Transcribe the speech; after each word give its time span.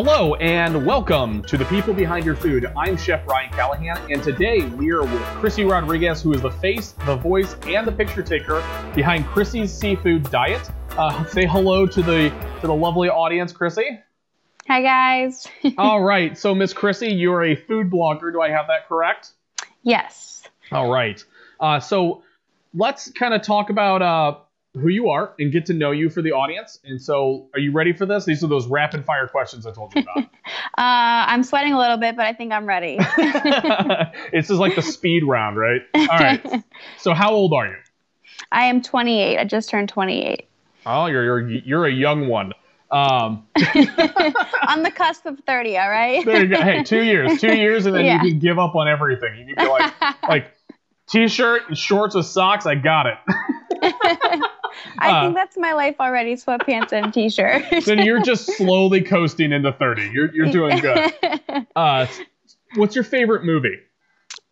Hello 0.00 0.36
and 0.36 0.86
welcome 0.86 1.42
to 1.42 1.56
the 1.56 1.64
People 1.64 1.92
Behind 1.92 2.24
Your 2.24 2.36
Food. 2.36 2.66
I'm 2.76 2.96
Chef 2.96 3.26
Ryan 3.26 3.50
Callahan, 3.50 4.12
and 4.12 4.22
today 4.22 4.64
we 4.64 4.92
are 4.92 5.02
with 5.02 5.20
Chrissy 5.40 5.64
Rodriguez, 5.64 6.22
who 6.22 6.32
is 6.32 6.40
the 6.40 6.52
face, 6.52 6.92
the 7.04 7.16
voice, 7.16 7.56
and 7.66 7.84
the 7.84 7.90
picture 7.90 8.22
taker 8.22 8.62
behind 8.94 9.26
Chrissy's 9.26 9.76
Seefood 9.76 10.30
Diet. 10.30 10.70
Uh, 10.90 11.24
say 11.26 11.46
hello 11.46 11.84
to 11.84 12.00
the 12.00 12.32
to 12.60 12.68
the 12.68 12.72
lovely 12.72 13.08
audience, 13.08 13.52
Chrissy. 13.52 13.98
Hi 14.68 14.82
guys. 14.82 15.48
All 15.78 16.00
right, 16.00 16.38
so 16.38 16.54
Miss 16.54 16.72
Chrissy, 16.72 17.12
you're 17.12 17.42
a 17.42 17.56
food 17.56 17.90
blogger. 17.90 18.32
Do 18.32 18.40
I 18.40 18.50
have 18.50 18.68
that 18.68 18.86
correct? 18.86 19.32
yes. 19.82 20.44
All 20.70 20.92
right. 20.92 21.20
Uh, 21.58 21.80
so 21.80 22.22
let's 22.72 23.10
kind 23.10 23.34
of 23.34 23.42
talk 23.42 23.68
about 23.68 24.02
uh, 24.02 24.36
who 24.78 24.88
you 24.88 25.08
are 25.10 25.34
and 25.38 25.52
get 25.52 25.66
to 25.66 25.74
know 25.74 25.90
you 25.90 26.08
for 26.10 26.22
the 26.22 26.32
audience. 26.32 26.78
And 26.84 27.00
so, 27.00 27.48
are 27.54 27.60
you 27.60 27.72
ready 27.72 27.92
for 27.92 28.06
this? 28.06 28.24
These 28.24 28.42
are 28.44 28.46
those 28.46 28.66
rapid 28.66 29.04
fire 29.04 29.26
questions 29.28 29.66
I 29.66 29.72
told 29.72 29.94
you 29.94 30.02
about. 30.02 30.28
Uh, 30.78 31.26
I'm 31.26 31.42
sweating 31.42 31.72
a 31.72 31.78
little 31.78 31.96
bit, 31.96 32.14
but 32.16 32.24
I 32.24 32.32
think 32.32 32.52
I'm 32.52 32.64
ready. 32.64 32.98
this 34.32 34.48
is 34.48 34.58
like 34.58 34.76
the 34.76 34.82
speed 34.82 35.24
round, 35.24 35.56
right? 35.56 35.80
All 35.94 36.06
right. 36.06 36.62
So, 36.98 37.14
how 37.14 37.32
old 37.32 37.52
are 37.52 37.66
you? 37.66 37.76
I 38.52 38.64
am 38.66 38.80
28. 38.80 39.38
I 39.38 39.44
just 39.44 39.68
turned 39.70 39.88
28. 39.88 40.46
Oh, 40.86 41.06
you're 41.06 41.24
you're, 41.24 41.48
you're 41.48 41.86
a 41.86 41.92
young 41.92 42.28
one. 42.28 42.52
Um, 42.90 43.46
On 44.68 44.82
the 44.82 44.90
cusp 44.94 45.26
of 45.26 45.40
30, 45.40 45.76
all 45.76 45.90
right? 45.90 46.24
there 46.24 46.42
you 46.44 46.48
go. 46.48 46.62
Hey, 46.62 46.82
two 46.84 47.02
years, 47.02 47.40
two 47.40 47.54
years, 47.54 47.84
and 47.86 47.94
then 47.94 48.04
Yeah. 48.06 48.22
you 48.22 48.30
can 48.30 48.38
give 48.38 48.58
up 48.58 48.74
on 48.74 48.88
everything. 48.88 49.36
You 49.46 49.54
can 49.54 49.64
be 49.64 49.70
like, 49.70 49.92
like 50.28 50.52
t-shirt, 51.08 51.62
and 51.68 51.76
shorts 51.76 52.14
with 52.14 52.26
socks. 52.26 52.64
I 52.66 52.76
got 52.76 53.06
it. 53.06 54.44
I 54.98 55.10
uh, 55.10 55.22
think 55.22 55.34
that's 55.34 55.56
my 55.56 55.72
life 55.72 55.96
already 56.00 56.34
sweatpants 56.34 56.92
and 56.92 57.12
t 57.12 57.28
shirt. 57.30 57.64
then 57.84 58.04
you're 58.04 58.22
just 58.22 58.46
slowly 58.56 59.02
coasting 59.02 59.52
into 59.52 59.72
30. 59.72 60.10
You're 60.12 60.34
you're 60.34 60.50
doing 60.50 60.78
good. 60.78 61.12
Uh, 61.76 62.06
what's 62.74 62.94
your 62.94 63.04
favorite 63.04 63.44
movie? 63.44 63.76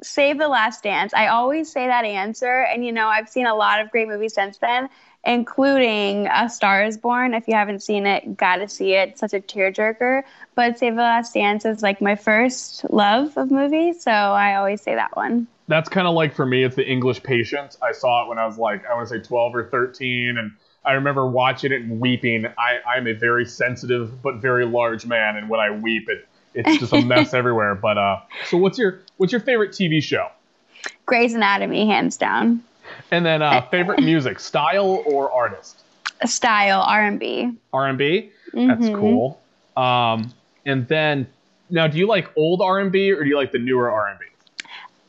Save 0.03 0.39
the 0.39 0.49
Last 0.49 0.83
Dance. 0.83 1.15
I 1.15 1.29
always 1.29 1.71
say 1.71 1.87
that 1.87 2.05
answer. 2.05 2.63
And, 2.63 2.85
you 2.85 2.93
know, 2.93 3.07
I've 3.07 3.29
seen 3.29 3.47
a 3.47 3.55
lot 3.55 3.81
of 3.81 3.91
great 3.91 4.09
movies 4.09 4.35
since 4.35 4.59
then, 4.59 4.89
including 5.27 6.29
A 6.29 6.49
Star 6.49 6.85
is 6.85 6.97
Born. 6.97 7.35
If 7.35 7.49
you 7.49 7.55
haven't 7.55 7.83
seen 7.83 8.07
it, 8.07 8.37
gotta 8.37 8.69
see 8.69 8.95
it. 8.95 9.11
It's 9.11 9.21
such 9.21 9.35
a 9.35 9.41
tearjerker. 9.41 10.23
But 10.55 10.79
Save 10.79 10.95
the 10.95 11.03
Last 11.03 11.35
Dance 11.35 11.65
is 11.65 11.83
like 11.83 12.01
my 12.01 12.15
first 12.15 12.89
love 12.91 13.37
of 13.37 13.51
movies. 13.51 14.03
So 14.03 14.11
I 14.11 14.55
always 14.55 14.81
say 14.81 14.95
that 14.95 15.17
one. 15.17 15.49
That's 15.69 15.89
kind 15.89 16.07
of 16.07 16.15
like 16.15 16.33
for 16.33 16.47
me, 16.47 16.63
it's 16.63 16.77
the 16.77 16.89
English 16.89 17.23
Patient. 17.25 17.77
I 17.83 17.91
saw 17.93 18.25
it 18.25 18.29
when 18.29 18.39
I 18.39 18.47
was 18.47 18.57
like, 18.57 18.87
I 18.87 18.95
want 18.95 19.09
to 19.09 19.19
say 19.19 19.21
12 19.21 19.55
or 19.57 19.69
13, 19.69 20.39
and 20.39 20.53
I 20.85 20.93
remember 20.93 21.27
watching 21.27 21.73
it 21.73 21.83
and 21.83 21.99
weeping. 21.99 22.47
I, 22.47 22.79
I'm 22.89 23.09
a 23.09 23.13
very 23.13 23.45
sensitive 23.45 24.23
but 24.23 24.37
very 24.37 24.65
large 24.65 25.07
man, 25.07 25.37
and 25.37 25.51
when 25.51 25.59
I 25.59 25.71
weep, 25.71 26.09
it 26.09 26.29
it's 26.55 26.79
just 26.79 26.93
a 26.93 27.05
mess 27.05 27.35
everywhere. 27.35 27.75
But 27.75 27.99
uh, 27.99 28.21
so 28.47 28.57
what's 28.57 28.79
your 28.79 29.01
what's 29.17 29.33
your 29.33 29.41
favorite 29.41 29.73
TV 29.73 30.01
show? 30.01 30.29
Grey's 31.05 31.35
Anatomy, 31.35 31.87
hands 31.87 32.17
down. 32.17 32.63
And 33.11 33.25
then 33.25 33.43
uh, 33.43 33.61
favorite 33.71 34.01
music, 34.01 34.41
style 34.41 35.03
or 35.07 35.31
artist? 35.31 35.83
Style, 36.25 36.83
R&B. 36.87 37.53
R&B. 37.73 38.31
That's 38.55 38.89
Mhm. 38.89 38.95
cool. 38.95 39.41
Um, 39.77 40.33
and 40.65 40.89
then 40.89 41.27
now, 41.69 41.87
do 41.87 41.99
you 41.99 42.07
like 42.07 42.31
old 42.37 42.63
R&B 42.63 43.13
or 43.13 43.23
do 43.23 43.29
you 43.29 43.37
like 43.37 43.53
the 43.53 43.59
newer 43.59 43.91
R&B? 43.91 44.25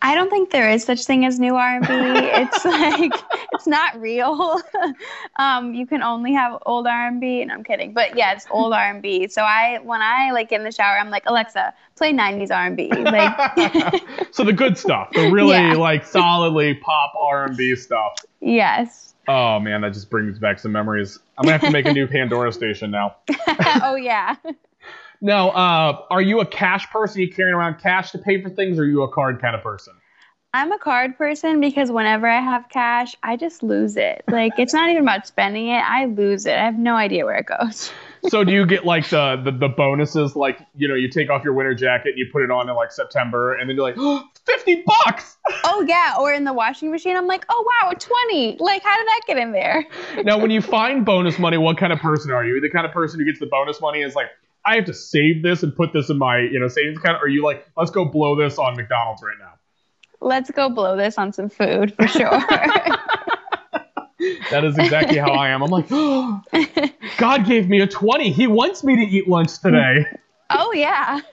I 0.02 0.14
don't 0.16 0.30
think 0.30 0.52
there 0.52 0.70
is 0.70 0.84
such 0.84 1.06
thing 1.06 1.26
as 1.26 1.40
new 1.40 1.56
R&B. 1.56 1.88
it's 1.90 2.66
like 2.66 3.12
it's 3.54 3.68
not 3.68 4.00
real. 4.00 4.62
um, 5.38 5.74
you 5.74 5.88
can 5.88 6.04
only 6.04 6.34
have 6.34 6.62
old 6.66 6.86
R&B, 6.88 7.42
and 7.42 7.52
I'm 7.52 7.64
kidding, 7.64 7.94
but 7.94 8.16
yeah, 8.16 8.34
it's 8.34 8.46
old 8.52 8.74
R&B. 8.74 9.28
So 9.30 9.42
I, 9.42 9.80
when 9.84 10.02
I 10.02 10.32
like 10.32 10.50
get 10.50 10.60
in 10.60 10.66
the 10.66 10.72
shower, 10.72 10.98
I'm 10.98 11.10
like 11.10 11.24
Alexa, 11.26 11.74
play 11.96 12.14
'90s 12.14 12.52
R&B. 12.56 12.90
Like, 12.92 14.04
so 14.32 14.44
the 14.44 14.54
good 14.54 14.78
stuff, 14.78 15.10
the 15.14 15.32
really 15.32 15.56
Yeah. 15.56 15.74
like 15.74 16.06
solidly 16.06 16.76
pop 16.76 17.14
R&B 17.20 17.76
stuff. 17.76 18.14
yes. 18.40 19.16
Oh 19.30 19.60
man, 19.60 19.82
that 19.82 19.92
just 19.94 20.10
brings 20.10 20.40
back 20.40 20.58
some 20.58 20.72
memories. 20.72 21.20
I'm 21.38 21.44
gonna 21.44 21.58
have 21.58 21.62
to 21.68 21.72
make 21.72 21.86
a 21.86 21.92
new 21.92 22.08
Pandora 22.08 22.54
station 22.54 22.92
now. 22.92 23.18
oh 23.84 23.96
yeah. 23.96 24.36
Now, 25.20 25.50
uh, 25.50 26.02
are 26.12 26.22
you 26.22 26.40
a 26.42 26.46
cash 26.46 26.88
person? 26.92 27.20
Are 27.20 27.24
you 27.24 27.34
carrying 27.34 27.56
around 27.56 27.80
cash 27.82 28.12
to 28.12 28.20
pay 28.20 28.42
for 28.42 28.50
things, 28.50 28.78
or 28.80 28.84
are 28.84 28.86
you 28.86 29.02
a 29.02 29.12
card 29.12 29.42
kind 29.42 29.56
of 29.56 29.64
person? 29.64 29.94
I'm 30.58 30.72
a 30.72 30.80
card 30.80 31.16
person 31.20 31.62
because 31.62 31.92
whenever 31.92 32.28
I 32.28 32.42
have 32.42 32.68
cash, 32.70 33.16
I 33.22 33.38
just 33.38 33.62
lose 33.62 33.96
it. 33.96 34.24
Like 34.28 34.54
it's 34.58 34.74
not 34.74 34.90
even 34.90 35.04
about 35.04 35.28
spending 35.28 35.68
it; 35.68 35.84
I 35.84 36.06
lose 36.06 36.48
it. 36.48 36.56
I 36.56 36.66
have 36.66 36.80
no 36.80 36.96
idea 36.96 37.26
where 37.26 37.38
it 37.38 37.46
goes. 37.46 37.92
So 38.30 38.44
do 38.44 38.52
you 38.52 38.66
get 38.66 38.84
like 38.84 39.08
the, 39.10 39.40
the 39.42 39.52
the 39.52 39.70
bonuses? 39.70 40.36
Like 40.36 40.60
you 40.76 40.88
know, 40.88 40.96
you 40.96 41.08
take 41.08 41.30
off 41.30 41.44
your 41.44 41.54
winter 41.54 41.76
jacket 41.76 42.10
and 42.10 42.18
you 42.18 42.28
put 42.34 42.42
it 42.42 42.50
on 42.50 42.68
in 42.68 42.76
like 42.76 42.92
September, 42.92 43.54
and 43.54 43.70
then 43.70 43.76
you're 43.78 43.86
like, 43.86 43.96
oh, 43.98 44.24
50 44.46 44.84
bucks. 44.86 45.38
Oh 45.64 45.86
yeah, 45.88 46.16
or 46.20 46.34
in 46.34 46.44
the 46.44 46.52
washing 46.52 46.92
machine, 46.92 47.16
I'm 47.16 47.28
like, 47.28 47.46
oh 47.48 47.72
wow, 47.82 47.92
twenty. 47.92 48.58
Like, 48.60 48.84
how 48.84 48.98
did 48.98 49.08
that 49.08 49.22
get 49.28 49.38
in 49.38 49.52
there? 49.54 49.86
now, 50.24 50.40
when 50.40 50.50
you 50.52 50.62
find 50.62 51.06
bonus 51.06 51.40
money, 51.40 51.58
what 51.58 51.78
kind 51.78 51.94
of 51.94 52.00
person 52.00 52.32
are 52.32 52.44
you? 52.44 52.60
The 52.60 52.70
kind 52.70 52.86
of 52.86 52.92
person 52.92 53.20
who 53.20 53.26
gets 53.26 53.40
the 53.40 53.46
bonus 53.46 53.80
money 53.80 54.02
is 54.02 54.16
like, 54.16 54.28
I 54.66 54.76
have 54.76 54.86
to 54.86 54.94
save 54.94 55.44
this 55.44 55.64
and 55.64 55.74
put 55.74 55.94
this 55.94 56.10
in 56.10 56.18
my 56.18 56.40
you 56.40 56.60
know 56.60 56.68
savings 56.68 56.98
account. 56.98 57.18
Or 57.22 57.26
are 57.26 57.30
you 57.30 57.44
like, 57.46 57.66
let's 57.78 57.92
go 57.92 58.04
blow 58.04 58.36
this 58.36 58.58
on 58.58 58.76
McDonald's 58.76 59.22
right 59.22 59.38
now? 59.40 59.54
Let's 60.20 60.52
go 60.52 60.70
blow 60.70 60.96
this 60.96 61.18
on 61.18 61.32
some 61.32 61.50
food 61.50 61.94
for 61.96 62.08
sure. 62.08 62.42
That 64.50 64.64
is 64.64 64.78
exactly 64.78 65.18
how 65.18 65.32
I 65.32 65.50
am. 65.50 65.62
I'm 65.62 65.70
like, 65.70 65.86
oh, 65.92 66.42
God 67.18 67.46
gave 67.46 67.70
me 67.70 67.82
a 67.82 67.88
20. 67.88 68.32
He 68.32 68.48
wants 68.48 68.84
me 68.84 68.96
to 68.96 69.02
eat 69.02 69.28
lunch 69.28 69.60
today. 69.60 70.06
oh 70.50 70.72
yeah. 70.74 71.22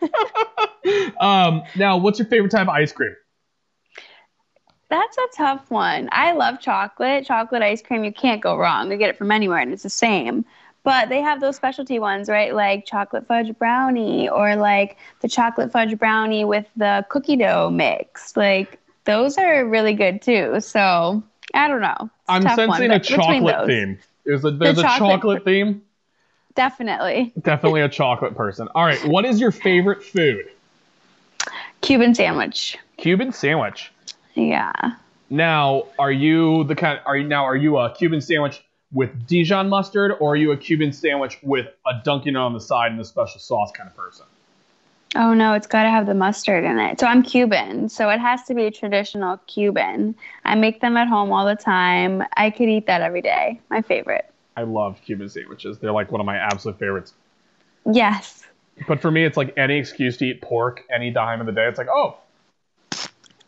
Um, 1.18 1.62
now, 1.76 1.96
what's 1.96 2.18
your 2.18 2.28
favorite 2.28 2.50
type 2.50 2.68
of 2.68 2.74
ice 2.74 2.92
cream? 2.92 3.14
That's 4.90 5.16
a 5.16 5.26
tough 5.34 5.70
one. 5.70 6.10
I 6.12 6.32
love 6.32 6.60
chocolate. 6.60 7.24
Chocolate 7.24 7.62
ice 7.62 7.80
cream, 7.80 8.04
you 8.04 8.12
can't 8.12 8.42
go 8.42 8.58
wrong. 8.58 8.90
You 8.90 8.98
get 8.98 9.08
it 9.08 9.16
from 9.16 9.32
anywhere 9.32 9.60
and 9.60 9.72
it's 9.72 9.82
the 9.82 9.88
same. 9.88 10.44
But 10.84 11.08
they 11.08 11.22
have 11.22 11.40
those 11.40 11.56
specialty 11.56 11.98
ones, 11.98 12.28
right? 12.28 12.54
Like 12.54 12.84
chocolate 12.86 13.26
fudge 13.26 13.58
brownie 13.58 14.28
or 14.28 14.54
like 14.54 14.98
the 15.20 15.28
chocolate 15.28 15.72
fudge 15.72 15.98
brownie 15.98 16.44
with 16.44 16.66
the 16.76 17.04
cookie 17.08 17.36
dough 17.36 17.70
mix. 17.70 18.36
Like 18.36 18.78
those 19.04 19.38
are 19.38 19.66
really 19.66 19.94
good 19.94 20.20
too. 20.20 20.60
So 20.60 21.22
I 21.54 21.68
don't 21.68 21.80
know. 21.80 21.96
It's 22.00 22.10
I'm 22.28 22.42
tough 22.42 22.58
one, 22.58 22.78
sensing 22.78 22.90
a 22.90 23.00
chocolate 23.00 23.56
those, 23.56 23.66
theme. 23.66 23.98
There's 24.24 24.44
a, 24.44 24.50
there's 24.50 24.78
a 24.78 24.82
chocolate- 24.82 25.10
chocolate 25.10 25.44
theme. 25.44 25.82
Definitely. 26.54 27.32
Definitely 27.40 27.80
a 27.80 27.88
chocolate 28.00 28.36
person. 28.36 28.68
All 28.74 28.84
right, 28.84 29.02
what 29.06 29.24
is 29.24 29.40
your 29.40 29.50
favorite 29.50 30.02
food? 30.02 30.44
Cuban 31.80 32.14
sandwich. 32.14 32.78
Cuban 32.96 33.32
sandwich. 33.32 33.90
Yeah. 34.34 34.72
Now, 35.30 35.84
are 35.98 36.12
you 36.12 36.64
the 36.64 36.74
kind? 36.74 37.00
Are 37.06 37.16
you 37.16 37.26
now? 37.26 37.44
Are 37.44 37.56
you 37.56 37.78
a 37.78 37.94
Cuban 37.94 38.20
sandwich 38.20 38.62
with 38.94 39.26
Dijon 39.26 39.68
mustard, 39.68 40.12
or 40.20 40.32
are 40.32 40.36
you 40.36 40.52
a 40.52 40.56
Cuban 40.56 40.92
sandwich 40.92 41.38
with 41.42 41.66
a 41.86 42.00
dunking 42.04 42.36
on 42.36 42.52
the 42.52 42.60
side 42.60 42.92
and 42.92 43.00
a 43.00 43.04
special 43.04 43.40
sauce 43.40 43.70
kind 43.72 43.88
of 43.88 43.96
person? 43.96 44.24
Oh 45.16 45.32
no, 45.32 45.52
it's 45.52 45.66
got 45.66 45.84
to 45.84 45.90
have 45.90 46.06
the 46.06 46.14
mustard 46.14 46.64
in 46.64 46.78
it. 46.78 46.98
So 46.98 47.06
I'm 47.06 47.22
Cuban, 47.22 47.88
so 47.88 48.08
it 48.10 48.18
has 48.18 48.42
to 48.44 48.54
be 48.54 48.64
a 48.64 48.70
traditional 48.70 49.36
Cuban. 49.46 50.14
I 50.44 50.54
make 50.54 50.80
them 50.80 50.96
at 50.96 51.06
home 51.06 51.30
all 51.30 51.44
the 51.44 51.54
time. 51.54 52.22
I 52.36 52.50
could 52.50 52.68
eat 52.68 52.86
that 52.86 53.00
every 53.00 53.22
day. 53.22 53.60
My 53.70 53.82
favorite. 53.82 54.28
I 54.56 54.62
love 54.62 55.00
Cuban 55.04 55.28
sandwiches. 55.28 55.78
They're 55.78 55.92
like 55.92 56.10
one 56.10 56.20
of 56.20 56.26
my 56.26 56.36
absolute 56.36 56.78
favorites. 56.78 57.14
Yes. 57.92 58.44
But 58.88 59.00
for 59.00 59.10
me, 59.10 59.24
it's 59.24 59.36
like 59.36 59.56
any 59.56 59.78
excuse 59.78 60.16
to 60.18 60.24
eat 60.24 60.40
pork 60.40 60.82
any 60.92 61.12
time 61.12 61.40
of 61.40 61.46
the 61.46 61.52
day. 61.52 61.66
It's 61.66 61.78
like, 61.78 61.88
oh. 61.88 62.16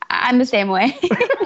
I'm 0.09 0.39
the 0.39 0.47
same 0.47 0.69
way. 0.69 0.97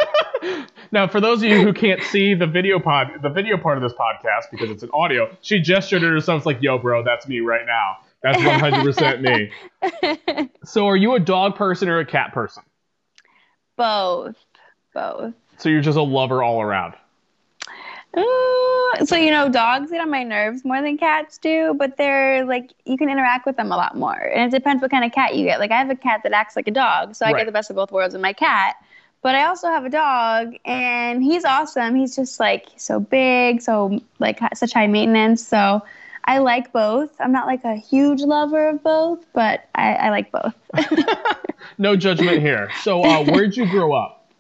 Now, 0.93 1.07
for 1.07 1.21
those 1.21 1.43
of 1.43 1.49
you 1.49 1.61
who 1.63 1.73
can't 1.73 2.03
see 2.03 2.35
the 2.35 2.47
video 2.47 2.81
pod, 2.81 3.23
the 3.23 3.29
video 3.29 3.57
part 3.57 3.77
of 3.77 3.83
this 3.83 3.93
podcast 3.93 4.51
because 4.51 4.71
it's 4.71 4.83
an 4.83 4.91
audio, 4.93 5.31
she 5.41 5.61
gestured 5.61 6.03
at 6.03 6.11
herself. 6.11 6.39
It's 6.39 6.47
like, 6.47 6.63
yo, 6.63 6.79
bro, 6.79 7.05
that's 7.05 7.29
me 7.29 7.41
right 7.41 7.65
now. 7.67 7.99
That's 8.23 8.41
100% 8.41 9.21
me. 9.21 10.49
So, 10.65 10.87
are 10.89 10.97
you 10.97 11.15
a 11.15 11.21
dog 11.21 11.57
person 11.57 11.89
or 11.89 12.01
a 12.01 12.05
cat 12.07 12.35
person? 12.35 12.63
Both. 13.77 14.37
Both. 14.93 15.33
So 15.57 15.69
you're 15.69 15.81
just 15.81 15.97
a 15.97 16.03
lover 16.03 16.43
all 16.43 16.61
around. 16.61 16.95
Ooh, 18.19 18.93
so 19.07 19.15
you 19.17 19.31
know, 19.31 19.49
dogs 19.49 19.91
get 19.91 20.01
on 20.01 20.11
my 20.11 20.25
nerves 20.25 20.65
more 20.65 20.83
than 20.83 20.99
cats 20.99 21.39
do, 21.39 21.75
but 21.79 21.97
they're 21.97 22.45
like 22.45 22.73
you 22.85 22.99
can 22.99 23.09
interact 23.09 23.47
with 23.47 23.57
them 23.57 23.71
a 23.71 23.77
lot 23.77 23.97
more. 23.97 24.17
And 24.21 24.53
it 24.53 24.57
depends 24.57 24.83
what 24.83 24.91
kind 24.91 25.05
of 25.05 25.13
cat 25.13 25.37
you 25.37 25.45
get. 25.47 25.61
Like 25.61 25.71
I 25.71 25.79
have 25.79 25.91
a 25.91 25.97
cat 25.97 26.23
that 26.25 26.33
acts 26.33 26.57
like 26.57 26.67
a 26.67 26.73
dog, 26.73 27.15
so 27.15 27.25
I 27.25 27.31
Right. 27.33 27.41
get 27.41 27.47
the 27.47 27.53
best 27.53 27.71
of 27.71 27.77
both 27.77 27.93
worlds 27.93 28.13
with 28.13 28.23
my 28.23 28.33
cat. 28.33 28.75
But 29.23 29.35
I 29.35 29.45
also 29.47 29.69
have 29.69 29.85
a 29.85 29.91
dog, 29.91 30.55
and 30.65 31.23
he's 31.23 31.45
awesome. 31.45 31.95
He's 31.95 32.17
just 32.17 32.41
like 32.41 32.67
so 32.77 33.01
big, 33.01 33.61
so 33.61 34.01
like 34.19 34.41
such 34.55 34.73
high 34.73 34.87
maintenance. 34.87 35.47
So 35.47 35.83
I 36.25 36.39
like 36.39 36.73
both. 36.73 37.11
I'm 37.21 37.33
not 37.33 37.47
like 37.47 37.65
a 37.65 37.75
huge 37.75 38.23
lover 38.23 38.71
of 38.71 38.83
both, 38.83 39.25
but 39.35 39.69
I, 39.75 39.95
I 39.95 40.11
like 40.11 40.33
both. 40.33 40.55
No 41.79 41.97
judgment 41.97 42.41
here. 42.41 42.71
So, 42.83 43.03
uh, 43.03 43.25
where'd 43.25 43.57
you 43.57 43.67
grow 43.67 43.93
up? 43.93 44.31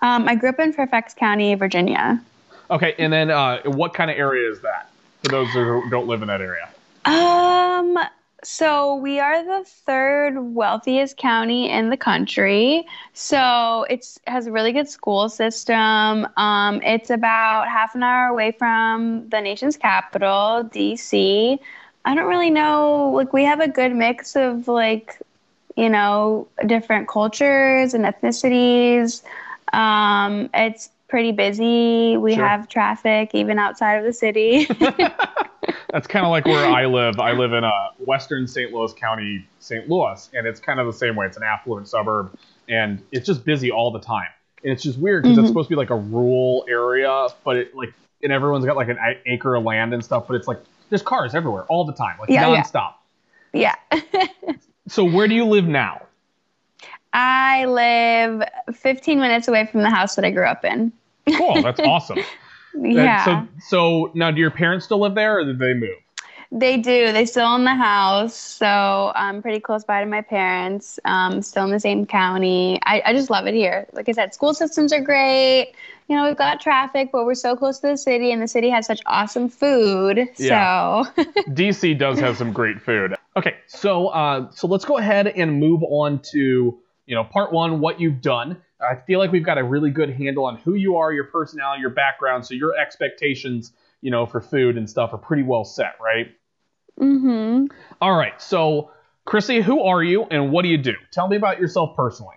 Um, 0.00 0.28
I 0.28 0.34
grew 0.36 0.50
up 0.50 0.60
in 0.60 0.72
Fairfax 0.72 1.14
County, 1.14 1.54
Virginia. 1.54 2.22
Okay, 2.70 2.94
and 2.98 3.12
then 3.12 3.30
uh, 3.30 3.62
what 3.64 3.94
kind 3.94 4.10
of 4.10 4.16
area 4.16 4.50
is 4.50 4.60
that? 4.60 4.90
For 5.22 5.28
those 5.28 5.48
who 5.50 5.88
don't 5.90 6.06
live 6.06 6.22
in 6.22 6.28
that 6.28 6.40
area. 6.40 6.68
Um, 7.04 7.98
So 8.44 8.94
we 8.94 9.18
are 9.18 9.44
the 9.44 9.64
third 9.64 10.38
wealthiest 10.54 11.16
county 11.16 11.70
in 11.70 11.90
the 11.90 11.96
country. 11.96 12.86
So 13.12 13.84
it's 13.90 14.20
has 14.26 14.46
a 14.46 14.52
really 14.52 14.72
good 14.72 14.88
school 14.88 15.28
system. 15.28 16.26
Um, 16.36 16.80
it's 16.82 17.10
about 17.10 17.68
half 17.68 17.94
an 17.94 18.02
hour 18.02 18.28
away 18.28 18.52
from 18.52 19.28
the 19.28 19.40
nation's 19.40 19.76
capital, 19.76 20.62
DC. 20.72 21.58
I 22.04 22.14
don't 22.14 22.28
really 22.28 22.50
know. 22.50 23.10
Like 23.14 23.32
we 23.32 23.44
have 23.44 23.60
a 23.60 23.68
good 23.68 23.94
mix 23.94 24.36
of 24.36 24.68
like, 24.68 25.20
you 25.76 25.88
know, 25.88 26.46
different 26.66 27.08
cultures 27.08 27.92
and 27.92 28.04
ethnicities. 28.04 29.22
Um, 29.72 30.48
it's 30.54 30.90
pretty 31.08 31.32
busy. 31.32 32.16
We 32.16 32.34
Sure. 32.34 32.46
have 32.46 32.68
traffic 32.68 33.30
even 33.34 33.58
outside 33.58 33.94
of 33.94 34.04
the 34.04 34.12
city. 34.12 34.66
That's 35.90 36.06
kind 36.06 36.24
of 36.24 36.30
like 36.30 36.44
where 36.44 36.66
I 36.66 36.86
live. 36.86 37.18
I 37.18 37.32
live 37.32 37.52
in 37.52 37.64
uh, 37.64 37.70
western 37.98 38.46
St. 38.46 38.72
Louis 38.72 38.92
County, 38.94 39.46
St. 39.58 39.88
Louis, 39.88 40.28
and 40.34 40.46
it's 40.46 40.60
kind 40.60 40.80
of 40.80 40.86
the 40.86 40.92
same 40.92 41.16
way. 41.16 41.26
It's 41.26 41.36
an 41.36 41.42
affluent 41.42 41.88
suburb, 41.88 42.36
and 42.68 43.02
it's 43.10 43.26
just 43.26 43.44
busy 43.44 43.70
all 43.70 43.90
the 43.90 44.00
time. 44.00 44.28
And 44.62 44.72
it's 44.72 44.82
just 44.82 44.98
weird 44.98 45.22
because 45.22 45.38
Mhm. 45.38 45.40
it's 45.42 45.48
supposed 45.48 45.68
to 45.68 45.72
be 45.74 45.76
like 45.78 45.90
a 45.90 45.96
rural 45.96 46.64
area, 46.68 47.28
but 47.44 47.56
it 47.56 47.74
like 47.74 47.92
and 48.22 48.32
everyone's 48.32 48.64
got 48.64 48.76
like 48.76 48.88
an 48.88 48.98
acre 49.26 49.54
of 49.54 49.62
land 49.64 49.94
and 49.94 50.04
stuff, 50.04 50.26
but 50.26 50.34
it's 50.34 50.48
like 50.48 50.58
there's 50.90 51.02
cars 51.02 51.34
everywhere 51.34 51.62
all 51.64 51.84
the 51.84 51.92
time, 51.92 52.16
like 52.18 52.28
Yeah, 52.30 52.48
yeah. 52.50 52.62
nonstop. 52.62 52.94
yeah. 53.52 53.74
So 54.88 55.04
where 55.04 55.28
do 55.28 55.34
you 55.34 55.44
live 55.44 55.68
now? 55.68 56.00
I 57.12 57.64
live 57.64 58.42
15 58.74 59.18
minutes 59.18 59.48
away 59.48 59.66
from 59.66 59.82
the 59.82 59.90
house 59.90 60.14
that 60.16 60.24
I 60.24 60.30
grew 60.30 60.46
up 60.46 60.64
in. 60.64 60.92
Cool, 61.36 61.62
that's 61.62 61.80
awesome. 61.84 62.18
Yeah, 62.80 63.24
So 63.24 63.48
so 63.68 64.12
now, 64.14 64.30
do 64.30 64.40
your 64.40 64.50
parents 64.50 64.84
still 64.84 65.00
live 65.00 65.14
there, 65.14 65.38
or 65.38 65.44
did 65.44 65.58
they 65.58 65.74
move? 65.74 65.96
they 66.50 66.78
do. 66.78 67.12
They 67.12 67.26
still 67.26 67.46
own 67.46 67.64
the 67.64 67.74
house, 67.74 68.34
so 68.34 69.12
I'm 69.14 69.42
pretty 69.42 69.60
close 69.60 69.84
by 69.84 70.00
to 70.00 70.06
my 70.06 70.22
parents. 70.22 70.98
Um, 71.04 71.42
still 71.42 71.64
in 71.64 71.70
the 71.70 71.80
same 71.80 72.06
county. 72.06 72.78
I, 72.84 73.02
I 73.04 73.12
just 73.12 73.28
love 73.30 73.46
it 73.46 73.54
here. 73.54 73.86
Like 73.92 74.08
I 74.08 74.12
said, 74.12 74.32
school 74.32 74.54
systems 74.54 74.92
are 74.92 75.00
great. 75.00 75.72
You 76.08 76.16
know, 76.16 76.26
we've 76.26 76.38
got 76.38 76.60
traffic, 76.60 77.10
but 77.12 77.26
we're 77.26 77.34
so 77.34 77.54
close 77.54 77.80
to 77.80 77.88
the 77.88 77.96
city, 77.98 78.32
and 78.32 78.40
the 78.40 78.48
city 78.48 78.70
has 78.70 78.86
such 78.86 79.02
awesome 79.06 79.48
food. 79.48 80.28
Yeah. 80.38 81.04
So 81.16 81.24
DC 81.50 81.98
does 81.98 82.18
have 82.20 82.36
some 82.38 82.52
great 82.52 82.80
food. 82.80 83.14
Okay, 83.36 83.56
so 83.66 84.08
uh, 84.08 84.50
so 84.50 84.66
let's 84.66 84.84
go 84.86 84.96
ahead 84.98 85.26
and 85.26 85.60
move 85.60 85.82
on 85.82 86.20
to 86.32 86.78
you 87.08 87.14
know 87.14 87.24
part 87.24 87.52
one, 87.52 87.80
what 87.80 88.00
you've 88.00 88.20
done. 88.20 88.58
I 88.80 88.94
feel 88.94 89.18
like 89.18 89.32
we've 89.32 89.44
got 89.44 89.58
a 89.58 89.64
really 89.64 89.90
good 89.90 90.10
handle 90.10 90.44
on 90.44 90.58
who 90.58 90.74
you 90.74 90.96
are, 90.96 91.12
your 91.12 91.24
personality, 91.24 91.80
your 91.80 91.90
background, 91.90 92.46
so 92.46 92.54
your 92.54 92.78
expectations, 92.78 93.72
you 94.02 94.12
know, 94.12 94.26
for 94.26 94.40
food 94.40 94.76
and 94.76 94.88
stuff 94.88 95.12
are 95.12 95.18
pretty 95.18 95.42
well 95.42 95.64
set, 95.64 95.96
right? 96.00 96.28
Mm-hmm. 97.00 97.66
All 98.00 98.14
right, 98.14 98.40
so 98.40 98.92
Chrissy, 99.24 99.62
who 99.62 99.82
are 99.82 100.02
you 100.02 100.24
and 100.24 100.52
what 100.52 100.62
do 100.62 100.68
you 100.68 100.78
do? 100.78 100.94
Tell 101.10 101.26
me 101.26 101.36
about 101.36 101.58
yourself 101.58 101.96
personally. 101.96 102.36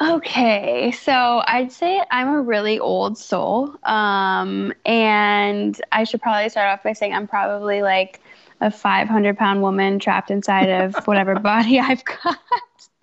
Okay, 0.00 0.92
so 0.92 1.42
I'd 1.46 1.72
say 1.72 2.02
I'm 2.10 2.28
a 2.28 2.40
really 2.40 2.78
old 2.78 3.18
soul. 3.18 3.74
Um, 3.82 4.72
and 4.86 5.80
I 5.92 6.04
should 6.04 6.22
probably 6.22 6.48
start 6.48 6.68
off 6.68 6.82
by 6.82 6.92
saying 6.92 7.12
I'm 7.12 7.28
probably 7.28 7.82
like 7.82 8.20
a 8.60 8.70
500 8.70 9.36
pound 9.36 9.62
woman 9.62 9.98
trapped 9.98 10.30
inside 10.30 10.68
of 10.68 10.94
whatever 11.06 11.34
body 11.40 11.80
I've 11.80 12.04
got. 12.04 12.38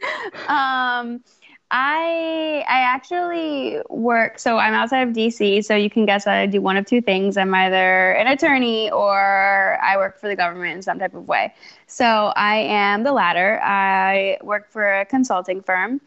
um, 0.47 1.23
I 1.69 2.63
I 2.67 2.79
actually 2.79 3.79
work 3.89 4.39
so 4.39 4.57
I'm 4.57 4.73
outside 4.73 5.07
of 5.07 5.13
DC, 5.13 5.61
so 5.61 5.75
you 5.75 5.89
can 5.89 6.05
guess 6.05 6.23
that 6.25 6.37
I 6.37 6.45
do 6.45 6.61
one 6.61 6.77
of 6.77 6.85
two 6.85 7.01
things. 7.01 7.35
I'm 7.37 7.53
either 7.53 8.11
an 8.11 8.27
attorney 8.27 8.89
or 8.91 9.77
I 9.81 9.97
work 9.97 10.17
for 10.17 10.29
the 10.29 10.35
government 10.35 10.75
in 10.75 10.81
some 10.81 10.99
type 10.99 11.13
of 11.13 11.27
way. 11.27 11.53
So 11.87 12.05
I 12.35 12.57
am 12.57 13.03
the 13.03 13.11
latter. 13.11 13.59
I 13.61 14.37
work 14.43 14.69
for 14.71 14.99
a 15.01 15.05
consulting 15.05 15.61
firm 15.61 15.99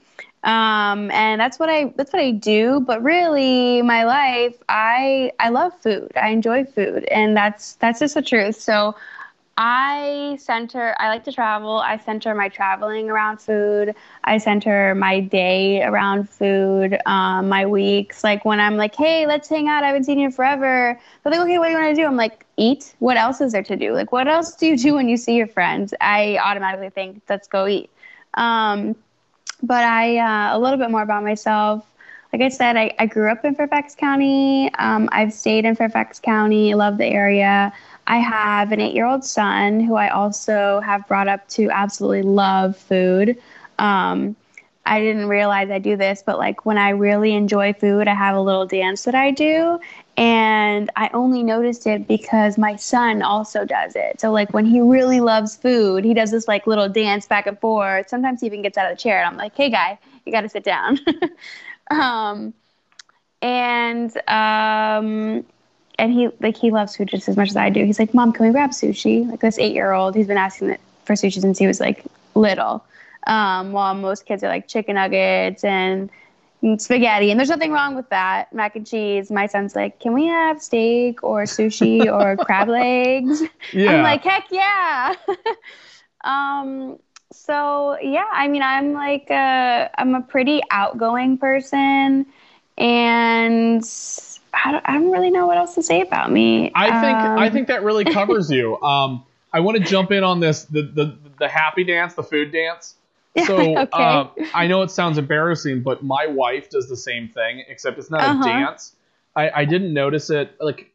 um 0.45 1.11
and 1.11 1.39
that's 1.39 1.59
what 1.59 1.69
i 1.69 1.93
that's 1.97 2.13
what 2.15 2.23
i 2.23 2.31
do 2.31 2.81
but 2.81 3.03
really 3.03 3.83
my 3.83 4.05
life 4.05 4.57
i 4.71 5.31
i 5.39 5.51
love 5.51 5.73
food 5.83 6.11
i 6.17 6.31
enjoy 6.31 6.65
food 6.65 7.05
and 7.05 7.37
that's 7.37 7.75
that's 7.75 8.01
just 8.01 8.15
the 8.15 8.23
truth 8.23 8.57
so 8.57 8.95
i 9.63 10.37
center 10.41 10.95
i 10.99 11.09
like 11.09 11.25
to 11.25 11.33
travel. 11.33 11.79
I 11.79 11.99
center 11.99 12.35
my 12.35 12.49
traveling 12.49 13.11
around 13.11 13.41
food. 13.41 13.95
I 14.25 14.39
center 14.39 14.95
my 14.95 15.21
day 15.21 15.83
around 15.83 16.29
food 16.31 16.99
um, 17.07 17.49
my 17.49 17.67
weeks. 17.67 18.25
Like 18.25 18.45
when 18.45 18.61
i'm 18.61 18.77
like 18.77 18.95
hey 18.95 19.27
let's 19.27 19.49
hang 19.49 19.69
out. 19.69 19.85
I 19.85 19.89
haven't 19.89 20.05
seen 20.05 20.19
you 20.19 20.31
forever. 20.31 20.99
They're 21.23 21.33
like 21.33 21.43
okay 21.43 21.59
what 21.59 21.67
do 21.67 21.73
you 21.73 21.79
want 21.79 21.97
to 21.97 22.03
do? 22.03 22.07
I'm 22.07 22.17
like 22.17 22.47
eat? 22.57 22.95
What 23.01 23.17
else 23.19 23.41
is 23.41 23.53
there 23.53 23.63
to 23.65 23.77
do? 23.77 23.93
Like 23.93 24.13
what 24.13 24.29
else 24.29 24.55
do 24.55 24.67
you 24.67 24.77
do 24.77 24.95
when 24.95 25.09
you 25.09 25.17
see 25.19 25.37
your 25.37 25.49
friends? 25.49 25.93
I 26.01 26.39
automatically 26.39 26.91
think 26.91 27.23
let's 27.29 27.49
go 27.49 27.67
eat. 27.67 27.91
Um, 28.35 28.97
but 29.63 29.85
I 29.85 30.19
uh, 30.19 30.57
a 30.57 30.59
little 30.59 30.79
bit 30.79 30.91
more 30.91 31.03
about 31.03 31.23
myself. 31.23 31.87
Like 32.33 32.43
I 32.43 32.49
said, 32.49 32.77
I, 32.77 32.95
I 32.99 33.07
grew 33.07 33.31
up 33.31 33.45
in 33.45 33.55
Fairfax 33.55 33.95
County. 33.95 34.73
Um, 34.79 35.09
I've 35.13 35.33
stayed 35.33 35.65
in 35.65 35.75
Fairfax 35.75 36.21
County. 36.21 36.75
Love 36.75 36.97
the 36.99 37.07
area. 37.07 37.73
I 38.07 38.19
have 38.19 38.73
an 38.73 38.81
eight-year-old 38.81 39.25
son 39.25 39.81
who 39.81 39.95
I 39.97 40.09
also 40.09 40.81
have 40.81 41.07
brought 41.07 41.29
up 41.29 41.49
to 41.51 41.71
absolutely 41.71 42.23
love 42.23 42.77
food. 42.77 43.37
Um, 43.79 44.37
I 44.87 45.01
didn't 45.01 45.29
realize 45.29 45.71
I 45.71 45.79
do 45.79 45.97
this, 45.97 46.23
but 46.25 46.39
like 46.39 46.65
when 46.67 46.79
I 46.79 46.91
really 46.91 47.33
enjoy 47.35 47.73
food, 47.73 48.09
I 48.09 48.15
have 48.15 48.35
a 48.37 48.41
little 48.41 48.67
dance 48.67 49.05
that 49.05 49.15
I 49.15 49.31
do. 49.31 49.79
And 50.17 50.91
I 50.97 51.09
only 51.15 51.43
noticed 51.43 51.87
it 51.87 52.09
because 52.09 52.59
my 52.59 52.77
son 52.77 53.23
also 53.23 53.65
does 53.65 53.95
it. 53.95 54.21
So 54.21 54.33
like 54.33 54.53
when 54.53 54.67
he 54.67 54.81
really 54.81 55.21
loves 55.21 55.57
food, 55.57 56.05
he 56.05 56.15
does 56.15 56.31
this 56.31 56.49
like 56.49 56.67
little 56.67 56.89
dance 56.89 57.27
back 57.27 57.47
and 57.47 57.59
forth. 57.59 58.09
Sometimes 58.09 58.41
he 58.41 58.47
even 58.47 58.63
gets 58.63 58.77
out 58.77 58.91
of 58.91 58.97
the 58.97 59.01
chair 59.03 59.19
and 59.19 59.27
I'm 59.29 59.37
like, 59.37 59.55
hey 59.55 59.71
guy, 59.71 59.99
you 60.25 60.33
gotta 60.33 60.49
sit 60.49 60.65
down. 60.65 60.99
um, 61.91 62.53
and 63.43 64.11
um, 64.29 65.45
and 66.01 66.13
he 66.13 66.29
like 66.41 66.57
he 66.57 66.71
loves 66.71 66.97
food 66.97 67.09
just 67.09 67.29
as 67.29 67.37
much 67.37 67.51
as 67.51 67.57
I 67.57 67.69
do. 67.69 67.85
He's 67.85 67.99
like, 67.99 68.15
Mom, 68.15 68.33
can 68.33 68.47
we 68.47 68.53
grab 68.53 68.71
sushi? 68.71 69.29
Like 69.29 69.41
this 69.41 69.59
eight 69.59 69.75
year 69.75 69.93
old, 69.93 70.15
he's 70.15 70.27
been 70.27 70.39
asking 70.39 70.77
for 71.05 71.13
sushi 71.13 71.41
since 71.41 71.59
he 71.59 71.67
was 71.67 71.79
like 71.79 72.05
little. 72.35 72.85
Um, 73.27 73.73
while 73.73 73.95
most 73.95 74.25
kids 74.25 74.43
are 74.43 74.49
like 74.49 74.67
chicken 74.67 74.95
nuggets 74.95 75.63
and 75.63 76.09
spaghetti, 76.79 77.31
and 77.31 77.39
there's 77.39 77.51
nothing 77.51 77.71
wrong 77.71 77.95
with 77.95 78.09
that. 78.09 78.53
Mac 78.53 78.77
and 78.77 78.87
cheese. 78.87 79.31
My 79.31 79.47
son's 79.47 79.77
like, 79.77 80.01
can 80.01 80.15
we 80.15 80.27
have 80.27 80.63
steak 80.63 81.23
or 81.23 81.43
sushi 81.45 82.07
or 82.11 82.37
crab 82.45 82.69
legs? 82.69 83.43
Yeah. 83.73 83.93
I'm 83.93 84.03
like, 84.03 84.25
heck 84.25 84.47
yeah. 84.51 85.15
um, 86.25 86.99
so 87.31 87.99
yeah, 88.01 88.27
I 88.33 88.49
mean, 88.49 88.63
I'm 88.63 88.95
like, 88.95 89.29
a, 89.31 89.91
I'm 89.99 90.15
a 90.15 90.23
pretty 90.23 90.63
outgoing 90.71 91.37
person, 91.37 92.25
and 92.79 93.85
I 94.53 94.73
don't, 94.73 94.85
I 94.89 94.93
don't 94.95 95.11
really 95.11 95.31
know 95.31 95.47
what 95.47 95.57
else 95.57 95.75
to 95.77 95.83
say 95.83 96.01
about 96.01 96.31
me. 96.31 96.71
I 96.75 96.93
think 96.93 97.25
Um, 97.25 97.39
I 97.39 97.51
think 97.51 97.69
that 97.69 97.83
really 97.83 98.05
covers 98.07 98.51
you. 98.51 98.81
Um, 98.83 99.25
I 99.53 99.61
want 99.61 99.77
to 99.79 99.83
jump 99.85 100.13
in 100.13 100.23
on 100.25 100.41
this 100.41 100.65
the, 100.65 100.83
the 100.83 101.19
the 101.39 101.49
happy 101.49 101.85
dance, 101.85 102.15
the 102.15 102.23
food 102.23 102.53
dance. 102.53 102.97
So 103.37 103.75
okay. 103.77 103.89
uh, 103.93 104.29
I 104.55 104.67
know 104.67 104.83
it 104.83 104.91
sounds 104.91 105.19
embarrassing, 105.19 105.83
but 105.83 106.03
my 106.03 106.27
wife 106.27 106.69
does 106.71 106.89
the 106.89 106.97
same 106.97 107.29
thing, 107.29 107.65
except 107.69 107.99
it's 107.99 108.11
not 108.11 108.23
Uh-huh. 108.25 108.43
a 108.45 108.45
dance. 108.45 108.97
I, 109.37 109.51
I 109.51 109.65
didn't 109.65 109.95
notice 109.95 110.31
it. 110.31 110.55
Like, 110.61 110.93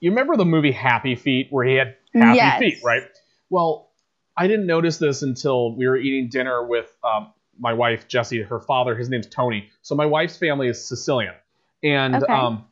you 0.00 0.10
remember 0.10 0.36
the 0.36 0.44
movie 0.44 0.72
Happy 0.72 1.14
Feet, 1.14 1.48
where 1.50 1.64
he 1.64 1.74
had 1.76 1.96
happy 2.14 2.36
Yes. 2.36 2.58
feet, 2.58 2.78
right? 2.84 3.02
Well, 3.50 3.90
I 4.36 4.46
didn't 4.48 4.66
notice 4.66 4.98
this 4.98 5.22
until 5.22 5.74
we 5.76 5.86
were 5.86 5.96
eating 5.96 6.28
dinner 6.28 6.64
with 6.66 6.92
um, 7.04 7.32
my 7.58 7.72
wife 7.72 8.08
Jessie. 8.08 8.42
Her 8.42 8.60
father, 8.60 8.94
his 8.96 9.08
name's 9.08 9.26
Tony. 9.28 9.70
So 9.82 9.94
my 9.94 10.06
wife's 10.06 10.36
family 10.36 10.68
is 10.68 10.84
Sicilian, 10.84 11.34
and 11.82 12.22
Okay. 12.22 12.32
um, 12.32 12.64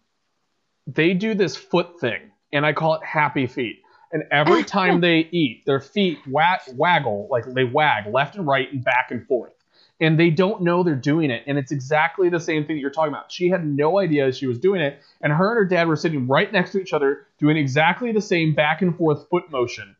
they 0.94 1.14
do 1.14 1.34
this 1.34 1.56
foot 1.56 2.00
thing, 2.00 2.30
and 2.52 2.64
I 2.66 2.72
call 2.72 2.94
it 2.94 3.04
happy 3.04 3.46
feet. 3.46 3.82
And 4.10 4.24
every 4.30 4.64
time 4.78 5.00
they 5.00 5.28
eat, 5.30 5.64
their 5.66 5.80
feet 5.80 6.18
wa- 6.26 6.58
waggle, 6.74 7.28
like 7.30 7.44
they 7.46 7.64
wag 7.64 8.06
left 8.12 8.36
and 8.36 8.46
right 8.46 8.72
and 8.72 8.82
back 8.82 9.10
and 9.10 9.26
forth. 9.26 9.52
And 10.00 10.18
they 10.18 10.30
don't 10.30 10.62
know 10.62 10.84
they're 10.84 10.94
doing 10.94 11.30
it. 11.30 11.42
And 11.48 11.58
it's 11.58 11.72
exactly 11.72 12.28
the 12.28 12.38
same 12.38 12.64
thing 12.64 12.76
that 12.76 12.80
you're 12.80 12.90
talking 12.90 13.12
about. 13.12 13.32
She 13.32 13.48
had 13.48 13.66
no 13.66 13.98
idea 13.98 14.32
she 14.32 14.46
was 14.46 14.58
doing 14.58 14.80
it. 14.80 15.02
And 15.20 15.32
her 15.32 15.50
and 15.50 15.58
her 15.58 15.64
dad 15.64 15.88
were 15.88 15.96
sitting 15.96 16.28
right 16.28 16.50
next 16.52 16.70
to 16.72 16.80
each 16.80 16.92
other, 16.92 17.26
doing 17.38 17.56
exactly 17.56 18.12
the 18.12 18.20
same 18.20 18.54
back 18.54 18.80
and 18.80 18.96
forth 18.96 19.28
foot 19.28 19.50
motion. 19.50 19.96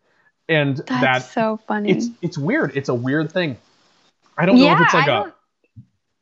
And 0.49 0.77
That's 0.77 0.89
that 0.89 1.23
so 1.23 1.59
funny. 1.67 1.91
it's 1.91 2.09
it's 2.23 2.39
weird. 2.39 2.77
It's 2.77 2.89
a 2.89 2.95
weird 2.95 3.33
thing. 3.33 3.59
I 4.39 4.47
don't 4.47 4.57
know 4.59 4.73
if 4.73 4.79
Yeah, 4.79 4.85
it's 4.85 4.95
like 4.95 5.09
I 5.09 5.19
a 5.27 5.33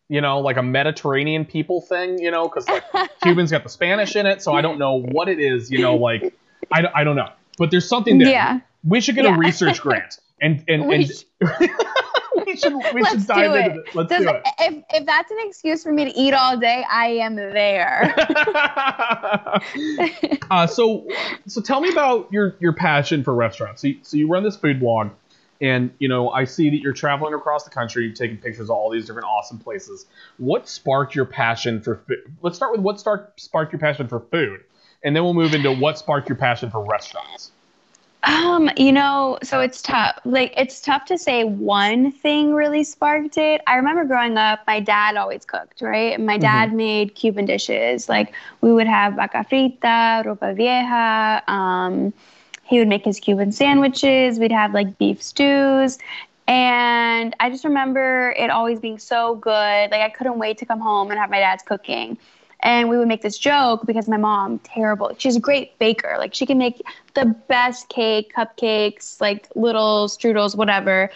you 0.09 0.21
know 0.21 0.41
like 0.41 0.57
a 0.57 0.63
Mediterranean 0.63 1.45
people 1.45 1.81
thing, 1.81 2.19
you 2.19 2.31
know, 2.31 2.49
because 2.49 2.69
like 2.69 2.85
Cubans 3.23 3.51
got 3.51 3.63
the 3.63 3.69
Spanish 3.69 4.17
in 4.17 4.27
it, 4.27 4.43
so 4.43 4.55
I 4.55 4.63
don't 4.63 4.79
know 4.79 5.01
what 5.01 5.29
it 5.29 5.41
is, 5.41 5.71
you 5.71 5.81
know, 5.81 5.97
like 5.97 6.35
I, 6.73 6.83
don't- 6.83 6.95
I 6.97 7.05
don't 7.05 7.17
know. 7.17 7.29
But 7.59 7.71
there's 7.71 7.89
something 7.89 8.19
there. 8.19 8.29
yeah. 8.29 8.61
We 8.85 9.01
should 9.01 9.15
get 9.15 9.25
Yeah. 9.25 9.35
a 9.35 9.39
research 9.39 9.81
grant 9.81 10.19
and 10.41 10.63
and, 10.69 10.87
We 10.87 10.95
and 10.97 11.25
we 12.47 12.57
should 12.57 12.75
we 12.95 13.03
Let's 13.03 13.11
should 13.13 13.27
dive 13.27 13.53
do 13.53 13.57
into 13.57 13.71
it. 13.81 13.89
it. 13.89 13.95
Let's 13.95 14.09
Does- 14.11 14.23
do 14.25 14.29
it. 14.31 14.43
If, 14.61 14.85
if 14.95 15.07
that's 15.07 15.31
an 15.31 15.39
excuse 15.41 15.83
for 15.83 15.93
me 15.93 16.05
to 16.05 16.11
eat 16.19 16.35
all 16.35 16.57
day, 16.57 16.85
I 16.91 17.07
am 17.09 17.37
there. 17.37 18.15
uh, 20.51 20.67
so 20.67 21.07
so 21.47 21.61
tell 21.61 21.81
me 21.81 21.91
about 21.91 22.31
your 22.33 22.57
your 22.61 22.73
passion 22.73 23.25
for 23.25 23.35
restaurants. 23.35 23.83
So 23.83 23.89
you, 23.89 23.99
so 24.03 24.17
you 24.17 24.29
run 24.29 24.45
this 24.45 24.57
food 24.57 24.81
blog, 24.81 25.11
and 25.61 25.91
you 25.99 26.09
know 26.09 26.31
I 26.31 26.45
see 26.45 26.71
that 26.71 26.79
you're 26.81 26.93
traveling 26.93 27.35
across 27.35 27.65
the 27.65 27.71
country, 27.71 28.13
taking 28.13 28.37
pictures 28.37 28.71
of 28.71 28.77
all 28.77 28.91
these 28.91 29.07
different 29.07 29.27
awesome 29.27 29.59
places. 29.59 30.07
What 30.39 30.69
sparked 30.69 31.15
your 31.15 31.25
passion 31.25 31.81
for? 31.81 31.97
food 32.07 32.19
Let's 32.43 32.57
start 32.57 32.73
with 32.73 32.81
what 32.81 33.01
start 33.01 33.39
sparked 33.41 33.73
your 33.73 33.81
passion 33.81 34.09
for 34.09 34.21
food, 34.21 34.65
and 35.03 35.15
then 35.15 35.25
we'll 35.25 35.35
move 35.35 35.55
into 35.55 35.73
what 35.73 35.99
sparked 35.99 36.29
your 36.29 36.37
passion 36.37 36.71
for 36.71 36.85
restaurants. 36.85 37.53
Um, 38.27 38.69
you 38.77 38.91
know, 38.91 39.39
so 39.45 39.61
it's 39.61 39.81
tough. 39.81 40.19
Like 40.25 40.53
it's 40.57 40.81
tough 40.81 41.05
to 41.07 41.19
say 41.19 41.45
one 41.45 42.11
thing 42.11 42.55
really 42.55 42.83
sparked 42.83 43.39
it. 43.39 43.61
I 43.69 43.77
remember 43.77 44.05
growing 44.05 44.37
up, 44.37 44.61
my 44.67 44.81
dad 44.81 45.17
always 45.17 45.45
cooked, 45.45 45.81
right? 45.81 46.21
My 46.21 46.37
dad 46.37 46.69
mm-hmm. 46.69 46.77
made 46.77 47.15
Cuban 47.15 47.45
dishes. 47.45 48.09
Like 48.09 48.35
we 48.63 48.73
would 48.73 48.89
have 48.89 49.15
vaca 49.15 49.47
frita, 49.49 50.25
ropa 50.25 50.57
vieja. 50.57 51.43
Um, 51.51 52.13
he 52.67 52.79
would 52.79 52.89
make 52.89 53.05
his 53.05 53.21
Cuban 53.21 53.53
sandwiches. 53.53 54.39
We'd 54.39 54.53
have 54.53 54.75
like 54.75 54.99
beef 54.99 55.23
stews. 55.23 55.99
And 56.49 57.35
I 57.41 57.51
just 57.51 57.65
remember 57.65 58.35
it 58.39 58.51
always 58.51 58.79
being 58.79 58.99
so 58.99 59.37
good. 59.37 59.91
Like 59.91 60.01
I 60.01 60.09
couldn't 60.11 60.39
wait 60.39 60.59
to 60.59 60.67
come 60.67 60.81
home 60.81 61.11
and 61.11 61.19
have 61.19 61.31
my 61.31 61.41
dad's 61.41 61.63
cooking 61.63 62.19
and 62.61 62.89
we 62.89 62.97
would 62.97 63.09
make 63.09 63.23
this 63.23 63.39
joke 63.39 63.87
because 63.87 64.09
my 64.09 64.17
mom 64.17 64.59
terrible 64.61 65.15
she's 65.19 65.37
a 65.37 65.41
great 65.41 65.79
baker 65.79 66.17
like 66.19 66.35
she 66.35 66.47
can 66.47 66.59
make 66.59 66.83
the 67.15 67.25
best 67.49 67.89
cake 67.89 68.33
cupcakes 68.35 69.21
like 69.21 69.49
little 69.55 70.07
strudels 70.09 70.57
whatever 70.57 71.11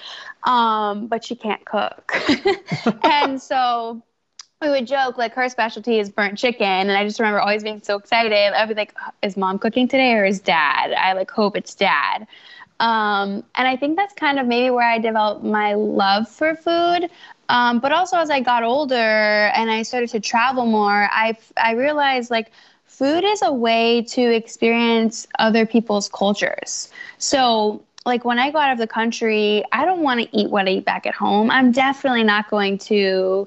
um, 0.44 1.06
but 1.06 1.24
she 1.24 1.34
can't 1.34 1.64
cook 1.64 2.12
and 3.04 3.40
so 3.40 4.02
we 4.60 4.68
would 4.68 4.86
joke 4.86 5.16
like 5.18 5.34
her 5.34 5.48
specialty 5.48 5.98
is 5.98 6.10
burnt 6.10 6.38
chicken 6.38 6.66
and 6.66 6.92
i 6.92 7.04
just 7.04 7.18
remember 7.18 7.40
always 7.40 7.62
being 7.62 7.80
so 7.82 7.96
excited 7.96 8.32
i'd 8.32 8.68
be 8.68 8.74
like 8.74 8.94
is 9.22 9.36
mom 9.36 9.58
cooking 9.58 9.88
today 9.88 10.12
or 10.14 10.24
is 10.24 10.40
dad 10.40 10.92
i 10.92 11.12
like 11.12 11.30
hope 11.30 11.56
it's 11.56 11.74
dad 11.74 12.26
um, 12.80 13.44
and 13.56 13.68
I 13.68 13.76
think 13.76 13.96
that's 13.96 14.14
kind 14.14 14.38
of 14.38 14.46
maybe 14.46 14.70
where 14.70 14.88
I 14.88 14.98
developed 14.98 15.44
my 15.44 15.74
love 15.74 16.28
for 16.28 16.56
food. 16.56 17.10
Um, 17.50 17.78
but 17.78 17.92
also 17.92 18.16
as 18.16 18.30
I 18.30 18.40
got 18.40 18.64
older 18.64 18.94
and 18.94 19.70
I 19.70 19.82
started 19.82 20.08
to 20.10 20.20
travel 20.20 20.64
more, 20.64 21.08
I, 21.12 21.36
I 21.58 21.72
realized 21.72 22.30
like 22.30 22.52
food 22.86 23.22
is 23.22 23.42
a 23.42 23.52
way 23.52 24.02
to 24.02 24.22
experience 24.22 25.26
other 25.38 25.66
people's 25.66 26.08
cultures. 26.08 26.88
So 27.18 27.84
like 28.06 28.24
when 28.24 28.38
I 28.38 28.50
go 28.50 28.58
out 28.58 28.72
of 28.72 28.78
the 28.78 28.86
country, 28.86 29.62
I 29.72 29.84
don't 29.84 30.00
want 30.00 30.20
to 30.22 30.36
eat 30.36 30.48
what 30.50 30.66
I 30.66 30.70
eat 30.70 30.86
back 30.86 31.06
at 31.06 31.14
home. 31.14 31.50
I'm 31.50 31.72
definitely 31.72 32.24
not 32.24 32.48
going 32.48 32.78
to, 32.78 33.46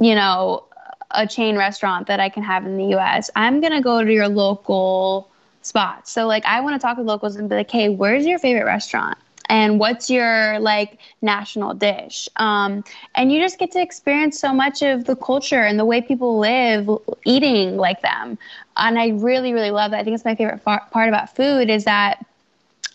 you 0.00 0.14
know, 0.14 0.64
a 1.12 1.26
chain 1.26 1.56
restaurant 1.56 2.08
that 2.08 2.20
I 2.20 2.28
can 2.28 2.42
have 2.42 2.66
in 2.66 2.76
the 2.76 2.86
US. 2.96 3.30
I'm 3.36 3.60
going 3.60 3.72
to 3.72 3.82
go 3.82 4.02
to 4.04 4.12
your 4.12 4.28
local 4.28 5.30
spot. 5.62 6.08
So 6.08 6.26
like 6.26 6.44
I 6.46 6.60
want 6.60 6.80
to 6.80 6.84
talk 6.84 6.98
with 6.98 7.06
locals 7.06 7.36
and 7.36 7.48
be 7.48 7.56
like, 7.56 7.70
hey, 7.70 7.88
where's 7.88 8.26
your 8.26 8.38
favorite 8.38 8.64
restaurant? 8.64 9.18
And 9.48 9.80
what's 9.80 10.08
your 10.08 10.60
like 10.60 10.98
national 11.22 11.74
dish? 11.74 12.28
Um, 12.36 12.84
and 13.16 13.32
you 13.32 13.40
just 13.40 13.58
get 13.58 13.72
to 13.72 13.82
experience 13.82 14.38
so 14.38 14.52
much 14.52 14.82
of 14.82 15.04
the 15.04 15.16
culture 15.16 15.60
and 15.62 15.78
the 15.78 15.84
way 15.84 16.00
people 16.00 16.38
live 16.38 16.88
eating 17.24 17.76
like 17.76 18.00
them. 18.02 18.38
And 18.76 18.98
I 18.98 19.08
really, 19.08 19.52
really 19.52 19.72
love 19.72 19.90
that. 19.90 20.00
I 20.00 20.04
think 20.04 20.14
it's 20.14 20.24
my 20.24 20.36
favorite 20.36 20.62
far- 20.62 20.86
part 20.92 21.08
about 21.08 21.34
food 21.34 21.68
is 21.68 21.84
that 21.84 22.24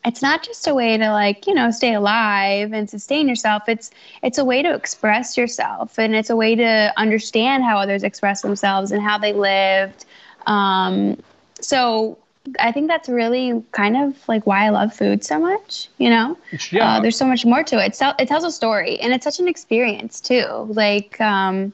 it's 0.06 0.22
not 0.22 0.44
just 0.44 0.68
a 0.68 0.74
way 0.74 0.98
to 0.98 1.10
like 1.12 1.48
you 1.48 1.54
know 1.54 1.72
stay 1.72 1.94
alive 1.94 2.72
and 2.74 2.90
sustain 2.90 3.28
yourself 3.28 3.64
it's 3.68 3.92
it's 4.24 4.38
a 4.38 4.46
way 4.46 4.62
to 4.62 4.74
express 4.74 5.38
yourself 5.38 5.98
and 5.98 6.16
it's 6.16 6.30
a 6.30 6.36
way 6.36 6.56
to 6.56 6.94
understand 6.98 7.64
how 7.64 7.78
others 7.78 8.04
express 8.04 8.42
themselves 8.42 8.92
and 8.92 9.02
how 9.02 9.18
they 9.18 9.34
lived 9.34 10.06
um, 10.48 11.18
so 11.60 12.18
I 12.60 12.72
think 12.72 12.88
that's 12.88 13.10
really 13.10 13.64
kind 13.72 13.98
of 13.98 14.28
like 14.28 14.46
why 14.46 14.66
I 14.66 14.70
love 14.70 14.94
food 14.94 15.24
so 15.24 15.40
much. 15.40 15.90
You 15.98 16.10
know, 16.10 16.38
yeah. 16.72 16.98
Uh, 16.98 17.00
there's 17.00 17.18
so 17.18 17.26
much 17.26 17.46
more 17.46 17.64
to 17.64 17.84
it. 17.84 17.96
So 17.96 18.14
it 18.20 18.28
tells 18.28 18.44
a 18.44 18.52
story, 18.52 19.00
and 19.00 19.14
it's 19.14 19.24
such 19.24 19.40
an 19.40 19.48
experience 19.48 20.22
too. 20.22 20.68
Like, 20.70 21.20
um, 21.20 21.74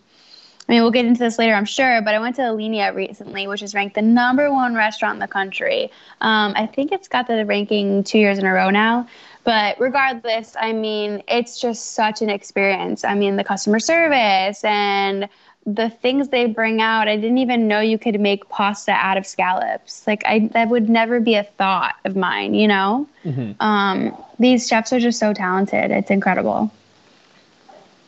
I 0.67 0.73
mean, 0.73 0.81
we'll 0.83 0.91
get 0.91 1.05
into 1.05 1.19
this 1.19 1.37
later, 1.37 1.53
I'm 1.53 1.65
sure. 1.65 2.01
But 2.01 2.15
I 2.15 2.19
went 2.19 2.35
to 2.37 2.43
Alinea 2.43 2.93
recently, 2.95 3.47
which 3.47 3.61
is 3.61 3.73
ranked 3.73 3.95
the 3.95 4.01
number 4.01 4.51
one 4.51 4.75
restaurant 4.75 5.15
in 5.15 5.19
the 5.19 5.27
country. 5.27 5.91
Um, 6.21 6.53
I 6.55 6.65
think 6.65 6.91
it's 6.91 7.07
got 7.07 7.27
the 7.27 7.45
ranking 7.45 8.03
two 8.03 8.19
years 8.19 8.37
in 8.37 8.45
a 8.45 8.53
row 8.53 8.69
now. 8.69 9.07
But 9.43 9.79
regardless, 9.79 10.55
I 10.59 10.71
mean, 10.71 11.23
it's 11.27 11.59
just 11.59 11.93
such 11.93 12.21
an 12.21 12.29
experience. 12.29 13.03
I 13.03 13.15
mean, 13.15 13.37
the 13.37 13.43
customer 13.43 13.79
service 13.79 14.63
and 14.63 15.27
the 15.65 15.89
things 15.89 16.29
they 16.29 16.45
bring 16.45 16.81
out, 16.81 17.07
I 17.07 17.15
didn't 17.15 17.39
even 17.39 17.67
know 17.67 17.79
you 17.79 17.97
could 17.97 18.19
make 18.19 18.47
pasta 18.49 18.91
out 18.91 19.17
of 19.17 19.25
scallops. 19.27 20.05
Like 20.07 20.23
I, 20.25 20.49
that 20.53 20.69
would 20.69 20.89
never 20.89 21.19
be 21.19 21.35
a 21.35 21.43
thought 21.43 21.95
of 22.05 22.15
mine, 22.15 22.53
you 22.53 22.67
know. 22.67 23.07
Mm-hmm. 23.23 23.61
Um, 23.61 24.15
these 24.39 24.67
chefs 24.67 24.93
are 24.93 24.99
just 24.99 25.19
so 25.19 25.33
talented. 25.33 25.91
It's 25.91 26.09
incredible. 26.09 26.71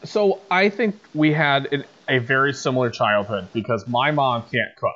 So 0.04 0.40
I 0.52 0.70
think 0.70 0.96
we 1.14 1.32
had 1.32 1.86
a 2.13 2.20
very 2.20 2.53
similar 2.53 2.89
childhood 2.89 3.48
because 3.53 3.88
my 3.88 4.12
mom 4.12 4.43
can't 4.51 4.75
cook. 4.75 4.96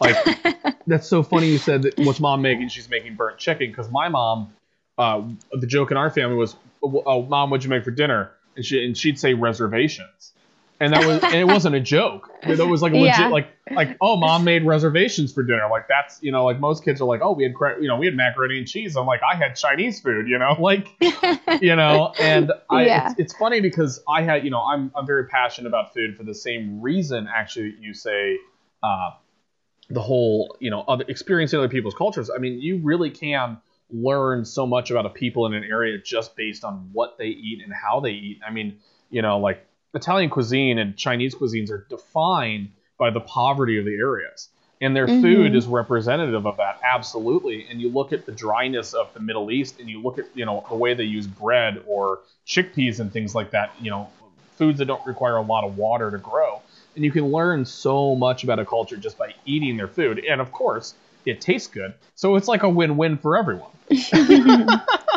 Like 0.00 0.76
that's 0.86 1.08
so 1.08 1.22
funny 1.22 1.48
you 1.48 1.58
said 1.58 1.82
that 1.82 1.98
what's 1.98 2.20
mom 2.20 2.42
making? 2.42 2.68
She's 2.68 2.88
making 2.88 3.16
burnt 3.16 3.38
chicken 3.38 3.70
because 3.70 3.90
my 3.90 4.08
mom. 4.08 4.54
Uh, 4.96 5.28
the 5.52 5.66
joke 5.68 5.92
in 5.92 5.96
our 5.96 6.10
family 6.10 6.34
was, 6.34 6.56
"Oh, 6.82 7.22
mom, 7.22 7.50
what'd 7.50 7.62
you 7.62 7.70
make 7.70 7.84
for 7.84 7.92
dinner?" 7.92 8.32
And 8.56 8.64
she 8.64 8.84
and 8.84 8.96
she'd 8.96 9.18
say 9.20 9.34
reservations 9.34 10.32
and 10.80 10.92
that 10.92 11.04
was 11.04 11.22
and 11.22 11.34
it 11.34 11.46
wasn't 11.46 11.74
a 11.74 11.80
joke. 11.80 12.30
That 12.42 12.66
was 12.66 12.82
like 12.82 12.92
legit, 12.92 13.18
yeah. 13.18 13.28
like 13.28 13.48
like 13.70 13.96
oh, 14.00 14.16
mom 14.16 14.44
made 14.44 14.64
reservations 14.64 15.32
for 15.32 15.42
dinner. 15.42 15.68
Like 15.70 15.88
that's 15.88 16.22
you 16.22 16.30
know 16.30 16.44
like 16.44 16.60
most 16.60 16.84
kids 16.84 17.00
are 17.00 17.04
like 17.04 17.20
oh 17.22 17.32
we 17.32 17.44
had 17.44 17.54
you 17.80 17.88
know 17.88 17.96
we 17.96 18.06
had 18.06 18.14
macaroni 18.14 18.58
and 18.58 18.68
cheese. 18.68 18.96
I'm 18.96 19.06
like 19.06 19.20
I 19.22 19.36
had 19.36 19.56
Chinese 19.56 20.00
food, 20.00 20.28
you 20.28 20.38
know 20.38 20.56
like 20.60 20.88
you 21.60 21.74
know 21.74 22.12
and 22.20 22.52
I 22.70 22.86
yeah. 22.86 23.10
it's, 23.10 23.20
it's 23.20 23.36
funny 23.36 23.60
because 23.60 24.02
I 24.08 24.22
had 24.22 24.44
you 24.44 24.50
know 24.50 24.60
I'm 24.60 24.92
I'm 24.94 25.06
very 25.06 25.26
passionate 25.26 25.68
about 25.68 25.94
food 25.94 26.16
for 26.16 26.22
the 26.22 26.34
same 26.34 26.80
reason 26.80 27.28
actually 27.32 27.72
that 27.72 27.80
you 27.80 27.94
say. 27.94 28.38
Uh, 28.82 29.10
the 29.90 30.02
whole, 30.02 30.54
you 30.60 30.70
know, 30.70 30.84
other 30.86 31.04
experiencing 31.08 31.58
other 31.58 31.68
people's 31.68 31.94
cultures. 31.94 32.30
I 32.34 32.38
mean, 32.38 32.60
you 32.60 32.78
really 32.82 33.10
can 33.10 33.58
learn 33.90 34.44
so 34.44 34.66
much 34.66 34.90
about 34.90 35.06
a 35.06 35.10
people 35.10 35.46
in 35.46 35.54
an 35.54 35.64
area 35.64 35.98
just 35.98 36.36
based 36.36 36.62
on 36.62 36.90
what 36.92 37.16
they 37.18 37.28
eat 37.28 37.62
and 37.64 37.72
how 37.72 38.00
they 38.00 38.10
eat. 38.10 38.40
I 38.46 38.52
mean, 38.52 38.78
you 39.10 39.22
know, 39.22 39.38
like 39.38 39.66
Italian 39.94 40.30
cuisine 40.30 40.78
and 40.78 40.96
Chinese 40.96 41.34
cuisines 41.34 41.70
are 41.70 41.86
defined 41.88 42.70
by 42.98 43.10
the 43.10 43.20
poverty 43.20 43.78
of 43.78 43.84
the 43.84 43.94
areas. 43.94 44.48
And 44.80 44.94
their 44.94 45.06
mm-hmm. 45.06 45.22
food 45.22 45.56
is 45.56 45.66
representative 45.66 46.46
of 46.46 46.56
that, 46.58 46.80
absolutely. 46.84 47.66
And 47.68 47.80
you 47.80 47.88
look 47.88 48.12
at 48.12 48.26
the 48.26 48.32
dryness 48.32 48.94
of 48.94 49.12
the 49.12 49.20
Middle 49.20 49.50
East 49.50 49.80
and 49.80 49.88
you 49.88 50.00
look 50.00 50.18
at, 50.18 50.26
you 50.34 50.44
know, 50.44 50.64
the 50.68 50.76
way 50.76 50.94
they 50.94 51.04
use 51.04 51.26
bread 51.26 51.82
or 51.86 52.20
chickpeas 52.46 53.00
and 53.00 53.12
things 53.12 53.34
like 53.34 53.50
that, 53.50 53.72
you 53.80 53.90
know, 53.90 54.08
foods 54.56 54.78
that 54.78 54.84
don't 54.84 55.04
require 55.04 55.36
a 55.36 55.42
lot 55.42 55.64
of 55.64 55.76
water 55.76 56.10
to 56.10 56.18
grow. 56.18 56.60
And 56.94 57.04
you 57.04 57.10
can 57.10 57.26
learn 57.26 57.64
so 57.64 58.14
much 58.14 58.44
about 58.44 58.58
a 58.58 58.64
culture 58.64 58.96
just 58.96 59.18
by 59.18 59.34
eating 59.46 59.76
their 59.76 59.88
food. 59.88 60.24
And 60.24 60.40
of 60.40 60.52
course, 60.52 60.94
it 61.24 61.40
tastes 61.40 61.68
good. 61.68 61.94
So 62.14 62.36
it's 62.36 62.48
like 62.48 62.62
a 62.62 62.68
win 62.68 62.96
win 62.96 63.18
for 63.18 63.36
everyone. 63.36 63.70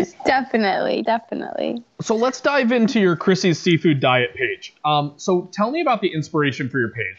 definitely, 0.24 1.02
definitely. 1.02 1.82
So 2.00 2.16
let's 2.16 2.40
dive 2.40 2.72
into 2.72 3.00
your 3.00 3.16
Chrissy's 3.16 3.58
seefood 3.58 4.00
diet 4.00 4.34
page. 4.34 4.74
Um, 4.84 5.14
so 5.16 5.48
tell 5.52 5.70
me 5.70 5.80
about 5.80 6.00
the 6.00 6.12
inspiration 6.12 6.68
for 6.68 6.78
your 6.78 6.90
page. 6.90 7.16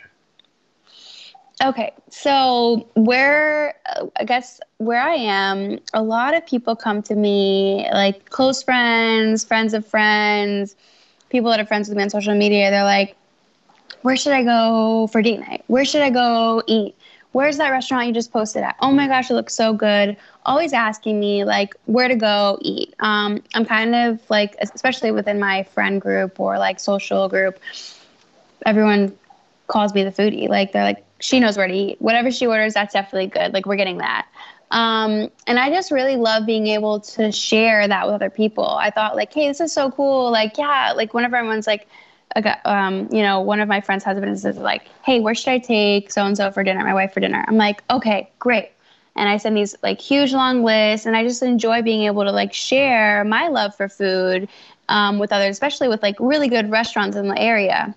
Okay, 1.64 1.94
so 2.10 2.88
where 2.96 3.76
I 4.18 4.26
guess 4.26 4.60
where 4.78 5.02
I 5.02 5.14
am, 5.14 5.80
a 5.94 6.02
lot 6.02 6.34
of 6.34 6.46
people 6.46 6.76
come 6.76 7.02
to 7.04 7.16
me, 7.16 7.88
like 7.94 8.30
close 8.30 8.64
friends, 8.64 9.46
friends 9.46 9.74
of 9.74 9.86
friends, 9.86 10.76
people 11.30 11.52
that 11.52 11.60
are 11.60 11.66
friends 11.66 11.88
with 11.88 11.98
me 11.98 12.04
on 12.04 12.10
social 12.10 12.36
media. 12.36 12.70
They're 12.70 12.84
like, 12.84 13.16
"Where 14.02 14.18
should 14.18 14.34
I 14.34 14.44
go 14.44 15.08
for 15.08 15.22
date 15.22 15.40
night? 15.40 15.64
Where 15.68 15.86
should 15.86 16.02
I 16.02 16.10
go 16.10 16.64
eat? 16.68 16.96
Where's 17.32 17.58
that 17.58 17.70
restaurant 17.70 18.08
you 18.08 18.14
just 18.14 18.34
posted 18.34 18.64
at? 18.64 18.76
Oh 18.82 18.92
my 18.92 19.08
gosh, 19.08 19.32
it 19.32 19.34
looks 19.34 19.54
so 19.54 19.74
good 19.74 20.18
always 20.46 20.74
asking 20.74 21.20
me 21.20 21.44
like 21.44 21.76
where 21.86 22.08
to 22.08 22.16
go 22.16 22.58
eat. 22.62 22.94
Um, 23.00 23.44
I'm 23.54 23.66
kind 23.66 23.96
of 23.96 24.20
like, 24.30 24.56
especially 24.60 25.12
within 25.12 25.40
my 25.40 25.64
friend 25.64 26.02
group 26.02 26.40
or 26.40 26.58
like 26.58 26.80
social 26.80 27.30
group, 27.30 27.60
everyone 28.66 29.18
calls 29.68 29.94
me 29.94 30.04
the 30.04 30.12
foodie. 30.12 30.50
Like 30.50 30.72
they're 30.72 30.84
like, 30.84 31.04
she 31.20 31.40
knows 31.40 31.58
where 31.58 31.68
to 31.68 31.74
eat. 31.74 32.02
Whatever 32.02 32.32
she 32.32 32.46
orders, 32.46 32.74
that's 32.74 32.94
definitely 32.94 33.28
good. 33.28 33.54
Like 33.54 33.66
we're 33.66 33.76
getting 33.76 34.00
that. 34.00 34.28
Um, 34.72 35.30
and 35.46 35.60
I 35.60 35.70
just 35.70 35.92
really 35.92 36.16
love 36.16 36.46
being 36.46 36.68
able 36.68 37.00
to 37.00 37.32
share 37.32 37.88
that 37.88 38.06
with 38.06 38.16
other 38.16 38.30
people. 38.30 38.68
I 38.68 38.90
thought 38.90 39.16
like, 39.16 39.32
hey, 39.32 39.48
this 39.48 39.62
is 39.62 39.72
so 39.72 39.92
cool. 39.92 40.32
Like, 40.32 40.58
yeah, 40.58 40.94
like 40.96 41.14
whenever 41.14 41.36
everyone's 41.36 41.68
like, 41.68 41.88
um, 42.66 43.08
you 43.12 43.22
know, 43.22 43.40
one 43.42 43.60
of 43.60 43.70
my 43.70 43.80
friends' 43.80 44.04
husbands 44.04 44.44
is 44.44 44.58
like, 44.58 44.88
hey, 45.04 45.20
where 45.20 45.36
should 45.36 45.50
I 45.50 45.60
take 45.60 46.12
so 46.12 46.26
and 46.26 46.36
so 46.36 46.52
for 46.52 46.64
dinner? 46.64 46.84
My 46.84 46.96
wife 46.96 47.14
for 47.14 47.20
dinner. 47.20 47.46
I'm 47.48 47.58
like, 47.58 47.84
okay, 47.92 48.32
great 48.40 48.72
and 49.16 49.30
I 49.30 49.38
send 49.38 49.56
these 49.58 49.76
like 49.84 50.00
huge 50.02 50.34
long 50.34 50.64
lists, 50.64 51.06
and 51.06 51.16
I 51.16 51.24
just 51.24 51.44
enjoy 51.44 51.82
being 51.82 52.04
able 52.04 52.24
to 52.24 52.32
like 52.32 52.54
share 52.54 53.24
my 53.24 53.48
love 53.48 53.76
for 53.76 53.88
food 53.90 54.48
um, 54.90 55.20
with 55.20 55.32
others, 55.32 55.52
especially 55.52 55.88
with 55.88 56.02
like 56.02 56.16
really 56.20 56.48
good 56.48 56.70
restaurants 56.72 57.16
in 57.18 57.28
the 57.28 57.40
area. 57.40 57.96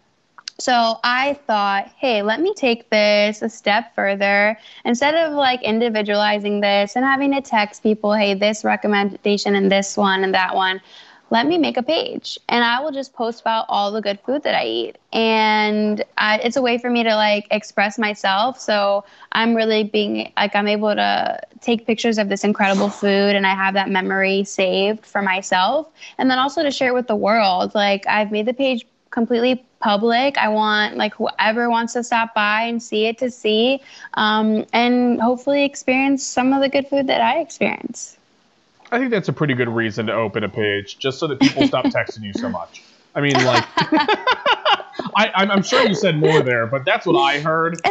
So 0.59 0.99
I 1.05 1.35
thought, 1.47 1.89
hey, 1.99 2.23
let 2.23 2.41
me 2.41 2.55
take 2.55 2.89
this 2.89 3.43
a 3.43 3.49
step 3.49 3.95
further. 3.95 4.57
Instead 4.87 5.15
of 5.15 5.35
like 5.35 5.63
individualizing 5.63 6.61
this 6.61 6.97
and 6.97 7.05
having 7.05 7.33
to 7.35 7.43
text 7.43 7.83
people, 7.83 8.15
hey, 8.15 8.33
this 8.33 8.65
recommendation 8.65 9.55
and 9.55 9.71
this 9.71 9.99
one 9.99 10.25
and 10.25 10.33
that 10.33 10.55
one, 10.55 10.81
let 11.31 11.47
me 11.47 11.59
make 11.59 11.77
a 11.77 11.83
page 11.83 12.39
and 12.49 12.65
I 12.65 12.81
will 12.81 12.93
just 12.93 13.13
post 13.13 13.41
about 13.41 13.67
all 13.69 13.91
the 13.91 14.01
good 14.01 14.21
food 14.21 14.45
that 14.45 14.55
I 14.55 14.65
eat. 14.65 14.99
And 15.13 16.05
I, 16.17 16.39
it's 16.39 16.57
a 16.57 16.63
way 16.63 16.79
for 16.79 16.89
me 16.89 17.03
to 17.03 17.15
like 17.17 17.47
express 17.51 17.99
myself. 17.99 18.61
So 18.61 19.05
I'm 19.33 19.55
really 19.55 19.83
being 19.85 20.33
like, 20.37 20.55
I'm 20.55 20.69
able 20.69 20.95
to 20.95 21.41
take 21.61 21.87
pictures 21.87 22.19
of 22.19 22.29
this 22.29 22.45
incredible 22.45 22.89
food 22.89 23.35
and 23.35 23.47
I 23.47 23.55
have 23.55 23.75
that 23.75 23.91
memory 23.91 24.45
saved 24.45 25.05
for 25.05 25.21
myself. 25.21 25.89
And 26.19 26.31
then 26.31 26.39
also 26.39 26.63
to 26.63 26.71
share 26.71 26.91
it 26.91 26.95
with 26.95 27.09
the 27.09 27.17
world. 27.17 27.75
Like, 27.75 28.07
I've 28.07 28.31
made 28.31 28.47
the 28.47 28.55
page 28.55 28.87
completely 29.11 29.65
public. 29.81 30.37
I 30.39 30.49
want 30.49 30.97
like 30.97 31.15
whoever 31.15 31.71
wants 31.71 31.95
to 31.95 32.05
stop 32.05 32.35
by 32.35 32.63
and 32.63 32.83
see 32.83 33.07
it 33.07 33.19
to 33.19 33.31
see 33.31 33.81
um, 34.15 34.65
and 34.73 35.21
hopefully 35.21 35.65
experience 35.65 36.25
some 36.25 36.53
of 36.53 36.61
the 36.61 36.69
good 36.69 36.87
food 36.87 37.07
that 37.09 37.21
I 37.21 37.41
experience. 37.41 38.17
I 38.93 38.99
think 38.99 39.11
that's 39.11 39.29
a 39.29 39.33
pretty 39.33 39.55
good 39.55 39.69
reason 39.69 40.07
to 40.07 40.13
open 40.13 40.45
a 40.45 40.49
page, 40.49 40.99
just 40.99 41.19
so 41.19 41.27
that 41.27 41.41
people 41.41 41.67
stop 41.67 41.85
texting 41.87 42.23
you 42.23 42.33
so 42.35 42.49
much. 42.49 42.83
I 43.15 43.21
mean, 43.21 43.33
like, 43.33 43.65
I, 45.17 45.31
I'm 45.35 45.63
sure 45.63 45.87
you 45.87 45.95
said 45.95 46.19
more 46.19 46.43
there, 46.43 46.67
but 46.67 46.85
that's 46.85 47.07
what 47.07 47.19
I 47.19 47.41
heard. 47.41 47.81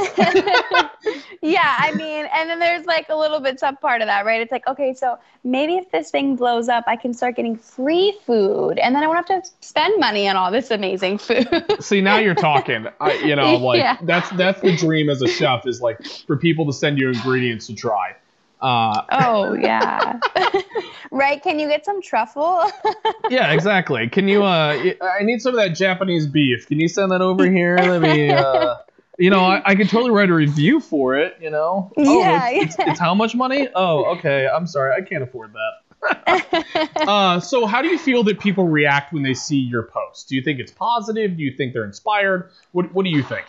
yeah, 1.42 1.78
I 1.80 1.92
mean, 1.96 2.28
and 2.32 2.48
then 2.48 2.60
there's 2.60 2.86
like 2.86 3.08
a 3.10 3.16
little 3.16 3.40
bit 3.40 3.60
sub 3.60 3.82
part 3.82 4.02
of 4.02 4.08
that, 4.08 4.26
right? 4.26 4.40
It's 4.40 4.52
like, 4.52 4.68
okay, 4.68 4.94
so 4.94 5.18
maybe 5.44 5.78
if 5.78 5.90
this 5.92 6.12
thing 6.12 6.36
blows 6.36 6.70
up, 6.70 6.84
I 6.86 6.96
can 6.96 7.14
start 7.14 7.36
getting 7.36 7.58
free 7.58 8.16
food, 8.26 8.78
and 8.78 8.96
then 8.96 9.04
I 9.04 9.08
won't 9.08 9.28
have 9.28 9.44
to 9.44 9.50
spend 9.62 10.00
money 10.00 10.30
on 10.30 10.36
all 10.36 10.52
this 10.52 10.70
amazing 10.70 11.18
food. 11.18 11.48
See, 11.80 12.02
now 12.02 12.20
you're 12.20 12.36
talking. 12.36 12.86
I, 13.00 13.14
you 13.14 13.36
know, 13.36 13.56
like 13.56 13.80
yeah. 13.80 13.98
that's 14.04 14.30
that's 14.32 14.62
the 14.62 14.76
dream 14.78 15.10
as 15.10 15.24
a 15.24 15.28
chef 15.28 15.66
is 15.66 15.82
like 15.82 16.06
for 16.28 16.38
people 16.38 16.68
to 16.68 16.74
send 16.74 17.00
you 17.00 17.10
ingredients 17.10 17.66
to 17.68 17.74
try. 17.74 18.16
Uh, 18.62 19.02
oh 19.12 19.54
yeah, 19.54 20.20
right. 21.12 21.44
Can 21.44 21.60
you 21.60 21.68
get 21.68 21.86
some 21.86 22.02
truffle? 22.02 22.64
yeah, 23.30 23.52
exactly. 23.52 24.08
Can 24.08 24.28
you? 24.28 24.44
Uh, 24.44 24.94
I 25.02 25.24
need 25.24 25.42
some 25.42 25.54
of 25.54 25.60
that 25.60 25.76
Japanese 25.76 26.26
beef. 26.26 26.68
Can 26.68 26.80
you 26.80 26.88
send 26.88 27.12
that 27.12 27.22
over 27.22 27.50
here? 27.50 27.78
Let 27.78 28.02
me. 28.02 28.32
Uh, 28.32 28.76
you 29.20 29.30
know, 29.30 29.42
I, 29.42 29.62
I 29.66 29.76
could 29.76 29.90
totally 29.90 30.12
write 30.12 30.30
a 30.30 30.34
review 30.34 30.80
for 30.80 31.16
it. 31.16 31.38
You 31.42 31.50
know. 31.50 31.92
Oh, 31.98 32.20
yeah, 32.20 32.50
it's, 32.50 32.78
yeah. 32.78 32.86
It's, 32.86 32.92
it's 32.92 33.00
how 33.00 33.14
much 33.14 33.36
money? 33.36 33.68
Oh, 33.76 34.06
okay. 34.18 34.48
I'm 34.48 34.68
sorry, 34.68 34.94
I 34.94 35.06
can't 35.06 35.24
afford 35.24 35.54
that. 35.54 36.86
uh, 36.96 37.40
so, 37.40 37.66
how 37.66 37.82
do 37.82 37.90
you 37.90 37.98
feel 37.98 38.24
that 38.24 38.40
people 38.40 38.68
react 38.68 39.12
when 39.12 39.24
they 39.24 39.34
see 39.34 39.58
your 39.58 39.84
post? 39.84 40.30
Do 40.30 40.36
you 40.36 40.42
think 40.42 40.60
it's 40.60 40.72
positive? 40.72 41.36
Do 41.36 41.44
you 41.44 41.52
think 41.56 41.74
they're 41.74 41.86
inspired? 41.86 42.52
What 42.72 42.94
What 42.94 43.04
do 43.04 43.10
you 43.10 43.22
think? 43.22 43.46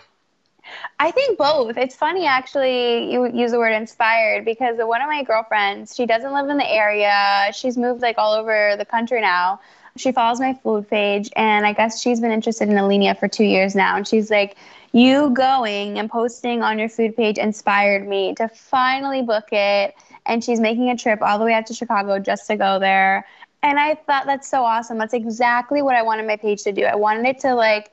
I 0.99 1.11
think 1.11 1.39
both. 1.39 1.77
It's 1.77 1.95
funny 1.95 2.27
actually 2.27 3.13
you 3.13 3.27
use 3.27 3.53
the 3.53 3.59
word 3.59 3.73
inspired 3.73 4.45
because 4.45 4.77
one 4.79 5.03
of 5.03 5.09
my 5.09 5.23
girlfriends, 5.23 5.95
she 5.95 6.07
doesn't 6.07 6.33
live 6.33 6.49
in 6.49 6.57
the 6.57 6.71
area. 6.71 7.51
She's 7.53 7.77
moved 7.77 8.01
like 8.03 8.17
all 8.19 8.33
over 8.33 8.75
the 8.77 8.85
country 8.85 9.21
now. 9.21 9.61
She 9.97 10.13
follows 10.13 10.41
my 10.41 10.55
food 10.55 10.89
page 10.89 11.31
and 11.37 11.67
I 11.67 11.73
guess 11.73 12.01
she's 12.01 12.21
been 12.21 12.31
interested 12.31 12.69
in 12.69 12.75
Alinea 12.75 13.19
for 13.19 13.29
2 13.29 13.45
years 13.45 13.75
now 13.75 13.97
and 13.97 14.07
she's 14.07 14.31
like 14.31 14.57
you 14.93 15.31
going 15.31 15.99
and 15.99 16.11
posting 16.11 16.63
on 16.63 16.79
your 16.79 16.89
food 16.89 17.17
page 17.17 17.39
inspired 17.39 18.07
me 18.09 18.35
to 18.35 18.49
finally 18.49 19.23
book 19.23 19.49
it 19.53 19.95
and 20.27 20.43
she's 20.43 20.61
making 20.61 20.91
a 20.91 20.97
trip 20.97 21.21
all 21.23 21.39
the 21.39 21.45
way 21.45 21.53
out 21.55 21.67
to 21.67 21.75
Chicago 21.75 22.19
just 22.19 22.47
to 22.47 22.57
go 22.57 22.79
there. 22.79 23.27
And 23.63 23.79
I 23.79 23.95
thought 23.95 24.27
that's 24.27 24.49
so 24.49 24.65
awesome. 24.65 24.99
That's 24.99 25.15
exactly 25.15 25.83
what 25.83 25.97
I 25.97 26.03
wanted 26.03 26.27
my 26.27 26.37
page 26.37 26.63
to 26.65 26.73
do. 26.73 26.85
I 26.85 26.95
wanted 26.95 27.27
it 27.27 27.39
to 27.41 27.55
like 27.55 27.91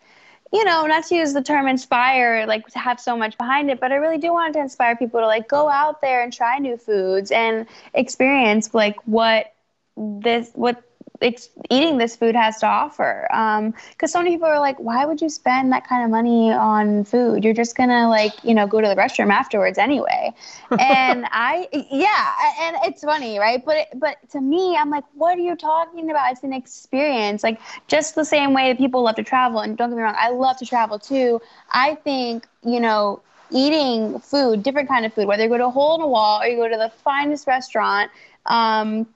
you 0.53 0.63
know, 0.63 0.85
not 0.85 1.03
to 1.05 1.15
use 1.15 1.33
the 1.33 1.41
term 1.41 1.67
inspire, 1.67 2.45
like 2.45 2.67
to 2.67 2.79
have 2.79 2.99
so 2.99 3.17
much 3.17 3.35
behind 3.39 3.71
it, 3.71 3.79
but 3.79 3.91
I 3.91 3.95
really 3.95 4.19
do 4.19 4.31
want 4.31 4.53
to 4.53 4.59
inspire 4.59 4.95
people 4.95 5.19
to 5.19 5.25
like 5.25 5.47
go 5.49 5.67
out 5.67 5.99
there 5.99 6.21
and 6.23 6.31
try 6.31 6.59
new 6.59 6.77
foods 6.77 7.31
and 7.31 7.65
experience 7.95 8.71
like 8.73 8.95
what 9.07 9.51
this, 9.97 10.51
what 10.53 10.83
ex- 11.23 11.49
eating 11.69 11.97
this 11.97 12.15
food 12.15 12.35
has 12.35 12.59
to 12.59 12.67
offer. 12.67 13.27
Because 13.29 13.59
um, 13.59 14.07
so 14.07 14.19
many 14.19 14.35
people 14.35 14.47
are 14.47 14.59
like, 14.59 14.77
why 14.79 15.05
would 15.05 15.21
you 15.21 15.29
spend 15.29 15.71
that 15.71 15.87
kind 15.87 16.03
of 16.03 16.09
money 16.11 16.51
on 16.51 17.03
food? 17.05 17.43
You're 17.43 17.53
just 17.53 17.75
gonna 17.75 18.09
like, 18.09 18.33
you 18.43 18.53
know, 18.53 18.67
go 18.67 18.81
to 18.81 18.87
the 18.87 18.95
restroom 18.95 19.31
afterwards 19.31 19.77
anyway. 19.77 20.33
and 20.77 21.25
I, 21.31 21.67
yeah, 21.71 22.33
and 22.61 22.77
it's 22.83 23.03
funny, 23.03 23.39
right? 23.39 23.63
But 23.63 23.87
but 23.99 24.17
to 24.31 24.41
me, 24.41 24.75
I'm 24.75 24.89
like, 24.89 25.05
what 25.13 25.37
are 25.37 25.41
you 25.41 25.55
talking 25.55 26.09
about? 26.09 26.31
It's 26.31 26.43
an 26.43 26.53
experience, 26.53 27.43
like 27.43 27.59
just 27.87 28.15
the 28.15 28.25
same 28.25 28.53
way 28.53 28.71
that 28.71 28.77
people 28.77 29.03
love 29.03 29.15
to 29.15 29.23
travel. 29.23 29.59
And 29.59 29.77
don't 29.77 29.89
get 29.89 29.95
me 29.97 30.03
wrong, 30.03 30.15
I 30.17 30.29
love 30.29 30.57
to 30.57 30.65
travel 30.65 30.99
too. 30.99 31.41
I 31.71 31.95
think 31.95 32.47
you 32.63 32.79
know 32.79 33.21
eating 33.51 34.19
food, 34.19 34.63
different 34.63 34.87
kind 34.89 35.05
of 35.05 35.13
food, 35.13 35.27
whether 35.27 35.43
you 35.43 35.49
go 35.49 35.57
to 35.57 35.67
a 35.67 35.69
hole 35.71 35.95
in 35.95 36.01
a 36.01 36.07
wall 36.07 36.41
or 36.41 36.47
you 36.47 36.57
go 36.57 36.67
to 36.67 36.77
the 36.77 36.89
finest 37.03 37.47
restaurant, 37.47 38.11
um, 38.45 39.07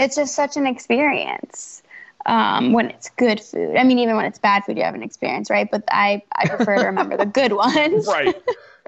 it's 0.00 0.16
just 0.16 0.34
such 0.34 0.56
an 0.56 0.66
experience 0.66 1.82
um, 2.26 2.72
when 2.72 2.90
it's 2.90 3.10
good 3.10 3.40
food. 3.40 3.76
I 3.76 3.84
mean, 3.84 3.98
even 3.98 4.16
when 4.16 4.24
it's 4.26 4.38
bad 4.38 4.64
food, 4.64 4.76
you 4.76 4.84
have 4.84 4.94
an 4.94 5.02
experience, 5.02 5.50
right? 5.50 5.70
But 5.70 5.84
I, 5.88 6.22
I 6.34 6.48
prefer 6.48 6.76
to 6.76 6.86
remember 6.86 7.16
the 7.16 7.26
good 7.26 7.52
ones. 7.66 8.06
right. 8.06 8.34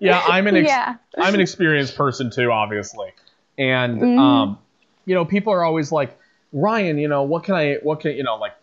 Yeah, 0.01 0.20
I'm 0.27 0.46
an 0.48 0.57
ex- 0.57 0.68
yeah. 0.68 0.96
I'm 1.16 1.35
an 1.35 1.40
experienced 1.40 1.94
person 1.94 2.31
too, 2.31 2.51
obviously, 2.51 3.12
and 3.57 4.01
mm-hmm. 4.01 4.18
um, 4.18 4.59
you 5.05 5.14
know, 5.14 5.25
people 5.25 5.53
are 5.53 5.64
always 5.64 5.92
like, 5.92 6.18
Ryan, 6.53 6.98
you 6.98 7.07
know, 7.07 7.22
what 7.22 7.44
can 7.44 7.55
I, 7.55 7.75
what 7.83 8.01
can 8.01 8.16
you 8.16 8.25
know, 8.25 8.37
like 8.37 8.55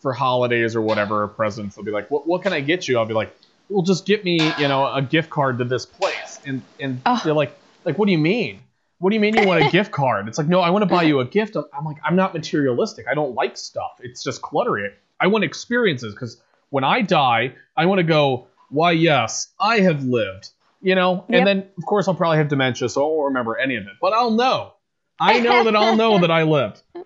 for 0.00 0.12
holidays 0.12 0.76
or 0.76 0.82
whatever 0.82 1.26
presents, 1.28 1.76
they'll 1.76 1.84
be 1.84 1.92
like, 1.92 2.10
what, 2.10 2.26
what 2.26 2.42
can 2.42 2.52
I 2.52 2.60
get 2.60 2.88
you? 2.88 2.98
I'll 2.98 3.06
be 3.06 3.14
like, 3.14 3.34
well, 3.68 3.82
just 3.82 4.04
get 4.04 4.24
me, 4.24 4.38
you 4.58 4.68
know, 4.68 4.86
a 4.86 5.00
gift 5.00 5.30
card 5.30 5.58
to 5.58 5.64
this 5.64 5.86
place, 5.86 6.40
and 6.44 6.60
and 6.78 7.00
oh. 7.06 7.20
they're 7.24 7.32
like, 7.32 7.58
like, 7.84 7.98
what 7.98 8.06
do 8.06 8.12
you 8.12 8.18
mean? 8.18 8.60
What 9.02 9.10
do 9.10 9.16
you 9.16 9.20
mean 9.20 9.34
you 9.34 9.44
want 9.44 9.66
a 9.66 9.68
gift 9.72 9.90
card? 9.90 10.28
It's 10.28 10.38
like, 10.38 10.46
no, 10.46 10.60
I 10.60 10.70
want 10.70 10.82
to 10.82 10.86
buy 10.86 11.02
you 11.02 11.18
a 11.18 11.24
gift. 11.24 11.56
I'm 11.56 11.84
like, 11.84 11.96
I'm 12.04 12.14
not 12.14 12.32
materialistic. 12.34 13.06
I 13.10 13.14
don't 13.14 13.34
like 13.34 13.56
stuff. 13.56 13.98
It's 14.00 14.22
just 14.22 14.40
cluttery. 14.42 14.90
I 15.18 15.26
want 15.26 15.42
experiences 15.42 16.14
because 16.14 16.40
when 16.70 16.84
I 16.84 17.02
die, 17.02 17.56
I 17.76 17.86
want 17.86 17.98
to 17.98 18.04
go, 18.04 18.46
why, 18.70 18.92
yes, 18.92 19.48
I 19.58 19.80
have 19.80 20.04
lived, 20.04 20.50
you 20.80 20.94
know? 20.94 21.26
And 21.28 21.44
then, 21.44 21.68
of 21.76 21.84
course, 21.84 22.06
I'll 22.06 22.14
probably 22.14 22.38
have 22.38 22.46
dementia, 22.46 22.88
so 22.88 23.02
I 23.02 23.08
won't 23.08 23.24
remember 23.26 23.58
any 23.58 23.74
of 23.74 23.82
it, 23.88 23.94
but 24.00 24.12
I'll 24.12 24.30
know. 24.30 24.74
I 25.18 25.40
know 25.40 25.64
that 25.64 25.74
I'll 25.74 25.96
know 25.96 26.20
that 26.20 26.30
I 26.30 26.44
lived. 26.44 26.82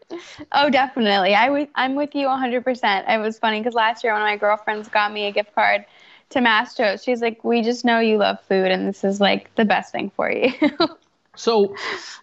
Oh, 0.53 0.71
definitely. 0.71 1.35
I 1.35 1.47
w- 1.47 1.69
I'm 1.75 1.95
with 1.95 2.15
you 2.15 2.27
100%. 2.27 3.09
It 3.09 3.19
was 3.19 3.39
funny 3.39 3.61
because 3.61 3.75
last 3.75 4.05
year 4.05 4.13
one 4.13 4.23
of 4.23 4.27
my 4.27 4.37
girlfriends 4.37 4.89
got 4.89 5.13
me 5.13 5.27
a 5.27 5.33
gift 5.33 5.55
card 5.55 5.85
to 6.31 6.41
Mastro's. 6.41 7.03
She's 7.03 7.21
like, 7.21 7.43
we 7.45 7.63
just 7.63 7.85
know 7.85 7.99
you 8.01 8.17
love 8.19 8.41
food, 8.43 8.71
and 8.71 8.87
this 8.87 9.05
is 9.05 9.21
like 9.21 9.55
the 9.57 9.65
best 9.65 9.93
thing 9.93 10.11
for 10.15 10.31
you. 10.31 10.53
So, 11.37 11.77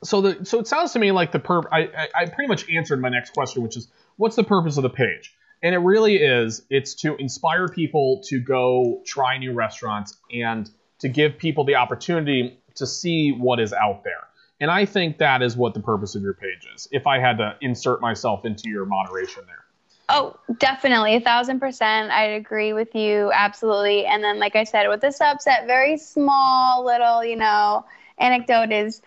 so 0.04 0.22
the 0.22 0.46
so 0.46 0.60
it 0.60 0.68
sounds 0.68 0.94
to 0.94 1.00
me 1.00 1.12
like 1.12 1.32
the 1.32 1.40
perp. 1.40 1.64
I, 1.72 2.10
I, 2.16 2.26
pretty 2.26 2.48
much 2.48 2.70
answered 2.70 3.02
my 3.02 3.10
next 3.10 3.34
question, 3.34 3.64
which 3.64 3.78
is 3.78 3.88
what's 4.18 4.36
the 4.36 4.44
purpose 4.44 4.78
of 4.78 4.84
the 4.84 4.90
page? 4.90 5.36
And 5.62 5.74
it 5.74 5.80
really 5.80 6.18
is 6.18 6.64
it's 6.70 6.94
to 6.96 7.16
inspire 7.16 7.68
people 7.70 8.22
to 8.26 8.40
go 8.40 9.02
try 9.06 9.38
new 9.38 9.54
restaurants 9.54 10.18
and 10.34 10.70
to 11.00 11.10
give 11.10 11.38
people 11.38 11.64
the 11.64 11.76
opportunity 11.76 12.60
to 12.76 12.88
see 12.88 13.32
what 13.32 13.60
is 13.60 13.72
out 13.72 14.04
there. 14.04 14.28
And 14.60 14.72
I 14.72 14.86
think 14.86 15.18
that 15.18 15.42
is 15.42 15.58
what 15.58 15.74
the 15.74 15.80
purpose 15.80 16.16
of 16.16 16.22
your 16.22 16.34
page 16.34 16.68
is. 16.74 16.88
If 16.92 17.08
I 17.08 17.20
had 17.20 17.38
to 17.38 17.56
insert 17.62 18.02
myself 18.02 18.46
into 18.46 18.70
your 18.70 18.86
moderation 18.86 19.44
there. 19.46 19.64
Oh, 20.10 20.38
definitely. 20.58 21.16
A 21.16 21.22
thousand 21.22 21.60
percent. 21.60 22.12
I 22.12 22.26
agree 22.26 22.74
with 22.74 22.94
you. 22.94 23.32
Absolutely. 23.34 24.06
And 24.06 24.24
then, 24.24 24.38
like 24.38 24.56
I 24.56 24.64
said, 24.64 24.88
with 24.88 25.02
the 25.02 25.08
subset, 25.08 25.66
very 25.66 25.98
small 25.98 26.86
little, 26.86 27.24
you 27.24 27.38
know, 27.38 27.86
anecdote 28.18 28.72
is 28.72 29.02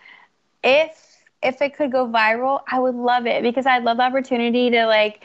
if 0.63 1.03
if 1.41 1.61
it 1.61 1.75
could 1.75 1.91
go 1.91 2.07
viral, 2.07 2.61
I 2.71 2.79
would 2.79 2.95
love 2.95 3.25
it 3.27 3.43
because 3.43 3.65
I'd 3.65 3.83
love 3.83 3.97
the 3.97 4.03
opportunity 4.03 4.69
to 4.71 4.85
like 4.87 5.21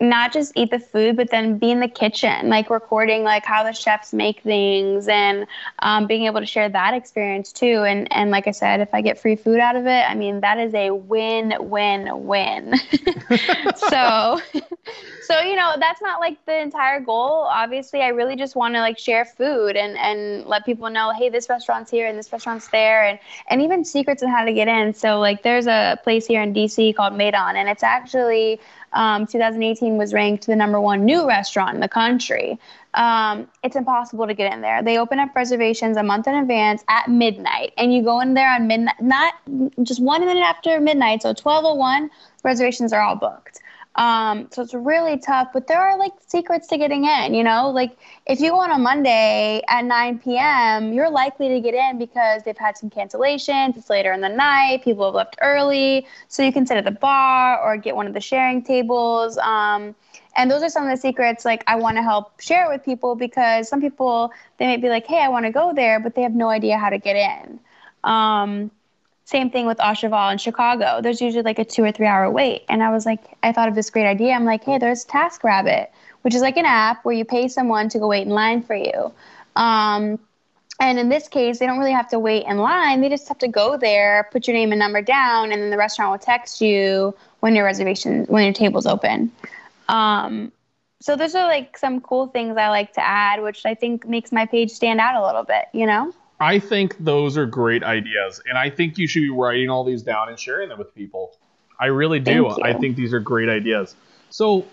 not 0.00 0.32
just 0.32 0.52
eat 0.56 0.70
the 0.70 0.78
food, 0.78 1.16
but 1.16 1.30
then 1.30 1.58
be 1.58 1.70
in 1.70 1.80
the 1.80 1.88
kitchen, 1.88 2.48
like 2.48 2.70
recording 2.70 3.22
like 3.22 3.44
how 3.44 3.62
the 3.62 3.72
chefs 3.72 4.14
make 4.14 4.40
things 4.40 5.08
and 5.08 5.46
um, 5.80 6.06
being 6.06 6.24
able 6.24 6.40
to 6.40 6.46
share 6.46 6.68
that 6.70 6.94
experience 6.94 7.52
too. 7.52 7.84
And 7.86 8.10
and 8.12 8.30
like 8.30 8.46
I 8.46 8.52
said, 8.52 8.80
if 8.80 8.94
I 8.94 9.02
get 9.02 9.18
free 9.20 9.36
food 9.36 9.58
out 9.60 9.76
of 9.76 9.86
it, 9.86 10.10
I 10.10 10.14
mean 10.14 10.40
that 10.40 10.58
is 10.58 10.72
a 10.74 10.90
win 10.90 11.54
win 11.60 12.08
win. 12.24 12.74
so 13.76 14.40
so 15.22 15.40
you 15.40 15.54
know 15.54 15.74
that's 15.78 16.00
not 16.00 16.18
like 16.18 16.44
the 16.46 16.58
entire 16.58 17.00
goal. 17.00 17.46
Obviously, 17.50 18.00
I 18.00 18.08
really 18.08 18.36
just 18.36 18.56
want 18.56 18.74
to 18.74 18.80
like 18.80 18.98
share 18.98 19.26
food 19.26 19.76
and 19.76 19.98
and 19.98 20.46
let 20.46 20.64
people 20.64 20.88
know, 20.88 21.12
hey, 21.12 21.28
this 21.28 21.48
restaurant's 21.50 21.90
here 21.90 22.08
and 22.08 22.18
this 22.18 22.32
restaurant's 22.32 22.68
there, 22.68 23.04
and 23.04 23.18
and 23.48 23.60
even 23.60 23.84
secrets 23.84 24.22
on 24.22 24.30
how 24.30 24.46
to 24.46 24.52
get 24.54 24.66
in. 24.66 24.94
So 24.94 25.20
like 25.20 25.42
there's 25.42 25.66
a 25.66 25.98
place 26.02 26.26
here 26.26 26.40
in 26.40 26.54
DC 26.54 26.94
called 26.94 27.12
Maydan, 27.12 27.54
and 27.54 27.68
it's 27.68 27.82
actually 27.82 28.60
um, 28.92 29.26
2018 29.26 29.96
was 29.96 30.12
ranked 30.12 30.46
the 30.46 30.56
number 30.56 30.80
one 30.80 31.04
new 31.04 31.26
restaurant 31.26 31.74
in 31.74 31.80
the 31.80 31.88
country. 31.88 32.58
Um, 32.94 33.48
it's 33.62 33.76
impossible 33.76 34.26
to 34.26 34.34
get 34.34 34.52
in 34.52 34.60
there. 34.60 34.82
They 34.82 34.98
open 34.98 35.18
up 35.18 35.34
reservations 35.34 35.96
a 35.96 36.02
month 36.02 36.26
in 36.26 36.34
advance 36.34 36.82
at 36.88 37.08
midnight, 37.08 37.72
and 37.76 37.94
you 37.94 38.02
go 38.02 38.20
in 38.20 38.34
there 38.34 38.52
on 38.52 38.66
midnight, 38.66 39.00
not 39.00 39.34
just 39.82 40.02
one 40.02 40.24
minute 40.24 40.42
after 40.42 40.80
midnight, 40.80 41.22
so 41.22 41.32
12:01. 41.32 42.10
Reservations 42.42 42.92
are 42.92 43.02
all 43.02 43.16
booked. 43.16 43.60
Um, 44.00 44.48
so 44.50 44.62
it's 44.62 44.74
really 44.74 45.18
tough, 45.18 45.48
but 45.52 45.68
there 45.68 45.80
are 45.80 45.98
like 45.98 46.12
secrets 46.26 46.68
to 46.68 46.78
getting 46.78 47.04
in, 47.04 47.34
you 47.34 47.44
know? 47.44 47.70
Like 47.70 47.98
if 48.26 48.40
you 48.40 48.50
go 48.50 48.60
on 48.60 48.70
a 48.70 48.78
Monday 48.78 49.62
at 49.68 49.84
9 49.84 50.38
p.m., 50.38 50.94
you're 50.94 51.10
likely 51.10 51.48
to 51.50 51.60
get 51.60 51.74
in 51.74 51.98
because 51.98 52.42
they've 52.44 52.56
had 52.56 52.78
some 52.78 52.90
cancellations. 52.90 53.76
It's 53.76 53.90
later 53.90 54.12
in 54.12 54.22
the 54.22 54.30
night, 54.30 54.82
people 54.84 55.04
have 55.04 55.14
left 55.14 55.36
early. 55.42 56.06
So 56.28 56.42
you 56.42 56.52
can 56.52 56.66
sit 56.66 56.78
at 56.78 56.84
the 56.84 56.92
bar 56.92 57.60
or 57.62 57.76
get 57.76 57.94
one 57.94 58.06
of 58.06 58.14
the 58.14 58.20
sharing 58.20 58.62
tables. 58.62 59.36
Um, 59.38 59.94
and 60.36 60.50
those 60.50 60.62
are 60.62 60.70
some 60.70 60.84
of 60.84 60.90
the 60.90 60.96
secrets 60.96 61.44
like 61.44 61.62
I 61.66 61.76
want 61.76 61.98
to 61.98 62.02
help 62.02 62.40
share 62.40 62.66
it 62.66 62.74
with 62.74 62.84
people 62.84 63.16
because 63.16 63.68
some 63.68 63.82
people 63.82 64.32
they 64.58 64.66
might 64.66 64.80
be 64.80 64.88
like, 64.88 65.06
hey, 65.06 65.20
I 65.22 65.28
want 65.28 65.44
to 65.46 65.52
go 65.52 65.74
there, 65.74 66.00
but 66.00 66.14
they 66.14 66.22
have 66.22 66.34
no 66.34 66.48
idea 66.48 66.78
how 66.78 66.88
to 66.90 66.98
get 66.98 67.16
in. 67.16 67.60
Um, 68.04 68.70
same 69.30 69.48
thing 69.48 69.66
with 69.66 69.78
Cheval 69.78 70.30
in 70.30 70.38
Chicago. 70.38 71.00
There's 71.00 71.20
usually 71.20 71.44
like 71.44 71.60
a 71.60 71.64
two 71.64 71.84
or 71.84 71.92
three 71.92 72.06
hour 72.06 72.28
wait. 72.28 72.64
And 72.68 72.82
I 72.82 72.90
was 72.90 73.06
like, 73.06 73.20
I 73.44 73.52
thought 73.52 73.68
of 73.68 73.76
this 73.76 73.88
great 73.88 74.06
idea. 74.06 74.32
I'm 74.32 74.44
like, 74.44 74.64
hey, 74.64 74.78
there's 74.78 75.04
TaskRabbit, 75.04 75.86
which 76.22 76.34
is 76.34 76.42
like 76.42 76.56
an 76.56 76.66
app 76.66 77.04
where 77.04 77.14
you 77.14 77.24
pay 77.24 77.46
someone 77.46 77.88
to 77.90 78.00
go 78.00 78.08
wait 78.08 78.26
in 78.26 78.30
line 78.30 78.60
for 78.60 78.74
you. 78.74 79.12
Um, 79.54 80.18
and 80.80 80.98
in 80.98 81.08
this 81.10 81.28
case, 81.28 81.60
they 81.60 81.66
don't 81.66 81.78
really 81.78 81.92
have 81.92 82.08
to 82.08 82.18
wait 82.18 82.44
in 82.46 82.58
line. 82.58 83.02
They 83.02 83.08
just 83.08 83.28
have 83.28 83.38
to 83.38 83.48
go 83.48 83.76
there, 83.76 84.28
put 84.32 84.48
your 84.48 84.56
name 84.56 84.72
and 84.72 84.78
number 84.80 85.00
down, 85.00 85.52
and 85.52 85.62
then 85.62 85.70
the 85.70 85.76
restaurant 85.76 86.10
will 86.10 86.18
text 86.18 86.60
you 86.60 87.14
when 87.38 87.54
your 87.54 87.64
reservation, 87.64 88.24
when 88.24 88.42
your 88.42 88.52
table's 88.52 88.86
open. 88.86 89.30
Um, 89.88 90.50
so 91.00 91.14
those 91.14 91.36
are 91.36 91.46
like 91.46 91.78
some 91.78 92.00
cool 92.00 92.26
things 92.26 92.56
I 92.56 92.68
like 92.68 92.94
to 92.94 93.06
add, 93.06 93.42
which 93.42 93.64
I 93.64 93.74
think 93.74 94.08
makes 94.08 94.32
my 94.32 94.46
page 94.46 94.70
stand 94.70 94.98
out 95.00 95.14
a 95.14 95.24
little 95.24 95.44
bit, 95.44 95.66
you 95.72 95.86
know? 95.86 96.12
I 96.40 96.58
think 96.58 96.96
those 96.98 97.36
are 97.36 97.44
great 97.44 97.82
ideas, 97.82 98.40
and 98.48 98.56
I 98.56 98.70
think 98.70 98.96
you 98.96 99.06
should 99.06 99.20
be 99.20 99.30
writing 99.30 99.68
all 99.68 99.84
these 99.84 100.02
down 100.02 100.30
and 100.30 100.40
sharing 100.40 100.70
them 100.70 100.78
with 100.78 100.94
people. 100.94 101.36
I 101.78 101.86
really 101.86 102.18
do. 102.18 102.48
I 102.48 102.72
think 102.72 102.96
these 102.96 103.12
are 103.12 103.20
great 103.20 103.48
ideas. 103.48 103.94
So 104.30 104.66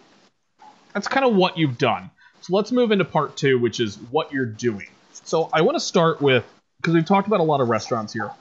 that's 0.94 1.08
kind 1.08 1.26
of 1.26 1.36
what 1.36 1.58
you've 1.58 1.78
done. 1.78 2.10
So 2.42 2.56
let's 2.56 2.72
move 2.72 2.92
into 2.92 3.04
part 3.04 3.36
two, 3.36 3.60
which 3.60 3.80
is 3.82 3.98
what 4.12 4.32
you're 4.32 4.46
doing. 4.46 4.88
So 5.12 5.50
I 5.52 5.62
want 5.62 5.76
to 5.76 5.80
start 5.80 6.22
with 6.22 6.46
because 6.78 6.94
we've 6.94 7.06
talked 7.06 7.28
about 7.28 7.42
a 7.42 7.44
lot 7.44 7.60
of 7.60 7.68
restaurants 7.68 8.14
here. 8.14 8.32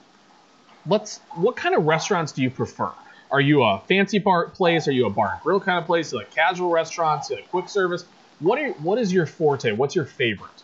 Let's. 0.87 1.19
What 1.35 1.57
kind 1.57 1.75
of 1.75 1.85
restaurants 1.85 2.33
do 2.33 2.43
you 2.43 2.51
prefer? 2.51 2.93
Are 3.31 3.41
you 3.41 3.65
a 3.65 3.83
fancy 3.89 4.21
bar 4.21 4.49
place? 4.51 4.87
Are 4.87 4.93
you 4.93 5.07
a 5.07 5.11
bar 5.11 5.33
and 5.33 5.43
grill 5.43 5.59
kind 5.59 5.79
of 5.79 5.87
place? 5.87 6.13
You 6.13 6.19
like 6.19 6.33
casual 6.33 6.71
restaurants? 6.71 7.31
like 7.31 7.51
quick 7.51 7.69
service? 7.69 8.05
What 8.39 8.61
are 8.61 8.71
what 8.75 8.99
is 8.99 9.13
your 9.13 9.27
forte? 9.27 9.73
What's 9.73 9.97
your 9.97 10.05
favorite? 10.05 10.63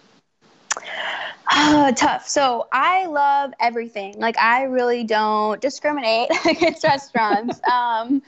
Uh, 1.65 1.93
tough. 1.93 2.27
So 2.29 2.67
I 2.73 3.07
love 3.07 3.53
everything. 3.61 4.15
Like 4.19 4.37
I 4.39 4.65
really 4.65 5.05
don't 5.05 5.61
discriminate 5.61 6.29
against 6.49 6.83
restaurants. 6.85 7.61
um, 7.71 8.23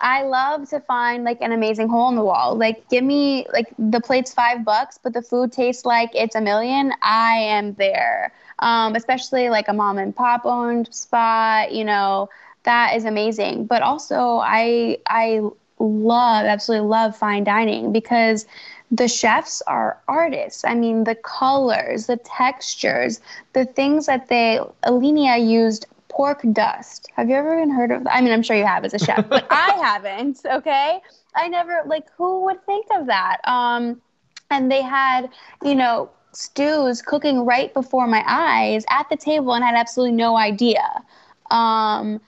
I 0.00 0.22
love 0.24 0.68
to 0.70 0.80
find 0.80 1.22
like 1.24 1.40
an 1.40 1.52
amazing 1.52 1.88
hole 1.88 2.08
in 2.08 2.16
the 2.16 2.24
wall. 2.24 2.56
Like 2.56 2.88
give 2.88 3.04
me 3.04 3.46
like 3.52 3.72
the 3.78 4.00
plate's 4.00 4.34
five 4.34 4.64
bucks, 4.64 4.98
but 5.02 5.12
the 5.12 5.22
food 5.22 5.52
tastes 5.52 5.84
like 5.84 6.10
it's 6.14 6.34
a 6.34 6.40
million. 6.40 6.92
I 7.02 7.34
am 7.34 7.74
there. 7.74 8.32
Um, 8.58 8.96
especially 8.96 9.48
like 9.48 9.68
a 9.68 9.72
mom 9.72 9.98
and 9.98 10.14
pop 10.14 10.44
owned 10.44 10.92
spot. 10.92 11.72
You 11.72 11.84
know 11.84 12.28
that 12.64 12.96
is 12.96 13.04
amazing. 13.04 13.66
But 13.66 13.82
also 13.82 14.38
I 14.42 14.98
I 15.08 15.40
love 15.78 16.46
absolutely 16.46 16.88
love 16.88 17.16
fine 17.16 17.44
dining 17.44 17.92
because 17.92 18.46
the 18.92 19.08
chefs 19.08 19.62
are 19.62 20.00
artists. 20.08 20.64
I 20.64 20.74
mean, 20.74 21.04
the 21.04 21.16
colors, 21.16 22.06
the 22.06 22.18
textures, 22.18 23.20
the 23.54 23.64
things 23.66 24.06
that 24.06 24.28
they, 24.28 24.60
Alinea 24.84 25.38
used 25.44 25.86
pork 26.08 26.42
dust. 26.52 27.08
Have 27.16 27.30
you 27.30 27.36
ever 27.36 27.56
even 27.56 27.70
heard 27.70 27.90
of 27.90 28.04
that? 28.04 28.14
I 28.14 28.20
mean, 28.20 28.32
I'm 28.32 28.42
sure 28.42 28.56
you 28.56 28.66
have 28.66 28.84
as 28.84 28.94
a 28.94 28.98
chef, 28.98 29.28
but 29.28 29.46
I 29.50 29.70
haven't, 29.82 30.40
okay? 30.44 31.00
I 31.34 31.48
never, 31.48 31.82
like, 31.86 32.06
who 32.16 32.42
would 32.44 32.64
think 32.66 32.86
of 32.94 33.06
that? 33.06 33.38
Um, 33.44 34.02
and 34.50 34.70
they 34.70 34.82
had, 34.82 35.30
you 35.64 35.74
know, 35.74 36.10
stews 36.32 37.02
cooking 37.02 37.46
right 37.46 37.72
before 37.74 38.06
my 38.06 38.22
eyes 38.26 38.84
at 38.90 39.08
the 39.08 39.16
table 39.16 39.54
and 39.54 39.64
had 39.64 39.74
absolutely 39.74 40.16
no 40.16 40.36
idea. 40.36 41.02
Um, 41.50 42.20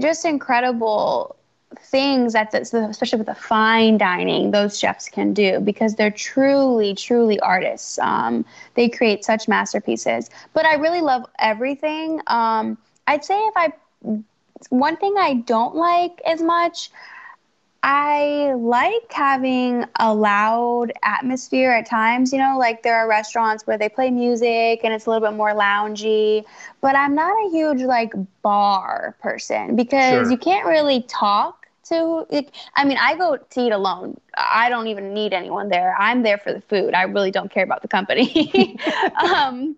just 0.00 0.24
incredible 0.24 1.36
things 1.78 2.32
that 2.32 2.54
especially 2.54 3.18
with 3.18 3.26
the 3.26 3.34
fine 3.34 3.98
dining 3.98 4.50
those 4.50 4.78
chefs 4.78 5.08
can 5.08 5.32
do 5.32 5.60
because 5.60 5.94
they're 5.96 6.10
truly 6.10 6.94
truly 6.94 7.38
artists. 7.40 7.98
Um, 7.98 8.44
they 8.74 8.88
create 8.88 9.24
such 9.24 9.48
masterpieces. 9.48 10.30
But 10.52 10.64
i 10.64 10.74
really 10.74 11.00
love 11.00 11.26
everything. 11.38 12.20
Um, 12.28 12.78
i'd 13.08 13.24
say 13.24 13.38
if 13.38 13.54
i 13.56 13.72
one 14.70 14.96
thing 14.96 15.14
i 15.18 15.34
don't 15.34 15.74
like 15.74 16.20
as 16.26 16.42
much 16.42 16.90
I 17.88 18.52
like 18.54 19.12
having 19.12 19.84
a 20.00 20.12
loud 20.12 20.92
atmosphere 21.04 21.70
at 21.70 21.86
times. 21.86 22.32
You 22.32 22.40
know, 22.40 22.58
like 22.58 22.82
there 22.82 22.96
are 22.96 23.08
restaurants 23.08 23.64
where 23.64 23.78
they 23.78 23.88
play 23.88 24.10
music 24.10 24.80
and 24.82 24.92
it's 24.92 25.06
a 25.06 25.10
little 25.10 25.24
bit 25.28 25.36
more 25.36 25.52
loungy, 25.52 26.44
but 26.80 26.96
I'm 26.96 27.14
not 27.14 27.30
a 27.46 27.50
huge 27.50 27.82
like 27.82 28.12
bar 28.42 29.14
person 29.20 29.76
because 29.76 30.26
sure. 30.26 30.30
you 30.32 30.36
can't 30.36 30.66
really 30.66 31.02
talk 31.02 31.68
to 31.84 32.26
like, 32.28 32.50
I 32.74 32.84
mean, 32.84 32.98
I 33.00 33.16
go 33.16 33.36
to 33.36 33.60
eat 33.60 33.70
alone. 33.70 34.20
I 34.36 34.68
don't 34.68 34.88
even 34.88 35.14
need 35.14 35.32
anyone 35.32 35.68
there. 35.68 35.94
I'm 35.96 36.24
there 36.24 36.38
for 36.38 36.52
the 36.52 36.60
food. 36.62 36.92
I 36.92 37.02
really 37.02 37.30
don't 37.30 37.52
care 37.52 37.62
about 37.62 37.82
the 37.82 37.88
company. 37.88 38.80
um, 39.32 39.76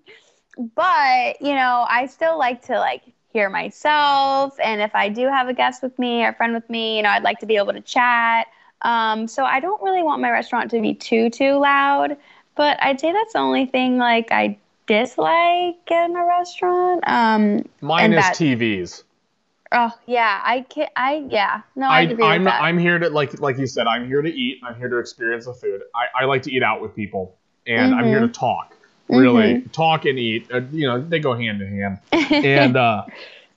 but, 0.74 1.42
you 1.42 1.54
know, 1.54 1.84
I 1.86 2.06
still 2.06 2.38
like 2.38 2.62
to 2.68 2.78
like 2.78 3.02
hear 3.38 3.48
myself 3.48 4.58
and 4.62 4.80
if 4.80 4.92
I 4.94 5.08
do 5.08 5.28
have 5.28 5.48
a 5.48 5.54
guest 5.54 5.80
with 5.80 5.96
me 5.96 6.24
or 6.24 6.30
a 6.30 6.34
friend 6.34 6.52
with 6.54 6.68
me, 6.68 6.96
you 6.96 7.02
know, 7.02 7.10
I'd 7.10 7.22
like 7.22 7.38
to 7.38 7.46
be 7.46 7.56
able 7.56 7.72
to 7.72 7.80
chat. 7.80 8.48
Um, 8.82 9.28
so 9.28 9.44
I 9.44 9.60
don't 9.60 9.80
really 9.80 10.02
want 10.02 10.20
my 10.20 10.30
restaurant 10.30 10.70
to 10.72 10.80
be 10.80 10.94
too 10.94 11.30
too 11.30 11.58
loud, 11.58 12.16
but 12.56 12.82
I'd 12.82 12.98
say 12.98 13.12
that's 13.12 13.34
the 13.34 13.38
only 13.38 13.66
thing 13.66 13.96
like 13.98 14.32
I 14.32 14.58
dislike 14.86 15.76
in 15.88 16.16
a 16.16 16.24
restaurant. 16.26 17.04
Um, 17.06 17.68
Mine 17.80 18.12
is 18.12 18.24
that, 18.24 18.34
TVs. 18.34 19.04
Oh 19.70 19.92
yeah, 20.06 20.40
I 20.44 20.62
can 20.62 20.88
I 20.96 21.24
yeah 21.28 21.62
no 21.76 21.88
I, 21.88 21.98
I 21.98 22.00
agree 22.02 22.24
I'm 22.24 22.42
with 22.42 22.52
that. 22.52 22.62
I'm 22.62 22.78
here 22.78 22.98
to 22.98 23.08
like 23.10 23.38
like 23.40 23.58
you 23.58 23.66
said 23.68 23.86
I'm 23.86 24.06
here 24.06 24.22
to 24.22 24.30
eat. 24.30 24.58
I'm 24.64 24.76
here 24.76 24.88
to 24.88 24.98
experience 24.98 25.44
the 25.44 25.54
food. 25.54 25.82
I, 25.94 26.22
I 26.22 26.24
like 26.24 26.42
to 26.42 26.52
eat 26.52 26.64
out 26.64 26.80
with 26.80 26.96
people, 26.96 27.36
and 27.66 27.92
mm-hmm. 27.92 28.00
I'm 28.00 28.06
here 28.06 28.20
to 28.20 28.28
talk. 28.28 28.74
Really, 29.08 29.54
mm-hmm. 29.54 29.68
talk 29.68 30.04
and 30.04 30.18
eat. 30.18 30.50
Uh, 30.52 30.60
you 30.70 30.86
know, 30.86 31.00
they 31.00 31.18
go 31.18 31.34
hand 31.34 31.62
in 31.62 31.68
hand. 31.68 31.98
and 32.44 32.76
uh, 32.76 33.04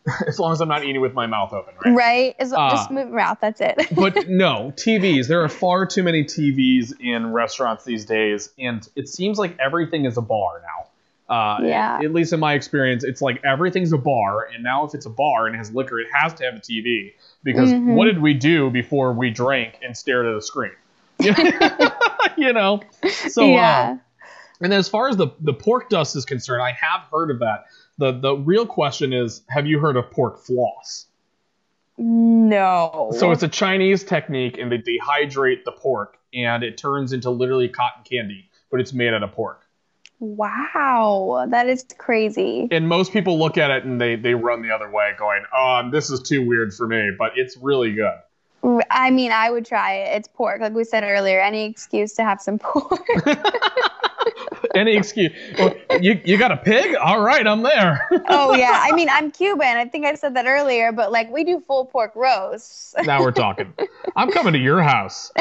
as 0.27 0.39
long 0.39 0.51
as 0.51 0.61
I'm 0.61 0.67
not 0.67 0.83
eating 0.83 1.01
with 1.01 1.13
my 1.13 1.27
mouth 1.27 1.53
open, 1.53 1.73
right? 1.85 1.95
Right. 1.95 2.35
As, 2.39 2.53
uh, 2.53 2.69
just 2.71 2.91
move 2.91 3.09
mouth. 3.09 3.37
That's 3.41 3.61
it. 3.61 3.77
but 3.95 4.15
no 4.27 4.73
TVs. 4.75 5.27
There 5.27 5.43
are 5.43 5.49
far 5.49 5.85
too 5.85 6.03
many 6.03 6.23
TVs 6.23 6.93
in 6.99 7.31
restaurants 7.31 7.83
these 7.83 8.05
days, 8.05 8.49
and 8.57 8.87
it 8.95 9.07
seems 9.09 9.37
like 9.37 9.57
everything 9.59 10.05
is 10.05 10.17
a 10.17 10.21
bar 10.21 10.61
now. 10.61 10.87
Uh, 11.33 11.59
yeah. 11.63 11.99
At 12.03 12.11
least 12.11 12.33
in 12.33 12.41
my 12.41 12.53
experience, 12.53 13.05
it's 13.05 13.21
like 13.21 13.41
everything's 13.45 13.93
a 13.93 13.97
bar, 13.97 14.49
and 14.53 14.63
now 14.63 14.85
if 14.85 14.93
it's 14.93 15.05
a 15.05 15.09
bar 15.09 15.47
and 15.47 15.55
has 15.55 15.71
liquor, 15.71 15.99
it 15.99 16.07
has 16.13 16.33
to 16.35 16.43
have 16.43 16.55
a 16.55 16.59
TV. 16.59 17.13
Because 17.43 17.69
mm-hmm. 17.69 17.93
what 17.93 18.05
did 18.05 18.21
we 18.21 18.33
do 18.33 18.69
before 18.69 19.13
we 19.13 19.29
drank 19.29 19.79
and 19.81 19.95
stared 19.95 20.25
at 20.25 20.35
a 20.35 20.41
screen? 20.41 20.71
you 22.37 22.53
know. 22.53 22.81
So. 23.29 23.43
Uh, 23.43 23.47
yeah. 23.47 23.95
Uh, 23.97 23.97
and 24.61 24.73
as 24.73 24.87
far 24.87 25.09
as 25.09 25.17
the 25.17 25.27
the 25.39 25.53
pork 25.53 25.89
dust 25.89 26.15
is 26.15 26.25
concerned, 26.25 26.61
I 26.61 26.71
have 26.71 27.01
heard 27.11 27.31
of 27.31 27.39
that. 27.39 27.65
the 27.97 28.11
The 28.11 28.35
real 28.35 28.65
question 28.65 29.13
is, 29.13 29.41
have 29.49 29.67
you 29.67 29.79
heard 29.79 29.97
of 29.97 30.09
pork 30.11 30.39
floss? 30.39 31.07
No. 31.97 33.11
So 33.17 33.31
it's 33.31 33.43
a 33.43 33.47
Chinese 33.47 34.03
technique, 34.03 34.57
and 34.57 34.71
they 34.71 34.79
dehydrate 34.79 35.65
the 35.65 35.71
pork, 35.71 36.17
and 36.33 36.63
it 36.63 36.77
turns 36.77 37.13
into 37.13 37.29
literally 37.29 37.69
cotton 37.69 38.03
candy, 38.03 38.49
but 38.69 38.79
it's 38.79 38.93
made 38.93 39.13
out 39.13 39.23
of 39.23 39.31
pork. 39.33 39.67
Wow, 40.19 41.47
that 41.49 41.67
is 41.67 41.83
crazy. 41.97 42.67
And 42.69 42.87
most 42.87 43.11
people 43.11 43.39
look 43.39 43.57
at 43.57 43.71
it 43.71 43.85
and 43.85 43.99
they, 43.99 44.15
they 44.15 44.35
run 44.35 44.61
the 44.61 44.69
other 44.69 44.89
way, 44.89 45.13
going, 45.17 45.43
"Oh, 45.51 45.89
this 45.91 46.11
is 46.11 46.21
too 46.21 46.45
weird 46.45 46.73
for 46.73 46.87
me," 46.87 47.11
but 47.17 47.31
it's 47.35 47.57
really 47.57 47.93
good. 47.93 48.19
I 48.91 49.09
mean, 49.09 49.31
I 49.31 49.49
would 49.49 49.65
try 49.65 49.93
it. 49.93 50.17
It's 50.17 50.27
pork, 50.27 50.61
like 50.61 50.73
we 50.73 50.83
said 50.83 51.03
earlier. 51.03 51.41
Any 51.41 51.65
excuse 51.65 52.13
to 52.13 52.23
have 52.23 52.39
some 52.39 52.59
pork. 52.59 53.07
Any 54.75 54.95
excuse. 54.95 55.31
Well, 55.57 55.75
you 55.99 56.21
you 56.23 56.37
got 56.37 56.51
a 56.51 56.57
pig? 56.57 56.95
All 56.95 57.21
right, 57.21 57.45
I'm 57.45 57.61
there. 57.61 58.07
oh 58.29 58.53
yeah, 58.55 58.79
I 58.81 58.93
mean 58.93 59.09
I'm 59.09 59.31
Cuban. 59.31 59.77
I 59.77 59.85
think 59.85 60.05
I 60.05 60.15
said 60.15 60.35
that 60.35 60.45
earlier, 60.45 60.91
but 60.91 61.11
like 61.11 61.31
we 61.31 61.43
do 61.43 61.61
full 61.67 61.85
pork 61.85 62.15
roasts. 62.15 62.95
now 63.03 63.21
we're 63.21 63.31
talking. 63.31 63.73
I'm 64.15 64.31
coming 64.31 64.53
to 64.53 64.59
your 64.59 64.81
house. 64.81 65.31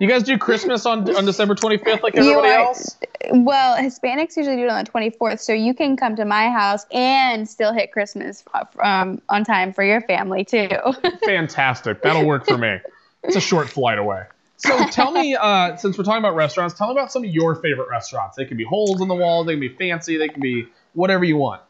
You 0.00 0.08
guys 0.08 0.22
do 0.22 0.38
Christmas 0.38 0.86
on 0.86 1.14
on 1.16 1.24
December 1.24 1.54
25th 1.54 2.02
like 2.02 2.16
everybody 2.16 2.48
are, 2.48 2.60
else? 2.60 2.96
Well, 3.30 3.76
Hispanics 3.76 4.36
usually 4.36 4.56
do 4.56 4.64
it 4.64 4.70
on 4.70 4.84
the 4.84 4.90
24th, 4.90 5.40
so 5.40 5.52
you 5.52 5.74
can 5.74 5.96
come 5.96 6.16
to 6.16 6.24
my 6.24 6.48
house 6.48 6.86
and 6.90 7.48
still 7.48 7.72
hit 7.72 7.92
Christmas 7.92 8.44
um, 8.82 9.20
on 9.28 9.44
time 9.44 9.72
for 9.72 9.84
your 9.84 10.00
family 10.02 10.44
too. 10.44 10.68
Fantastic. 11.24 12.02
That'll 12.02 12.26
work 12.26 12.46
for 12.46 12.56
me. 12.56 12.78
It's 13.22 13.36
a 13.36 13.40
short 13.40 13.68
flight 13.68 13.98
away. 13.98 14.24
So 14.60 14.86
tell 14.88 15.10
me, 15.10 15.34
uh, 15.34 15.76
since 15.76 15.96
we're 15.96 16.04
talking 16.04 16.18
about 16.18 16.34
restaurants, 16.34 16.74
tell 16.74 16.88
me 16.88 16.92
about 16.92 17.10
some 17.10 17.24
of 17.24 17.30
your 17.30 17.54
favorite 17.56 17.88
restaurants. 17.88 18.36
They 18.36 18.44
can 18.44 18.58
be 18.58 18.64
holes 18.64 19.00
in 19.00 19.08
the 19.08 19.14
wall, 19.14 19.42
they 19.42 19.54
can 19.54 19.60
be 19.60 19.70
fancy, 19.70 20.18
they 20.18 20.28
can 20.28 20.42
be 20.42 20.66
whatever 20.92 21.24
you 21.24 21.38
want. 21.38 21.62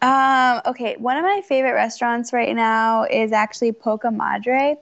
Um, 0.00 0.62
okay, 0.64 0.96
one 0.96 1.18
of 1.18 1.22
my 1.22 1.42
favorite 1.46 1.74
restaurants 1.74 2.32
right 2.32 2.56
now 2.56 3.04
is 3.04 3.32
actually 3.32 3.72
Poca 3.72 4.10
Madre. 4.10 4.76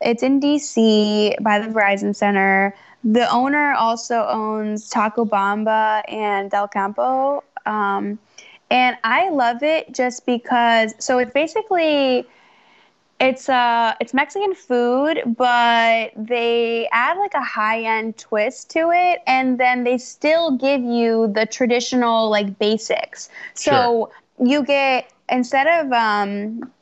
It's 0.00 0.22
in 0.22 0.40
DC 0.40 1.42
by 1.42 1.58
the 1.58 1.66
Verizon 1.66 2.14
Center. 2.14 2.76
The 3.02 3.28
owner 3.28 3.72
also 3.72 4.24
owns 4.28 4.88
Taco 4.88 5.24
Bamba 5.24 6.02
and 6.08 6.48
Del 6.48 6.68
Campo. 6.68 7.42
Um, 7.66 8.20
and 8.70 8.96
I 9.02 9.30
love 9.30 9.64
it 9.64 9.92
just 9.92 10.26
because 10.26 10.94
so 11.00 11.18
it's 11.18 11.32
basically 11.32 12.24
it's 13.20 13.48
uh 13.48 13.94
it's 14.00 14.14
Mexican 14.14 14.54
food, 14.54 15.22
but 15.36 16.10
they 16.16 16.88
add 16.92 17.18
like 17.18 17.34
a 17.34 17.42
high 17.42 17.82
end 17.82 18.18
twist 18.18 18.70
to 18.72 18.90
it, 18.92 19.20
and 19.26 19.58
then 19.60 19.84
they 19.84 19.98
still 19.98 20.56
give 20.56 20.82
you 20.82 21.28
the 21.32 21.46
traditional 21.46 22.30
like 22.30 22.58
basics. 22.58 23.28
So 23.54 24.10
Sure. 24.10 24.24
you 24.44 24.64
get 24.64 25.12
instead 25.28 25.66
of 25.66 25.92
um 25.92 26.72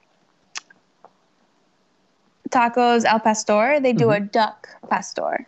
tacos 2.50 3.04
al 3.04 3.20
pastor, 3.20 3.80
they 3.80 3.92
do 3.92 4.10
a 4.10 4.20
duck 4.20 4.68
pastor 4.88 5.46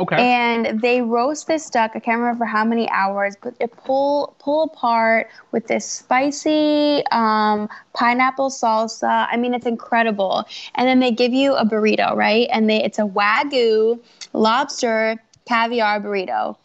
Okay. 0.00 0.16
and 0.16 0.80
they 0.80 1.02
roast 1.02 1.46
this 1.46 1.68
duck. 1.68 1.92
I 1.94 2.00
can't 2.00 2.18
remember 2.18 2.46
how 2.46 2.64
many 2.64 2.88
hours, 2.88 3.36
but 3.40 3.58
they 3.58 3.66
pull 3.66 4.34
pull 4.38 4.64
apart 4.64 5.28
with 5.52 5.66
this 5.66 5.84
spicy 5.84 7.04
um, 7.12 7.68
pineapple 7.92 8.48
salsa. 8.48 9.28
I 9.30 9.36
mean, 9.36 9.52
it's 9.52 9.66
incredible. 9.66 10.46
And 10.74 10.88
then 10.88 11.00
they 11.00 11.10
give 11.10 11.34
you 11.34 11.54
a 11.54 11.66
burrito, 11.66 12.16
right? 12.16 12.48
And 12.50 12.68
they 12.68 12.82
it's 12.82 12.98
a 12.98 13.02
wagyu 13.02 14.00
lobster 14.32 15.22
caviar 15.46 16.00
burrito. 16.00 16.56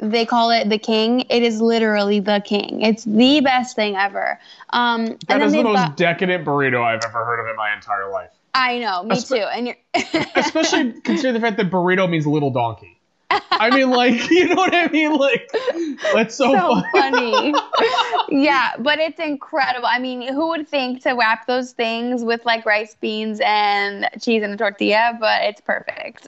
They 0.00 0.26
call 0.26 0.50
it 0.50 0.68
the 0.68 0.78
king. 0.78 1.20
It 1.30 1.44
is 1.44 1.60
literally 1.60 2.18
the 2.18 2.42
king. 2.44 2.80
It's 2.82 3.04
the 3.04 3.40
best 3.40 3.76
thing 3.76 3.94
ever. 3.94 4.40
Um, 4.70 5.06
and 5.06 5.18
then 5.28 5.42
is 5.42 5.52
the 5.52 5.62
most 5.62 5.76
got- 5.76 5.96
decadent 5.96 6.44
burrito 6.44 6.82
I've 6.82 7.04
ever 7.04 7.24
heard 7.24 7.40
of 7.40 7.46
in 7.48 7.54
my 7.56 7.72
entire 7.72 8.10
life. 8.10 8.30
I 8.54 8.78
know, 8.78 9.02
me 9.02 9.16
Espe- 9.16 9.28
too. 9.28 9.42
And 9.42 9.66
you're 9.66 9.76
Especially 10.36 10.92
considering 11.00 11.34
the 11.34 11.40
fact 11.40 11.56
that 11.56 11.70
burrito 11.70 12.08
means 12.08 12.26
little 12.26 12.50
donkey. 12.50 12.98
I 13.50 13.70
mean, 13.74 13.90
like, 13.90 14.30
you 14.30 14.48
know 14.48 14.56
what 14.56 14.74
I 14.74 14.88
mean? 14.88 15.14
Like, 15.14 15.50
that's 16.12 16.34
so, 16.34 16.52
so 16.52 16.82
funny. 16.92 17.54
yeah, 18.28 18.72
but 18.78 18.98
it's 18.98 19.20
incredible. 19.20 19.86
I 19.86 19.98
mean, 19.98 20.26
who 20.28 20.48
would 20.48 20.68
think 20.68 21.02
to 21.04 21.12
wrap 21.12 21.46
those 21.46 21.72
things 21.72 22.24
with 22.24 22.44
like 22.44 22.66
rice, 22.66 22.96
beans, 23.00 23.40
and 23.44 24.08
cheese 24.20 24.42
and 24.42 24.54
a 24.54 24.56
tortilla? 24.56 25.16
But 25.18 25.42
it's 25.42 25.60
perfect. 25.60 26.26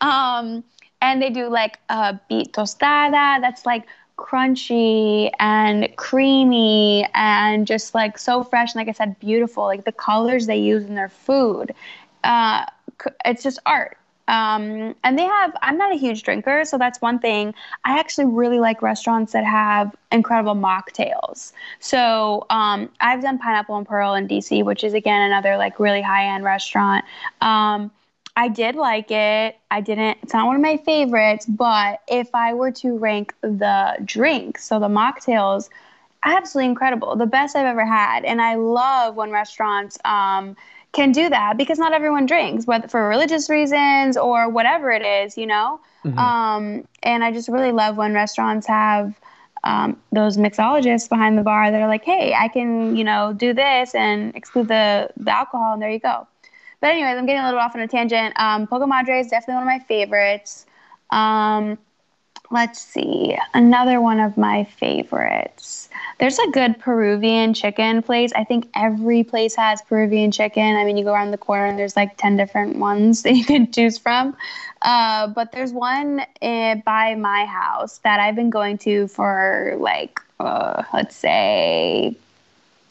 um, 0.00 0.62
and 1.02 1.22
they 1.22 1.30
do 1.30 1.48
like 1.48 1.78
a 1.88 2.20
beet 2.28 2.52
tostada 2.52 3.40
that's 3.40 3.64
like 3.64 3.86
crunchy 4.20 5.30
and 5.40 5.88
creamy 5.96 7.08
and 7.14 7.66
just 7.66 7.94
like 7.94 8.18
so 8.18 8.44
fresh 8.44 8.74
and 8.74 8.80
like 8.80 8.88
I 8.88 8.92
said, 8.92 9.18
beautiful. 9.18 9.64
Like 9.64 9.84
the 9.84 9.92
colors 9.92 10.46
they 10.46 10.58
use 10.58 10.84
in 10.84 10.94
their 10.94 11.08
food, 11.08 11.74
uh, 12.22 12.66
it's 13.24 13.42
just 13.42 13.58
art. 13.64 13.96
Um, 14.28 14.94
and 15.02 15.18
they 15.18 15.24
have, 15.24 15.56
I'm 15.60 15.76
not 15.76 15.92
a 15.92 15.96
huge 15.96 16.22
drinker, 16.22 16.64
so 16.64 16.78
that's 16.78 17.00
one 17.00 17.18
thing. 17.18 17.52
I 17.84 17.98
actually 17.98 18.26
really 18.26 18.60
like 18.60 18.80
restaurants 18.80 19.32
that 19.32 19.44
have 19.44 19.96
incredible 20.12 20.54
mocktails. 20.54 21.52
So 21.80 22.46
um, 22.48 22.90
I've 23.00 23.22
done 23.22 23.38
Pineapple 23.38 23.76
and 23.76 23.88
Pearl 23.88 24.14
in 24.14 24.28
DC, 24.28 24.64
which 24.64 24.84
is 24.84 24.94
again 24.94 25.22
another 25.22 25.56
like 25.56 25.80
really 25.80 26.02
high 26.02 26.32
end 26.32 26.44
restaurant. 26.44 27.04
Um, 27.40 27.90
I 28.36 28.48
did 28.48 28.74
like 28.76 29.10
it. 29.10 29.58
I 29.70 29.80
didn't, 29.80 30.18
it's 30.22 30.32
not 30.32 30.46
one 30.46 30.56
of 30.56 30.62
my 30.62 30.76
favorites, 30.78 31.46
but 31.46 32.00
if 32.08 32.34
I 32.34 32.54
were 32.54 32.70
to 32.72 32.96
rank 32.96 33.34
the 33.42 33.96
drinks, 34.04 34.64
so 34.64 34.78
the 34.78 34.88
mocktails, 34.88 35.68
absolutely 36.24 36.70
incredible. 36.70 37.16
The 37.16 37.26
best 37.26 37.56
I've 37.56 37.66
ever 37.66 37.84
had. 37.84 38.24
And 38.24 38.40
I 38.40 38.54
love 38.54 39.16
when 39.16 39.30
restaurants 39.30 39.98
um, 40.04 40.56
can 40.92 41.12
do 41.12 41.28
that 41.28 41.56
because 41.56 41.78
not 41.78 41.92
everyone 41.92 42.26
drinks, 42.26 42.66
whether 42.66 42.88
for 42.88 43.08
religious 43.08 43.50
reasons 43.50 44.16
or 44.16 44.48
whatever 44.48 44.90
it 44.90 45.02
is, 45.02 45.36
you 45.36 45.46
know? 45.46 45.80
Mhm. 46.04 46.18
Um, 46.18 46.88
and 47.02 47.22
I 47.22 47.32
just 47.32 47.48
really 47.48 47.72
love 47.72 47.96
when 47.96 48.14
restaurants 48.14 48.66
have 48.66 49.18
um, 49.64 50.00
those 50.12 50.38
mixologists 50.38 51.08
behind 51.08 51.36
the 51.36 51.42
bar 51.42 51.70
that 51.70 51.82
are 51.82 51.88
like, 51.88 52.04
hey, 52.04 52.32
I 52.34 52.48
can, 52.48 52.96
you 52.96 53.04
know, 53.04 53.34
do 53.34 53.52
this 53.52 53.94
and 53.94 54.34
exclude 54.34 54.68
the, 54.68 55.10
the 55.16 55.30
alcohol, 55.30 55.74
and 55.74 55.82
there 55.82 55.90
you 55.90 55.98
go. 55.98 56.26
But 56.80 56.90
anyways, 56.90 57.16
I'm 57.16 57.26
getting 57.26 57.42
a 57.42 57.46
little 57.46 57.60
off 57.60 57.74
on 57.74 57.80
a 57.82 57.88
tangent. 57.88 58.34
Um, 58.38 58.62
is 58.62 59.28
definitely 59.28 59.54
one 59.54 59.62
of 59.62 59.66
my 59.66 59.78
favorites. 59.80 60.66
Um, 61.10 61.78
let's 62.50 62.80
see, 62.80 63.36
another 63.54 64.00
one 64.00 64.20
of 64.20 64.36
my 64.36 64.64
favorites. 64.64 65.88
There's 66.18 66.38
a 66.38 66.50
good 66.50 66.78
Peruvian 66.78 67.54
chicken 67.54 68.02
place. 68.02 68.32
I 68.34 68.44
think 68.44 68.68
every 68.74 69.22
place 69.22 69.54
has 69.56 69.82
Peruvian 69.82 70.30
chicken. 70.30 70.76
I 70.76 70.84
mean, 70.84 70.96
you 70.96 71.04
go 71.04 71.12
around 71.12 71.30
the 71.30 71.38
corner 71.38 71.66
and 71.66 71.78
there's 71.78 71.96
like 71.96 72.16
10 72.16 72.36
different 72.36 72.76
ones 72.76 73.22
that 73.24 73.34
you 73.34 73.44
can 73.44 73.70
choose 73.70 73.98
from. 73.98 74.36
Uh, 74.82 75.28
but 75.28 75.52
there's 75.52 75.72
one 75.72 76.20
uh, 76.42 76.76
by 76.84 77.14
my 77.14 77.44
house 77.44 77.98
that 77.98 78.20
I've 78.20 78.34
been 78.36 78.50
going 78.50 78.78
to 78.78 79.06
for 79.08 79.76
like, 79.78 80.20
uh, 80.40 80.82
let's 80.92 81.16
say, 81.16 82.16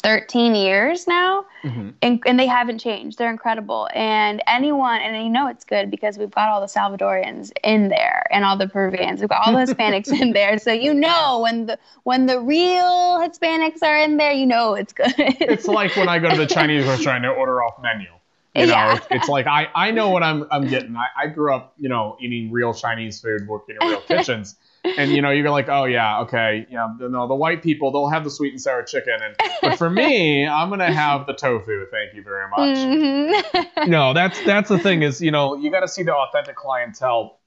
13 0.04 0.56
years 0.56 1.08
now 1.08 1.39
Mhm. 1.64 1.94
and, 2.02 2.22
and 2.26 2.40
they 2.40 2.48
haven't 2.48 2.80
changed. 2.80 3.18
They're 3.18 3.30
incredible. 3.30 3.90
And 3.94 4.42
anyone, 4.48 5.02
and 5.02 5.22
you 5.24 5.30
know 5.30 5.48
it's 5.48 5.66
good 5.66 5.92
because 5.92 6.18
we've 6.18 6.32
got 6.32 6.48
all 6.50 6.62
the 6.62 6.68
Salvadorians 6.68 7.52
in 7.64 7.90
there 7.90 8.26
and 8.32 8.46
all 8.46 8.58
the 8.58 8.68
Peruvians. 8.68 9.20
We've 9.20 9.30
got 9.30 9.46
all 9.46 9.54
the 9.54 9.60
Hispanics 9.60 10.08
in 10.22 10.32
there. 10.34 10.58
So 10.60 10.72
you 10.72 10.94
know 10.94 11.42
when 11.44 11.66
the 11.66 11.78
when 12.04 12.26
the 12.28 12.40
real 12.40 13.20
Hispanics 13.20 13.84
are 13.84 13.98
in 13.98 14.18
there, 14.18 14.32
you 14.32 14.46
know 14.46 14.74
it's 14.76 14.94
good. 14.94 15.14
It's 15.18 15.68
like 15.68 15.96
when 15.96 16.08
I 16.08 16.20
go 16.20 16.30
to 16.30 16.38
the 16.38 16.48
Chinese 16.60 16.86
restaurant 16.86 17.26
and 17.26 17.34
I 17.34 17.36
order 17.36 17.62
off 17.62 17.82
menu. 17.82 18.08
You 18.56 18.66
know, 18.66 18.72
Yeah. 18.74 18.96
it's, 18.96 19.08
it's 19.12 19.30
like 19.30 19.46
I, 19.46 19.68
I 19.76 19.92
know 19.92 20.10
what 20.10 20.24
I'm 20.24 20.48
I'm 20.52 20.68
getting. 20.68 20.96
I, 20.96 21.08
I 21.24 21.28
grew 21.28 21.54
up, 21.54 21.74
you 21.78 21.88
know, 21.90 22.18
eating 22.20 22.52
real 22.52 22.74
Chinese 22.74 23.20
food, 23.22 23.48
working 23.48 23.76
in 23.80 23.88
real 23.88 24.02
kitchens. 24.08 24.56
And 24.84 25.12
you 25.12 25.22
know, 25.22 25.30
you're 25.30 25.50
like, 25.50 25.68
oh 25.70 25.86
yeah, 25.86 26.22
okay, 26.22 26.66
yeah, 26.70 26.88
no, 27.00 27.28
the 27.28 27.36
white 27.36 27.62
people 27.62 27.92
they'll 27.92 28.08
have 28.10 28.24
the 28.24 28.30
sweet 28.30 28.54
and 28.54 28.62
sour 28.62 28.84
chicken, 28.84 29.18
and 29.22 29.36
but 29.62 29.78
for 29.78 29.90
me, 29.90 30.48
I'm 30.48 30.70
gonna 30.70 30.92
have 30.92 31.28
the 31.28 31.34
tofu. 31.34 31.86
Thank 31.92 32.16
you 32.16 32.24
very 32.24 32.50
much. 32.50 32.78
Mhm. 32.78 33.88
no, 33.88 34.14
that's 34.14 34.42
that's 34.46 34.70
the 34.70 34.80
thing 34.80 35.02
is, 35.02 35.22
you 35.22 35.32
know, 35.32 35.56
you 35.56 35.70
got 35.70 35.82
to 35.82 35.88
see 35.88 36.04
the 36.04 36.16
authentic 36.16 36.56
clientele 36.56 37.40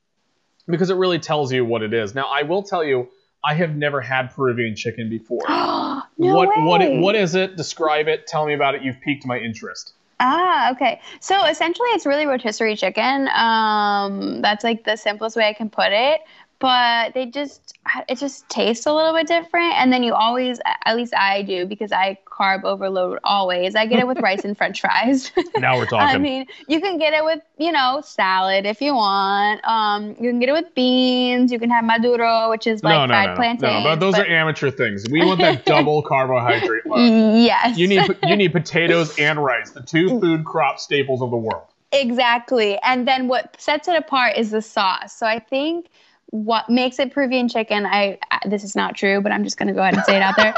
because 0.67 0.91
it 0.91 0.97
really 0.97 1.19
tells 1.19 1.53
you 1.53 1.65
what 1.65 1.83
it 1.83 1.95
is. 1.95 2.15
Now, 2.15 2.27
I 2.27 2.43
will 2.43 2.63
tell 2.63 2.85
you, 2.85 3.09
I 3.45 3.55
have 3.55 3.75
never 3.75 4.01
had 4.01 4.35
Peruvian 4.35 4.77
chicken 4.77 5.09
before. 5.09 5.43
no 5.49 6.03
what 6.19 6.49
what 6.59 6.81
way. 6.81 6.99
what 7.01 7.15
is 7.15 7.35
it? 7.35 7.57
Describe 7.57 8.09
it. 8.09 8.27
Tell 8.27 8.47
me 8.47 8.55
about 8.55 8.75
it. 8.75 8.83
You've 8.83 9.01
piqued 9.01 9.27
my 9.27 9.39
interest. 9.39 9.95
Ah, 10.25 10.71
okay. 10.71 11.01
So 11.19 11.45
essentially, 11.47 11.89
it's 11.91 12.07
really 12.07 12.27
rotisserie 12.27 12.77
chicken. 12.77 13.29
Um, 13.35 14.41
that's 14.41 14.63
like 14.63 14.85
the 14.85 14.95
simplest 14.97 15.37
way 15.37 15.49
I 15.49 15.53
can 15.53 15.69
put 15.69 15.89
it. 15.91 16.21
But 16.63 17.15
they 17.15 17.27
just, 17.27 17.77
it 18.09 18.19
just 18.19 18.49
tastes 18.49 18.87
a 18.87 18.95
little 18.95 19.13
bit 19.13 19.27
different. 19.27 19.75
And 19.75 19.93
then 19.93 20.05
you 20.05 20.15
always, 20.15 20.61
at 20.85 20.95
least 20.95 21.13
I 21.13 21.43
do, 21.43 21.67
because 21.67 21.91
I 21.91 22.17
carb 22.25 22.63
overload 22.63 23.19
always. 23.25 23.75
I 23.75 23.85
get 23.87 23.99
it 23.99 24.07
with 24.07 24.21
rice 24.23 24.45
and 24.45 24.57
French 24.57 24.81
fries. 24.81 25.33
Now 25.57 25.77
we're 25.77 25.87
talking. 25.87 26.15
I 26.15 26.19
mean, 26.19 26.47
you 26.69 26.81
can 26.81 26.99
get 26.99 27.15
it 27.15 27.25
with, 27.25 27.41
you 27.59 27.73
know, 27.73 28.01
salad 28.05 28.65
if 28.65 28.81
you 28.81 28.95
want. 28.95 29.61
Um, 29.65 30.11
you 30.21 30.31
can 30.31 30.39
get 30.39 30.51
it 30.51 30.53
with 30.53 30.73
beans. 30.77 31.51
You 31.51 31.59
can 31.59 31.69
have 31.69 31.85
maduro, 31.85 32.49
which 32.51 32.69
is 32.69 32.85
like 32.85 32.95
no, 32.95 33.07
no, 33.07 33.13
fried 33.13 33.27
no, 33.27 33.33
no, 33.33 33.37
plantain. 33.37 33.83
no. 33.83 33.83
But 33.83 33.99
those 33.99 34.15
are 34.15 34.25
amateur 34.25 34.71
things. 34.71 35.05
We 35.11 35.25
want 35.25 35.41
that 35.41 35.65
double 35.67 36.01
carbohydrate 36.03 36.87
load. 36.87 37.39
Yes. 37.39 37.77
You 37.77 37.89
need 37.89 38.17
you 38.23 38.37
need 38.37 38.53
potatoes 38.53 39.19
and 39.19 39.43
rice, 39.43 39.71
the 39.71 39.83
two 39.83 40.21
food 40.21 40.45
crop 40.45 40.79
staples 40.79 41.23
of 41.23 41.31
the 41.31 41.37
world. 41.37 41.67
Exactly. 41.93 42.79
And 42.83 43.07
then 43.07 43.27
what 43.27 43.61
sets 43.61 43.89
it 43.89 43.97
apart 43.97 44.37
is 44.37 44.53
the 44.53 44.63
sauce. 44.63 45.13
So 45.13 45.27
I 45.27 45.41
think 45.41 45.89
what 46.33 46.71
makes 46.71 46.99
it 46.99 47.13
Peruvian 47.13 47.47
chicken, 47.47 47.85
I, 47.85 48.19
I 48.31 48.39
this 48.49 48.65
is 48.65 48.75
not 48.75 48.97
true, 48.97 49.21
but 49.21 49.33
I'm 49.33 49.45
just 49.45 49.59
going 49.59 49.69
to 49.69 49.75
go 49.75 49.83
ahead 49.83 49.95
and 49.95 50.05
say 50.05 50.17
it 50.17 50.23
out 50.23 50.35
there, 50.35 50.55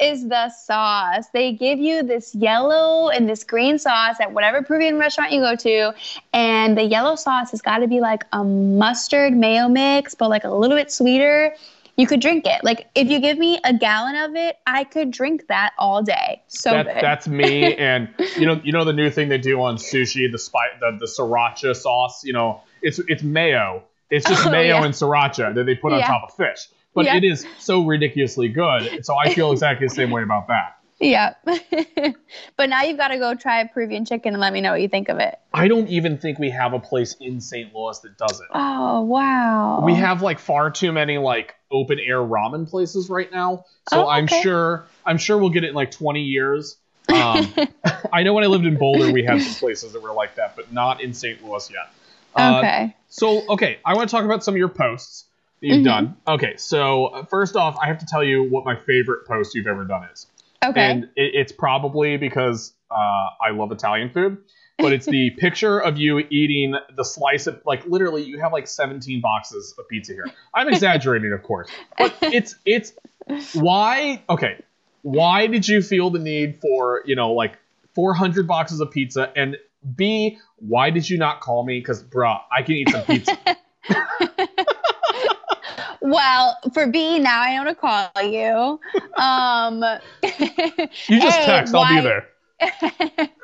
is 0.00 0.28
the 0.28 0.50
sauce. 0.50 1.26
They 1.32 1.52
give 1.52 1.78
you 1.78 2.02
this 2.02 2.34
yellow 2.34 3.08
and 3.08 3.28
this 3.28 3.44
green 3.44 3.78
sauce 3.78 4.16
at 4.20 4.32
whatever 4.32 4.60
Peruvian 4.60 4.98
restaurant 4.98 5.30
you 5.30 5.40
go 5.40 5.54
to, 5.54 5.94
and 6.32 6.76
the 6.76 6.82
yellow 6.82 7.14
sauce 7.14 7.52
has 7.52 7.62
got 7.62 7.78
to 7.78 7.86
be 7.86 8.00
like 8.00 8.24
a 8.32 8.42
mustard 8.42 9.32
mayo 9.32 9.68
mix, 9.68 10.16
but 10.16 10.28
like 10.28 10.42
a 10.42 10.50
little 10.50 10.76
bit 10.76 10.90
sweeter. 10.90 11.54
You 11.96 12.08
could 12.08 12.20
drink 12.20 12.44
it. 12.46 12.64
Like 12.64 12.88
if 12.96 13.08
you 13.08 13.20
give 13.20 13.38
me 13.38 13.60
a 13.62 13.72
gallon 13.72 14.16
of 14.16 14.34
it, 14.34 14.56
I 14.66 14.82
could 14.82 15.12
drink 15.12 15.46
that 15.48 15.72
all 15.78 16.02
day. 16.02 16.42
So 16.48 16.70
that, 16.70 16.86
good. 16.86 16.96
that's 17.00 17.28
me 17.28 17.74
and 17.76 18.08
you 18.36 18.46
know 18.46 18.60
you 18.64 18.72
know 18.72 18.84
the 18.84 18.94
new 18.94 19.08
thing 19.08 19.28
they 19.28 19.38
do 19.38 19.60
on 19.60 19.76
sushi 19.76 20.32
the 20.32 20.38
spi- 20.38 20.78
the, 20.80 20.96
the 20.98 21.06
sriracha 21.06 21.76
sauce 21.76 22.24
you 22.24 22.32
know 22.32 22.62
it's 22.80 22.98
it's 23.06 23.22
mayo 23.22 23.84
it's 24.12 24.28
just 24.28 24.46
Oh, 24.46 24.50
mayo 24.50 24.76
yeah. 24.76 24.84
and 24.84 24.94
sriracha 24.94 25.54
that 25.56 25.64
they 25.66 25.74
put 25.74 25.92
on 25.92 25.98
Yeah. 25.98 26.06
top 26.06 26.22
of 26.30 26.36
fish 26.36 26.68
but 26.94 27.06
Yeah. 27.06 27.16
it 27.16 27.24
is 27.24 27.44
so 27.58 27.84
ridiculously 27.84 28.48
good 28.48 29.04
so 29.04 29.16
i 29.16 29.32
feel 29.34 29.50
exactly 29.52 29.86
the 29.88 29.94
same 29.94 30.10
way 30.10 30.22
about 30.22 30.46
that 30.48 30.76
Yeah. 31.00 31.34
but 32.56 32.68
now 32.68 32.82
you've 32.82 32.96
got 32.96 33.08
to 33.08 33.18
go 33.18 33.34
try 33.34 33.64
Peruvian 33.66 34.04
chicken 34.04 34.34
and 34.34 34.40
let 34.40 34.52
me 34.52 34.60
know 34.60 34.70
what 34.72 34.80
you 34.82 34.88
think 34.88 35.08
of 35.08 35.18
it. 35.18 35.36
i 35.52 35.66
don't 35.66 35.88
even 35.88 36.18
think 36.18 36.38
we 36.38 36.50
have 36.50 36.72
a 36.74 36.78
place 36.78 37.16
in 37.20 37.40
st 37.40 37.74
louis 37.74 37.98
that 38.00 38.16
does 38.18 38.40
it 38.40 38.46
Oh, 38.54 39.00
wow. 39.02 39.80
we 39.84 39.94
have 39.94 40.22
like 40.22 40.38
far 40.38 40.70
too 40.70 40.92
many 40.92 41.18
like 41.18 41.54
open 41.70 41.98
air 41.98 42.18
ramen 42.18 42.68
places 42.68 43.08
right 43.10 43.30
now 43.32 43.64
so 43.90 44.04
Oh, 44.04 44.08
i'm 44.08 44.26
sure 44.28 44.84
i'm 45.06 45.18
sure 45.18 45.38
we'll 45.38 45.50
get 45.50 45.64
it 45.64 45.70
in 45.70 45.74
like 45.74 45.90
20 45.90 46.20
years 46.22 46.76
Um, 47.08 47.52
I 48.12 48.22
know 48.22 48.32
when 48.32 48.44
I 48.44 48.46
lived 48.46 48.64
in 48.64 48.76
Boulder, 48.78 49.10
we 49.10 49.24
had 49.24 49.42
some 49.42 49.54
places 49.54 49.92
that 49.92 50.00
were 50.02 50.12
like 50.12 50.36
that, 50.36 50.54
but 50.54 50.72
not 50.72 51.02
in 51.02 51.12
St. 51.12 51.44
Louis 51.44 51.68
yet. 51.68 51.90
Uh, 52.36 52.58
okay. 52.58 52.96
So, 53.08 53.46
okay, 53.50 53.78
I 53.84 53.94
want 53.94 54.08
to 54.08 54.16
talk 54.16 54.24
about 54.24 54.42
some 54.42 54.54
of 54.54 54.58
your 54.58 54.68
posts 54.68 55.26
that 55.60 55.66
you've 55.66 55.80
Mhm. 55.80 55.84
done. 55.84 56.16
Okay, 56.26 56.56
so 56.56 57.06
uh, 57.06 57.24
first 57.26 57.56
off, 57.56 57.76
I 57.80 57.86
have 57.86 57.98
to 57.98 58.06
tell 58.06 58.24
you 58.24 58.44
what 58.44 58.64
my 58.64 58.76
favorite 58.76 59.26
post 59.26 59.54
you've 59.54 59.66
ever 59.66 59.84
done 59.84 60.04
is. 60.12 60.26
Okay. 60.64 60.90
And 60.90 61.04
it, 61.16 61.34
it's 61.34 61.52
probably 61.52 62.16
because 62.16 62.72
uh, 62.90 62.94
I 63.40 63.50
love 63.52 63.70
Italian 63.72 64.10
food, 64.10 64.38
but 64.78 64.92
it's 64.92 65.06
the 65.06 65.30
picture 65.38 65.78
of 65.78 65.98
you 65.98 66.18
eating 66.18 66.74
the 66.96 67.04
slice 67.04 67.46
of, 67.46 67.60
like, 67.66 67.84
literally, 67.86 68.22
you 68.22 68.40
have 68.40 68.52
like 68.52 68.66
17 68.66 69.20
boxes 69.20 69.74
of 69.78 69.88
pizza 69.88 70.12
here. 70.12 70.26
I'm 70.54 70.68
exaggerating, 70.68 71.32
of 71.32 71.42
course, 71.42 71.70
but 71.98 72.16
it's, 72.22 72.54
it's, 72.64 72.92
why, 73.54 74.22
okay, 74.28 74.62
why 75.02 75.48
did 75.48 75.68
you 75.68 75.82
feel 75.82 76.10
the 76.10 76.18
need 76.18 76.60
for, 76.60 77.02
you 77.04 77.16
know, 77.16 77.32
like 77.32 77.58
400 77.94 78.46
boxes 78.46 78.80
of 78.80 78.90
pizza? 78.90 79.30
And 79.34 79.56
B, 79.96 80.38
why 80.56 80.90
did 80.90 81.08
you 81.08 81.18
not 81.18 81.40
call 81.40 81.64
me? 81.64 81.80
Because, 81.80 82.02
bruh, 82.04 82.40
I 82.56 82.62
can 82.62 82.74
eat 82.76 82.90
some 82.90 83.02
pizza. 83.02 83.36
well, 86.00 86.58
for 86.72 86.86
B, 86.86 87.18
now 87.18 87.40
I 87.40 87.56
know 87.56 87.64
to 87.64 87.74
call 87.74 88.10
you. 88.22 88.80
Um, 89.20 89.84
You 91.08 91.20
just 91.20 91.40
A, 91.42 91.44
text, 91.44 91.74
I'll 91.74 91.88
be 91.88 92.00
there. 92.00 92.28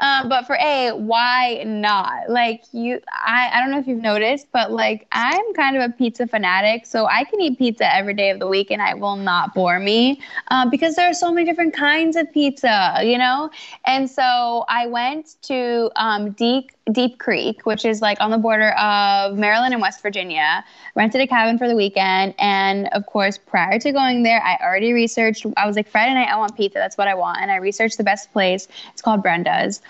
um, 0.00 0.28
but 0.28 0.46
for 0.46 0.56
A, 0.56 0.92
why 0.92 1.62
not? 1.66 2.28
Like 2.28 2.62
you, 2.72 3.00
I, 3.12 3.50
I 3.52 3.60
don't 3.60 3.70
know 3.70 3.78
if 3.78 3.86
you've 3.86 4.02
noticed, 4.02 4.48
but 4.52 4.72
like 4.72 5.06
I'm 5.12 5.54
kind 5.54 5.76
of 5.76 5.82
a 5.82 5.92
pizza 5.92 6.26
fanatic, 6.26 6.86
so 6.86 7.06
I 7.06 7.24
can 7.24 7.40
eat 7.40 7.58
pizza 7.58 7.94
every 7.94 8.14
day 8.14 8.30
of 8.30 8.38
the 8.38 8.48
week 8.48 8.70
and 8.70 8.80
it 8.82 8.98
will 8.98 9.16
not 9.16 9.54
bore 9.54 9.78
me 9.78 10.20
um, 10.48 10.70
because 10.70 10.96
there 10.96 11.08
are 11.08 11.14
so 11.14 11.32
many 11.32 11.46
different 11.46 11.74
kinds 11.74 12.16
of 12.16 12.32
pizza, 12.32 13.00
you 13.02 13.18
know. 13.18 13.50
And 13.84 14.10
so 14.10 14.64
I 14.68 14.86
went 14.86 15.36
to 15.42 15.90
um, 15.96 16.32
Deep 16.32 16.70
Deep 16.92 17.18
Creek, 17.18 17.64
which 17.64 17.84
is 17.86 18.02
like 18.02 18.20
on 18.20 18.30
the 18.30 18.36
border 18.36 18.70
of 18.72 19.38
Maryland 19.38 19.72
and 19.72 19.80
West 19.80 20.02
Virginia. 20.02 20.62
Rented 20.94 21.20
a 21.20 21.26
cabin 21.26 21.56
for 21.56 21.66
the 21.66 21.74
weekend, 21.74 22.34
and 22.38 22.88
of 22.88 23.06
course, 23.06 23.38
prior 23.38 23.78
to 23.78 23.92
going 23.92 24.22
there, 24.22 24.42
I 24.42 24.58
already 24.62 24.92
researched. 24.92 25.46
I 25.56 25.66
was 25.66 25.76
like, 25.76 25.88
Friday 25.88 26.14
night, 26.14 26.28
I 26.28 26.36
want 26.36 26.56
pizza. 26.56 26.78
That's 26.78 26.98
what 26.98 27.08
I 27.08 27.14
want, 27.14 27.38
and 27.40 27.50
I 27.50 27.56
researched 27.56 27.96
the 27.96 28.04
best 28.04 28.32
place. 28.32 28.68
It's 28.92 29.00
called 29.00 29.22
Brenda's. 29.44 29.80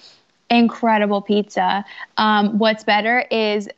Incredible 0.51 1.23
pizza. 1.23 1.85
Um, 2.17 2.59
what's 2.59 2.85
better 2.85 3.25
is 3.31 3.69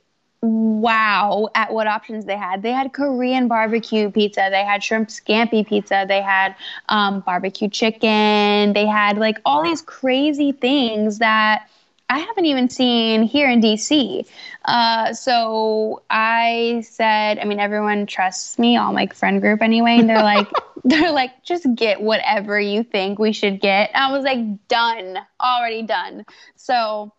wow 0.42 1.48
at 1.54 1.72
what 1.72 1.86
options 1.86 2.24
they 2.26 2.36
had. 2.36 2.62
They 2.62 2.72
had 2.72 2.92
Korean 2.92 3.48
barbecue 3.48 4.10
pizza, 4.10 4.48
they 4.50 4.64
had 4.64 4.82
shrimp 4.82 5.08
scampi 5.08 5.66
pizza, 5.66 6.04
they 6.06 6.22
had 6.22 6.54
um, 6.88 7.20
barbecue 7.20 7.68
chicken, 7.68 8.72
they 8.72 8.86
had 8.86 9.18
like 9.18 9.40
all 9.44 9.62
these 9.62 9.82
crazy 9.82 10.52
things 10.52 11.18
that 11.18 11.68
I 12.08 12.20
haven't 12.20 12.46
even 12.46 12.68
seen 12.68 13.24
here 13.24 13.50
in 13.50 13.60
DC. 13.60 14.26
Uh, 14.64 15.12
so 15.12 16.02
I 16.08 16.84
said, 16.88 17.38
I 17.38 17.44
mean, 17.44 17.58
everyone 17.58 18.06
trusts 18.06 18.58
me, 18.58 18.76
all 18.76 18.92
my 18.92 19.06
friend 19.08 19.40
group 19.40 19.60
anyway, 19.60 19.98
and 19.98 20.08
they're 20.08 20.22
like, 20.22 20.48
they're 20.84 21.10
like, 21.10 21.42
just 21.44 21.66
get 21.74 22.00
whatever 22.00 22.60
you 22.60 22.84
think 22.84 23.18
we 23.18 23.32
should 23.32 23.60
get. 23.60 23.90
I 23.94 24.12
was 24.12 24.24
like, 24.24 24.68
done, 24.68 25.18
already 25.40 25.82
done. 25.82 26.24
So 26.54 27.12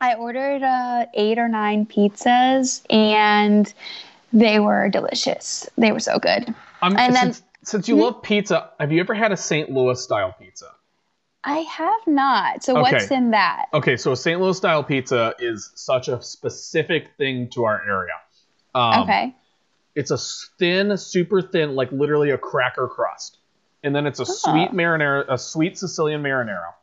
I 0.00 0.14
ordered 0.14 0.62
uh, 0.62 1.06
eight 1.14 1.38
or 1.38 1.48
nine 1.48 1.84
pizzas, 1.86 2.82
and 2.88 3.72
they 4.32 4.60
were 4.60 4.88
delicious. 4.90 5.68
They 5.76 5.90
were 5.90 6.00
so 6.00 6.18
good. 6.20 6.48
Um, 6.82 6.96
And 6.96 7.14
then- 7.16 7.32
since, 7.32 7.42
since 7.64 7.88
you 7.88 7.96
Hmm? 7.96 8.02
love 8.02 8.22
pizza, 8.22 8.70
have 8.78 8.92
you 8.92 9.00
ever 9.00 9.12
had 9.14 9.32
a 9.32 9.36
St. 9.36 9.70
Louis 9.72 10.00
style 10.00 10.34
pizza? 10.38 10.66
I 11.42 11.58
have 11.58 12.06
not. 12.06 12.62
So 12.62 12.74
what's 12.74 13.10
in 13.10 13.30
that? 13.30 13.66
Okay, 13.72 13.96
so 13.96 14.12
a 14.12 14.16
St. 14.16 14.40
Louis 14.40 14.56
style 14.56 14.84
pizza 14.84 15.34
is 15.38 15.70
such 15.74 16.08
a 16.08 16.20
specific 16.22 17.08
thing 17.16 17.48
to 17.50 17.64
our 17.64 17.82
area. 17.86 18.12
Um, 18.74 19.02
okay. 19.04 19.34
It's 19.94 20.10
a 20.10 20.18
thin, 20.58 20.96
super 20.96 21.40
thin, 21.42 21.74
like 21.74 21.90
literally 21.92 22.30
a 22.30 22.38
cracker 22.38 22.88
crust, 22.88 23.38
and 23.82 23.94
then 23.94 24.06
it's 24.06 24.20
a 24.20 24.22
Oh. 24.22 24.26
sweet 24.26 24.72
marinara, 24.72 25.24
a 25.28 25.38
sweet 25.38 25.78
Sicilian 25.78 26.22
marinara, 26.22 26.68
Okay. 26.68 26.74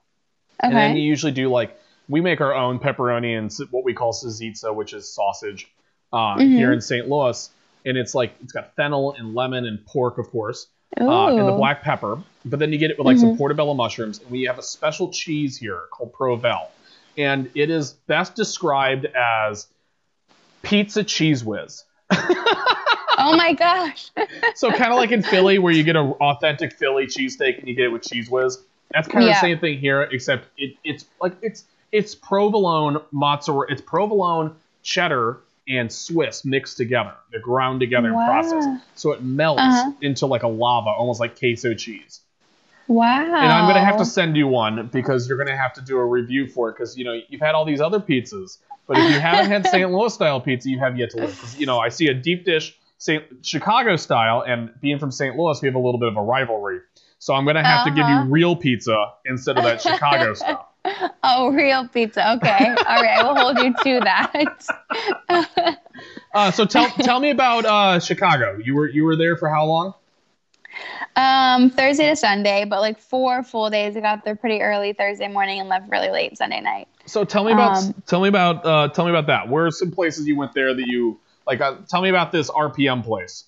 and 0.61 0.75
then 0.75 0.97
you 0.97 1.03
usually 1.03 1.31
do 1.31 1.49
like 1.49 1.79
we 2.09 2.19
make 2.21 2.41
our 2.41 2.53
own 2.53 2.79
pepperoni 2.79 3.37
and 3.37 3.53
what 3.71 3.83
we 3.83 3.93
call 3.93 4.11
salsiccia, 4.13 4.73
which 4.73 4.93
is 4.93 5.13
sausage, 5.13 5.67
uh, 6.13 6.35
Mhm. 6.37 6.55
here 6.55 6.73
in 6.73 6.81
St. 6.81 7.07
Louis, 7.07 7.49
and 7.85 7.97
it's 7.97 8.15
like 8.15 8.33
it's 8.41 8.53
got 8.53 8.75
fennel 8.75 9.13
and 9.13 9.35
lemon 9.35 9.65
and 9.65 9.85
pork, 9.85 10.17
of 10.17 10.29
course. 10.31 10.67
uh, 10.99 11.27
and 11.27 11.47
the 11.47 11.51
black 11.51 11.83
pepper. 11.83 12.17
But 12.49 12.59
then 12.59 12.71
you 12.71 12.77
get 12.79 12.91
it 12.91 12.97
with 12.97 13.05
like 13.05 13.17
some 13.17 13.31
Mhm. 13.31 13.37
portobello 13.37 13.73
mushrooms, 13.73 14.19
and 14.19 14.29
we 14.29 14.43
have 14.43 14.57
a 14.59 14.63
special 14.63 15.09
cheese 15.11 15.57
here 15.57 15.81
called 15.91 16.13
Provel, 16.13 16.67
and 17.17 17.49
it 17.55 17.69
is 17.69 17.93
best 17.93 18.35
described 18.35 19.05
as 19.05 19.67
pizza 20.61 21.03
cheese 21.03 21.43
whiz. 21.43 21.83
oh 22.11 23.35
my 23.37 23.53
gosh. 23.53 24.09
So 24.55 24.71
kind 24.71 24.91
of 24.91 24.97
like 24.97 25.11
in 25.11 25.23
Philly, 25.23 25.59
where 25.59 25.73
you 25.73 25.83
get 25.83 25.95
an 25.95 26.11
authentic 26.21 26.73
Philly 26.73 27.07
cheesesteak 27.07 27.59
and 27.59 27.67
you 27.67 27.75
get 27.75 27.85
it 27.85 27.89
with 27.91 28.03
cheese 28.03 28.29
whiz. 28.29 28.63
That's 28.93 29.07
kind 29.07 29.23
of 29.23 29.29
Yeah. 29.29 29.33
the 29.35 29.39
same 29.41 29.59
thing 29.59 29.79
here, 29.79 30.03
except 30.03 30.45
it, 30.57 30.75
it's 30.83 31.05
like 31.21 31.33
it's 31.41 31.65
it's 31.91 32.15
provolone 32.15 32.97
mozzarella, 33.11 33.65
it's 33.69 33.81
provolone 33.81 34.55
cheddar 34.83 35.39
and 35.69 35.91
Swiss 35.91 36.45
mixed 36.45 36.77
together. 36.77 37.13
They're 37.31 37.41
ground 37.41 37.79
together 37.81 38.13
Wow. 38.13 38.19
and 38.19 38.27
processed, 38.27 38.69
so 38.95 39.11
it 39.11 39.21
melts 39.21 39.61
Uh-huh. 39.61 39.91
into 40.01 40.25
like 40.25 40.43
a 40.43 40.47
lava, 40.47 40.89
almost 40.89 41.19
like 41.19 41.37
queso 41.37 41.73
cheese. 41.73 42.21
Wow. 42.87 43.23
And 43.23 43.51
I'm 43.51 43.67
gonna 43.67 43.83
have 43.83 43.97
to 43.97 44.05
send 44.05 44.35
you 44.37 44.47
one 44.47 44.87
because 44.91 45.27
you're 45.27 45.37
gonna 45.37 45.57
have 45.57 45.73
to 45.73 45.81
do 45.81 45.97
a 45.97 46.05
review 46.05 46.47
for 46.47 46.69
it 46.69 46.73
because 46.73 46.97
you 46.97 47.03
know 47.05 47.19
you've 47.29 47.41
had 47.41 47.55
all 47.55 47.65
these 47.65 47.81
other 47.81 47.99
pizzas, 47.99 48.57
but 48.87 48.97
if 48.97 49.11
you 49.13 49.19
haven't 49.19 49.51
had 49.51 49.67
St. 49.71 49.91
Louis 49.91 50.13
style 50.13 50.39
pizza, 50.41 50.69
you 50.69 50.79
have 50.79 50.97
yet 50.97 51.09
to 51.11 51.17
live. 51.17 51.55
you 51.57 51.65
know, 51.65 51.79
I 51.79 51.89
see 51.89 52.07
a 52.07 52.13
deep 52.13 52.45
dish 52.45 52.77
St. 52.99 53.23
Chicago 53.43 53.95
style, 53.95 54.41
and 54.47 54.71
being 54.81 54.97
from 54.99 55.11
St. 55.11 55.35
Louis, 55.37 55.61
we 55.61 55.67
have 55.67 55.75
a 55.75 55.79
little 55.79 55.99
bit 55.99 56.09
of 56.09 56.17
a 56.17 56.21
rivalry. 56.21 56.79
So 57.19 57.33
I'm 57.33 57.45
gonna 57.45 57.63
have 57.63 57.85
to 57.85 57.91
give 57.91 58.05
Uh-huh. 58.05 58.23
you 58.25 58.29
real 58.29 58.55
pizza 58.55 59.11
instead 59.25 59.57
of 59.57 59.63
that 59.63 59.81
Chicago 59.81 60.33
stuff. 60.35 60.65
Oh, 61.23 61.49
real 61.49 61.87
pizza. 61.89 62.33
Okay. 62.37 62.65
All 62.87 63.01
right. 63.01 63.19
I 63.19 63.23
will 63.23 63.35
hold 63.35 63.57
you 63.59 63.73
to 63.73 63.99
that. 64.05 65.77
Uh, 66.33 66.51
so 66.51 66.65
tell 66.65 66.87
tell 66.89 67.19
me 67.19 67.31
about 67.31 67.65
uh, 67.65 67.99
Chicago. 67.99 68.59
You 68.63 68.75
were 68.75 68.87
you 68.87 69.03
were 69.03 69.15
there 69.15 69.35
for 69.37 69.49
how 69.49 69.65
long? 69.65 69.93
Um, 71.15 71.69
Thursday 71.69 72.09
to 72.09 72.15
Sunday, 72.15 72.65
but 72.65 72.81
like 72.81 72.99
four 72.99 73.43
full 73.43 73.69
days. 73.69 73.97
I 73.97 74.01
got 74.01 74.23
there 74.23 74.35
pretty 74.35 74.61
early 74.61 74.93
Thursday 74.93 75.27
morning 75.27 75.59
and 75.59 75.69
left 75.69 75.89
really 75.89 76.09
late 76.09 76.37
Sunday 76.37 76.61
night. 76.61 76.87
So 77.05 77.23
tell 77.23 77.43
me 77.43 77.53
about 77.53 77.77
Um, 77.77 78.03
tell 78.05 78.21
me 78.21 78.29
about 78.29 78.65
uh, 78.65 78.89
tell 78.89 79.05
me 79.05 79.11
about 79.11 79.27
that. 79.27 79.49
Where 79.49 79.65
are 79.65 79.71
some 79.71 79.91
places 79.91 80.27
you 80.27 80.35
went 80.35 80.53
there 80.53 80.73
that 80.73 80.87
you 80.87 81.19
like? 81.45 81.61
Uh, 81.61 81.77
tell 81.89 82.01
me 82.01 82.09
about 82.09 82.31
this 82.31 82.49
RPM 82.49 83.03
place. 83.03 83.45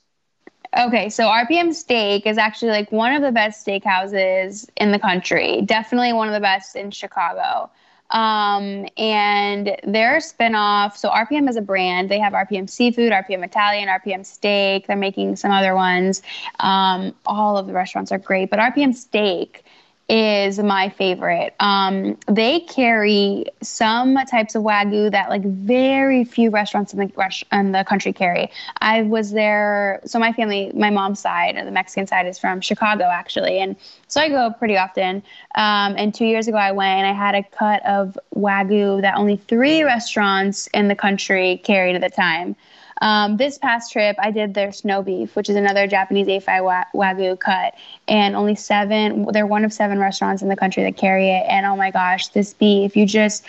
Okay, 0.77 1.09
so 1.09 1.25
RPM 1.25 1.73
Steak 1.73 2.27
is 2.27 2.37
actually 2.37 2.71
like 2.71 2.91
one 2.91 3.13
of 3.13 3.23
the 3.23 3.31
best 3.31 3.65
steakhouses 3.65 4.69
in 4.77 4.91
the 4.91 4.99
country. 4.99 5.61
Definitely 5.63 6.13
one 6.13 6.27
of 6.27 6.33
the 6.33 6.39
best 6.39 6.75
in 6.75 6.91
Chicago. 6.91 7.71
Um, 8.11 8.87
and 8.97 9.77
their 9.83 10.17
spinoff, 10.17 10.97
so 10.97 11.09
RPM 11.09 11.47
is 11.49 11.55
a 11.55 11.61
brand. 11.61 12.09
They 12.09 12.19
have 12.19 12.33
RPM 12.33 12.69
Seafood, 12.69 13.11
RPM 13.11 13.43
Italian, 13.43 13.87
RPM 13.87 14.25
Steak. 14.25 14.87
They're 14.87 14.95
making 14.95 15.35
some 15.35 15.51
other 15.51 15.75
ones. 15.75 16.21
Um, 16.59 17.13
all 17.25 17.57
of 17.57 17.67
the 17.67 17.73
restaurants 17.73 18.11
are 18.11 18.17
great, 18.17 18.49
but 18.49 18.59
RPM 18.59 18.95
Steak 18.95 19.63
is 20.09 20.57
my 20.57 20.89
favorite. 20.89 21.53
Um, 21.59 22.17
they 22.27 22.61
carry 22.61 23.45
some 23.61 24.15
types 24.25 24.55
of 24.55 24.63
wagyu 24.63 25.11
that 25.11 25.29
like 25.29 25.43
very 25.43 26.23
few 26.23 26.49
restaurants 26.49 26.93
in 26.93 26.99
the 26.99 27.45
in 27.51 27.71
the 27.71 27.83
country 27.83 28.11
carry. 28.11 28.49
I 28.81 29.03
was 29.03 29.31
there. 29.31 30.01
So 30.05 30.17
my 30.17 30.33
family, 30.33 30.71
my 30.73 30.89
mom's 30.89 31.19
side, 31.19 31.55
the 31.55 31.71
Mexican 31.71 32.07
side, 32.07 32.25
is 32.25 32.39
from 32.39 32.59
Chicago 32.59 33.03
actually, 33.05 33.59
and 33.59 33.75
so 34.07 34.19
I 34.19 34.29
go 34.29 34.51
pretty 34.51 34.77
often. 34.77 35.17
Um, 35.53 35.93
and 35.97 36.13
two 36.13 36.25
years 36.25 36.47
ago, 36.47 36.57
I 36.57 36.71
went 36.71 36.99
and 36.99 37.07
I 37.07 37.13
had 37.13 37.35
a 37.35 37.43
cut 37.43 37.85
of 37.85 38.17
wagyu 38.35 39.01
that 39.01 39.15
only 39.15 39.37
three 39.37 39.83
restaurants 39.83 40.67
in 40.73 40.87
the 40.87 40.95
country 40.95 41.61
carried 41.63 41.95
at 41.95 42.01
the 42.01 42.09
time. 42.09 42.55
Um, 43.01 43.37
this 43.37 43.57
past 43.57 43.91
trip, 43.91 44.15
I 44.19 44.31
did 44.31 44.53
their 44.53 44.71
snow 44.71 45.01
beef, 45.01 45.35
which 45.35 45.49
is 45.49 45.55
another 45.55 45.87
Japanese 45.87 46.27
A5 46.27 46.63
wagyu 46.93 47.39
cut, 47.39 47.73
and 48.07 48.35
only 48.35 48.55
seven. 48.55 49.25
They're 49.31 49.47
one 49.47 49.63
of 49.65 49.73
seven 49.73 49.99
restaurants 49.99 50.41
in 50.41 50.49
the 50.49 50.55
country 50.55 50.83
that 50.83 50.97
carry 50.97 51.29
it. 51.29 51.45
And 51.47 51.65
oh 51.65 51.75
my 51.75 51.91
gosh, 51.91 52.27
this 52.29 52.53
beef! 52.53 52.95
You 52.95 53.05
just, 53.05 53.45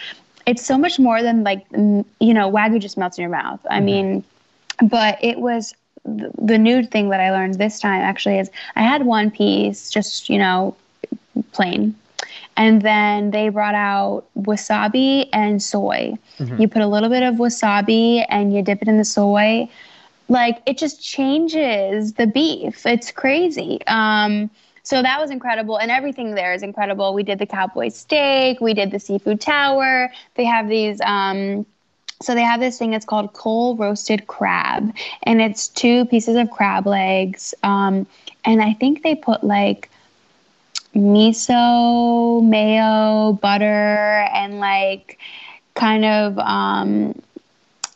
it's 0.47 0.65
so 0.65 0.79
much 0.79 0.99
more 0.99 1.23
than 1.23 1.43
like 1.45 1.65
you 1.73 2.35
know, 2.35 2.51
wagyu 2.51 2.81
just 2.81 2.97
melts 2.97 3.19
in 3.19 3.23
your 3.23 3.31
mouth. 3.31 3.61
I 3.71 3.81
Mhm. 3.81 3.85
mean, 3.85 4.25
but 4.83 5.19
it 5.23 5.39
was 5.39 5.75
th- 6.07 6.31
the 6.41 6.59
new 6.59 6.83
thing 6.85 7.11
that 7.11 7.21
I 7.21 7.31
learned 7.31 7.55
this 7.55 7.79
time 7.81 8.01
actually 8.03 8.39
is 8.39 8.51
I 8.77 8.83
had 8.83 9.05
one 9.05 9.31
piece, 9.31 9.91
just 9.91 10.29
you 10.29 10.39
know, 10.39 10.75
plain. 11.53 11.95
And 12.61 12.83
then 12.83 13.33
they 13.33 13.49
brought 13.49 13.75
out 13.75 14.25
wasabi 14.39 15.29
and 15.33 15.63
soy. 15.63 16.15
Mhm. 16.41 16.61
You 16.61 16.69
put 16.69 16.83
a 16.83 16.89
little 16.89 17.11
bit 17.11 17.23
of 17.25 17.37
wasabi 17.37 18.25
and 18.29 18.55
you 18.55 18.63
dip 18.63 18.83
it 18.83 18.89
in 18.89 18.99
the 18.99 19.05
soy. 19.05 19.69
Like 20.29 20.61
it 20.67 20.79
just 20.79 21.03
changes 21.03 22.15
the 22.15 22.27
beef. 22.27 22.87
It's 22.87 23.11
crazy. 23.11 23.81
Um, 23.87 24.51
so 24.83 25.03
that 25.03 25.21
was 25.21 25.31
incredible, 25.31 25.79
and 25.79 25.91
everything 25.91 26.35
there 26.35 26.55
is 26.55 26.63
incredible. 26.63 27.15
We 27.15 27.23
did 27.23 27.39
the 27.39 27.47
cowboy 27.47 27.89
steak, 27.91 28.61
we 28.61 28.75
did 28.75 28.91
the 28.91 28.99
seafood 29.01 29.41
tower. 29.41 30.11
They 30.37 30.45
have 30.45 30.69
these. 30.69 31.01
Um, 31.05 31.67
so 32.23 32.35
they 32.35 32.43
have 32.43 32.61
this 32.61 32.79
thing. 32.79 32.95
It's 32.95 33.07
called 33.07 33.33
coal 33.35 33.77
roasted 33.77 34.27
crab, 34.27 34.93
and 35.25 35.41
it's 35.41 35.69
two 35.69 36.07
pieces 36.07 36.37
of 36.37 36.51
crab 36.51 36.87
legs. 36.87 37.55
Um, 37.63 38.07
and 38.45 38.63
I 38.63 38.73
think 38.75 39.03
they 39.03 39.15
put 39.15 39.45
like 39.45 39.90
miso, 40.95 42.43
mayo, 42.43 43.33
butter, 43.35 44.27
and 44.33 44.59
like 44.61 45.19
kind 45.75 46.05
of 46.05 46.39
um, 46.39 47.21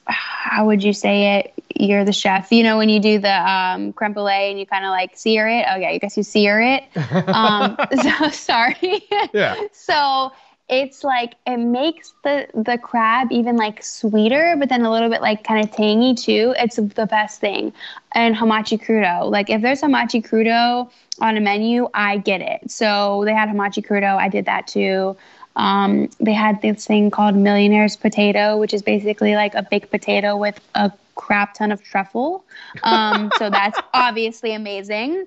how 0.07 0.67
would 0.67 0.83
you 0.83 0.93
say 0.93 1.39
it? 1.39 1.55
You're 1.77 2.05
the 2.05 2.13
chef. 2.13 2.53
You 2.53 2.63
know 2.63 2.79
when 2.79 2.89
you 2.89 3.01
do 3.01 3.19
the 3.19 3.51
um, 3.51 3.93
creme 3.93 4.13
brulee 4.13 4.51
and 4.51 4.59
you 4.59 4.67
kind 4.67 4.85
of 4.85 4.91
like 4.91 5.17
sear 5.17 5.49
it. 5.49 5.65
Oh 5.69 5.77
yeah, 5.77 5.89
I 5.89 5.99
guess 5.99 6.17
you 6.17 6.23
sear 6.23 6.61
it. 6.61 6.85
Um, 7.27 7.77
so 8.03 8.29
sorry. 8.31 9.03
Yeah. 9.33 9.57
so 9.73 10.33
it's 10.69 11.05
like 11.05 11.35
it 11.47 11.59
makes 11.59 12.15
the 12.23 12.47
the 12.55 12.79
crab 12.79 13.29
even 13.31 13.57
like 13.57 13.83
sweeter, 13.83 14.57
but 14.59 14.69
then 14.69 14.83
a 14.85 14.91
little 14.91 15.11
bit 15.11 15.21
like 15.21 15.45
kind 15.45 15.63
of 15.63 15.71
tangy 15.71 16.15
too. 16.15 16.55
It's 16.59 16.77
the 16.77 17.07
best 17.07 17.41
thing. 17.41 17.73
And 18.13 18.35
hamachi 18.35 18.83
crudo. 18.83 19.31
Like 19.31 19.51
if 19.51 19.61
there's 19.61 19.83
hamachi 19.83 20.27
crudo 20.27 20.91
on 21.21 21.37
a 21.37 21.41
menu, 21.41 21.89
I 21.93 22.19
get 22.19 22.41
it. 22.41 22.71
So 22.71 23.23
they 23.27 23.35
had 23.35 23.49
hamachi 23.51 23.87
crudo. 23.87 24.17
I 24.17 24.29
did 24.29 24.47
that 24.47 24.67
too. 24.67 25.17
Um, 25.57 26.09
they 26.19 26.33
had 26.33 26.63
this 26.63 26.87
thing 26.87 27.11
called 27.11 27.37
Millionaire's 27.37 27.97
Potato, 27.97 28.57
which 28.57 28.75
is 28.75 28.83
basically 28.83 29.35
like 29.37 29.55
a 29.55 29.63
baked 29.63 29.91
potato 29.91 30.37
with 30.37 30.59
a 30.75 30.91
crap 31.15 31.55
ton 31.55 31.73
of 31.73 31.83
truffle. 31.83 32.45
Um, 32.83 33.31
so 33.39 33.51
that's 33.51 33.79
obviously 33.95 34.55
amazing. 34.55 35.27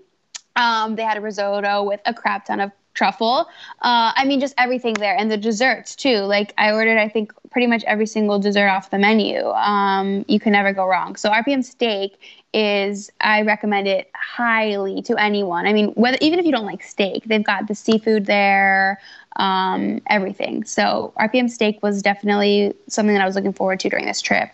Um, 0.55 0.95
they 0.95 1.03
had 1.03 1.17
a 1.17 1.21
risotto 1.21 1.83
with 1.83 2.01
a 2.05 2.13
crap 2.13 2.45
ton 2.45 2.59
of 2.59 2.71
truffle. 2.97 3.47
Uh, 3.81 4.11
I 4.15 4.25
mean, 4.25 4.39
just 4.39 4.55
everything 4.57 4.95
there, 4.95 5.15
and 5.15 5.29
the 5.29 5.37
desserts 5.37 5.95
too. 5.95 6.19
Like 6.21 6.53
I 6.57 6.71
ordered, 6.71 6.97
I 6.97 7.07
think 7.07 7.31
pretty 7.51 7.67
much 7.67 7.83
every 7.85 8.07
single 8.07 8.39
dessert 8.39 8.67
off 8.69 8.89
the 8.89 8.97
menu. 8.97 9.47
Um, 9.49 10.25
you 10.27 10.39
can 10.39 10.51
never 10.51 10.73
go 10.73 10.85
wrong. 10.85 11.15
So 11.15 11.29
RPM 11.29 11.63
steak 11.63 12.19
is 12.53 13.11
I 13.21 13.43
recommend 13.43 13.87
it 13.87 14.09
highly 14.15 15.01
to 15.03 15.15
anyone. 15.17 15.67
I 15.67 15.73
mean, 15.73 15.89
whether 15.89 16.17
even 16.21 16.39
if 16.39 16.45
you 16.45 16.51
don't 16.51 16.65
like 16.65 16.83
steak, 16.83 17.25
they've 17.25 17.43
got 17.43 17.67
the 17.67 17.75
seafood 17.75 18.25
there, 18.25 18.99
um, 19.35 20.01
everything. 20.07 20.63
So 20.65 21.13
RPM 21.19 21.49
steak 21.49 21.81
was 21.83 22.01
definitely 22.01 22.73
something 22.87 23.13
that 23.13 23.21
I 23.21 23.25
was 23.25 23.35
looking 23.35 23.53
forward 23.53 23.79
to 23.81 23.89
during 23.89 24.05
this 24.05 24.21
trip. 24.21 24.49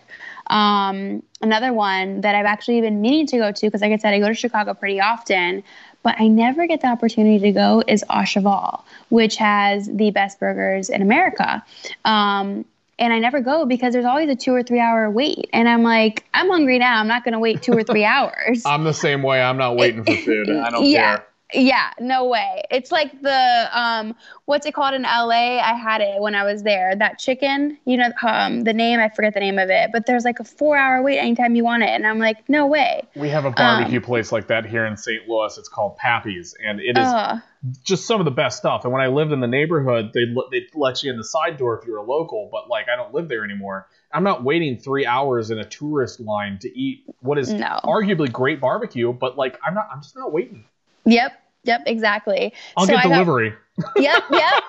Um, 0.48 1.22
another 1.40 1.72
one 1.72 2.20
that 2.20 2.34
I've 2.34 2.44
actually 2.44 2.80
been 2.82 3.00
meaning 3.00 3.26
to 3.28 3.38
go 3.38 3.50
to 3.50 3.66
because, 3.66 3.80
like 3.80 3.92
I 3.92 3.96
said, 3.96 4.12
I 4.12 4.18
go 4.18 4.28
to 4.28 4.34
Chicago 4.34 4.74
pretty 4.74 5.00
often, 5.00 5.62
but 6.04 6.20
I 6.20 6.28
never 6.28 6.68
get 6.68 6.82
the 6.82 6.86
opportunity 6.86 7.40
to 7.40 7.50
go 7.50 7.82
is 7.88 8.04
Au 8.08 8.24
Cheval, 8.24 8.84
which 9.08 9.36
has 9.36 9.88
the 9.88 10.12
best 10.12 10.38
burgers 10.38 10.90
in 10.90 11.02
America. 11.02 11.64
Um, 12.04 12.64
and 12.98 13.12
I 13.12 13.18
never 13.18 13.40
go 13.40 13.64
because 13.64 13.92
there's 13.92 14.04
always 14.04 14.28
a 14.28 14.36
two 14.36 14.54
or 14.54 14.62
three 14.62 14.78
hour 14.78 15.10
wait. 15.10 15.48
And 15.52 15.68
I'm 15.68 15.82
like, 15.82 16.24
I'm 16.32 16.48
hungry 16.48 16.78
now. 16.78 17.00
I'm 17.00 17.08
not 17.08 17.24
going 17.24 17.32
to 17.32 17.40
wait 17.40 17.62
two 17.62 17.72
or 17.72 17.82
three 17.82 18.04
hours. 18.04 18.64
I'm 18.64 18.84
the 18.84 18.94
same 18.94 19.22
way. 19.22 19.42
I'm 19.42 19.56
not 19.56 19.76
waiting 19.76 20.04
for 20.04 20.14
food. 20.14 20.50
I 20.50 20.70
don't 20.70 20.84
yeah. 20.84 21.16
care. 21.16 21.26
Yeah, 21.54 21.90
no 22.00 22.26
way. 22.26 22.62
It's 22.70 22.90
like 22.90 23.22
the 23.22 23.68
um 23.72 24.14
what's 24.46 24.66
it 24.66 24.74
called 24.74 24.94
in 24.94 25.02
LA? 25.02 25.60
I 25.60 25.74
had 25.74 26.00
it 26.00 26.20
when 26.20 26.34
I 26.34 26.44
was 26.44 26.62
there. 26.62 26.96
That 26.96 27.18
chicken, 27.18 27.78
you 27.84 27.96
know, 27.96 28.10
um 28.22 28.62
the 28.62 28.72
name, 28.72 28.98
I 28.98 29.08
forget 29.08 29.34
the 29.34 29.40
name 29.40 29.58
of 29.58 29.70
it, 29.70 29.90
but 29.92 30.06
there's 30.06 30.24
like 30.24 30.40
a 30.40 30.44
4-hour 30.44 31.02
wait 31.02 31.18
anytime 31.18 31.54
you 31.54 31.64
want 31.64 31.82
it 31.82 31.90
and 31.90 32.06
I'm 32.06 32.18
like, 32.18 32.48
no 32.48 32.66
way. 32.66 33.02
We 33.14 33.28
have 33.30 33.44
a 33.44 33.50
barbecue 33.50 33.98
um, 33.98 34.04
place 34.04 34.32
like 34.32 34.48
that 34.48 34.66
here 34.66 34.84
in 34.84 34.96
St. 34.96 35.28
Louis. 35.28 35.56
It's 35.56 35.68
called 35.68 35.96
Pappy's 35.96 36.54
and 36.64 36.80
it 36.80 36.98
is 36.98 37.06
uh, 37.06 37.38
just 37.84 38.06
some 38.06 38.20
of 38.20 38.24
the 38.24 38.30
best 38.30 38.58
stuff. 38.58 38.84
And 38.84 38.92
when 38.92 39.02
I 39.02 39.06
lived 39.06 39.32
in 39.32 39.40
the 39.40 39.46
neighborhood, 39.46 40.10
they 40.12 40.24
they 40.50 40.66
let 40.74 41.02
you 41.02 41.10
in 41.10 41.16
the 41.16 41.24
side 41.24 41.56
door 41.56 41.78
if 41.78 41.86
you 41.86 41.92
were 41.92 41.98
a 41.98 42.02
local, 42.02 42.48
but 42.50 42.68
like 42.68 42.86
I 42.92 42.96
don't 42.96 43.14
live 43.14 43.28
there 43.28 43.44
anymore. 43.44 43.86
I'm 44.12 44.24
not 44.24 44.44
waiting 44.44 44.78
3 44.78 45.06
hours 45.06 45.50
in 45.50 45.58
a 45.58 45.64
tourist 45.64 46.20
line 46.20 46.58
to 46.60 46.78
eat 46.78 47.04
what 47.20 47.38
is 47.38 47.52
no. 47.52 47.80
arguably 47.84 48.30
great 48.30 48.60
barbecue, 48.60 49.12
but 49.12 49.36
like 49.36 49.58
I'm 49.64 49.74
not 49.74 49.88
I'm 49.92 50.02
just 50.02 50.16
not 50.16 50.32
waiting. 50.32 50.64
Yep. 51.04 51.32
Yep, 51.64 51.82
exactly. 51.86 52.52
I'll 52.76 52.86
so 52.86 52.94
get 52.94 53.02
delivery. 53.02 53.50
Got, 53.50 53.92
yep, 53.96 54.24
yep. 54.30 54.62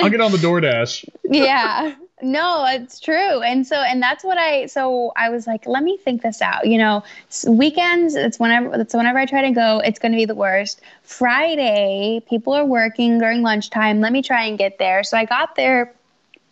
I'll 0.00 0.10
get 0.10 0.20
on 0.20 0.32
the 0.32 0.38
DoorDash. 0.38 1.08
yeah. 1.24 1.94
No, 2.22 2.64
it's 2.66 2.98
true. 2.98 3.42
And 3.42 3.66
so 3.66 3.76
and 3.76 4.02
that's 4.02 4.24
what 4.24 4.38
I 4.38 4.66
so 4.66 5.12
I 5.16 5.28
was 5.28 5.46
like, 5.46 5.66
let 5.66 5.82
me 5.82 5.98
think 5.98 6.22
this 6.22 6.40
out. 6.40 6.66
You 6.66 6.78
know, 6.78 7.04
weekends, 7.46 8.14
it's 8.14 8.38
whenever 8.38 8.80
it's 8.80 8.94
whenever 8.94 9.18
I 9.18 9.26
try 9.26 9.42
to 9.42 9.50
go, 9.50 9.80
it's 9.84 9.98
going 9.98 10.12
to 10.12 10.16
be 10.16 10.24
the 10.24 10.34
worst. 10.34 10.80
Friday, 11.02 12.22
people 12.28 12.54
are 12.54 12.64
working 12.64 13.18
during 13.18 13.42
lunchtime. 13.42 14.00
Let 14.00 14.12
me 14.12 14.22
try 14.22 14.44
and 14.44 14.56
get 14.56 14.78
there. 14.78 15.04
So 15.04 15.18
I 15.18 15.26
got 15.26 15.56
there 15.56 15.92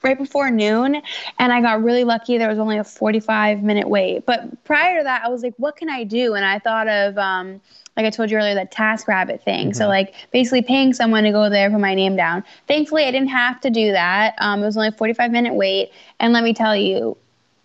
right 0.02 0.18
before 0.18 0.50
noon 0.50 1.00
and 1.38 1.52
I 1.52 1.62
got 1.62 1.82
really 1.82 2.04
lucky. 2.04 2.36
There 2.36 2.48
was 2.48 2.58
only 2.58 2.76
a 2.76 2.84
45 2.84 3.62
minute 3.62 3.88
wait. 3.88 4.26
But 4.26 4.62
prior 4.64 4.98
to 4.98 5.04
that, 5.04 5.24
I 5.24 5.28
was 5.30 5.42
like, 5.42 5.54
what 5.56 5.76
can 5.76 5.88
I 5.88 6.04
do? 6.04 6.34
And 6.34 6.44
I 6.44 6.58
thought 6.58 6.88
of, 6.88 7.16
um, 7.16 7.62
like 7.96 8.06
I 8.06 8.10
told 8.10 8.30
you 8.30 8.36
earlier, 8.36 8.54
that 8.54 8.70
Task 8.70 9.06
Rabbit 9.06 9.42
thing. 9.44 9.68
Mm-hmm. 9.68 9.78
So 9.78 9.88
like 9.88 10.14
basically 10.32 10.62
paying 10.62 10.92
someone 10.92 11.24
to 11.24 11.30
go 11.30 11.48
there, 11.48 11.70
put 11.70 11.80
my 11.80 11.94
name 11.94 12.16
down. 12.16 12.44
Thankfully, 12.66 13.04
I 13.04 13.10
didn't 13.10 13.28
have 13.28 13.60
to 13.60 13.70
do 13.70 13.92
that. 13.92 14.34
Um, 14.38 14.62
it 14.62 14.66
was 14.66 14.76
only 14.76 14.88
a 14.88 14.92
45 14.92 15.30
minute 15.30 15.54
wait. 15.54 15.92
And 16.20 16.32
let 16.32 16.42
me 16.42 16.54
tell 16.54 16.76
you, 16.76 17.16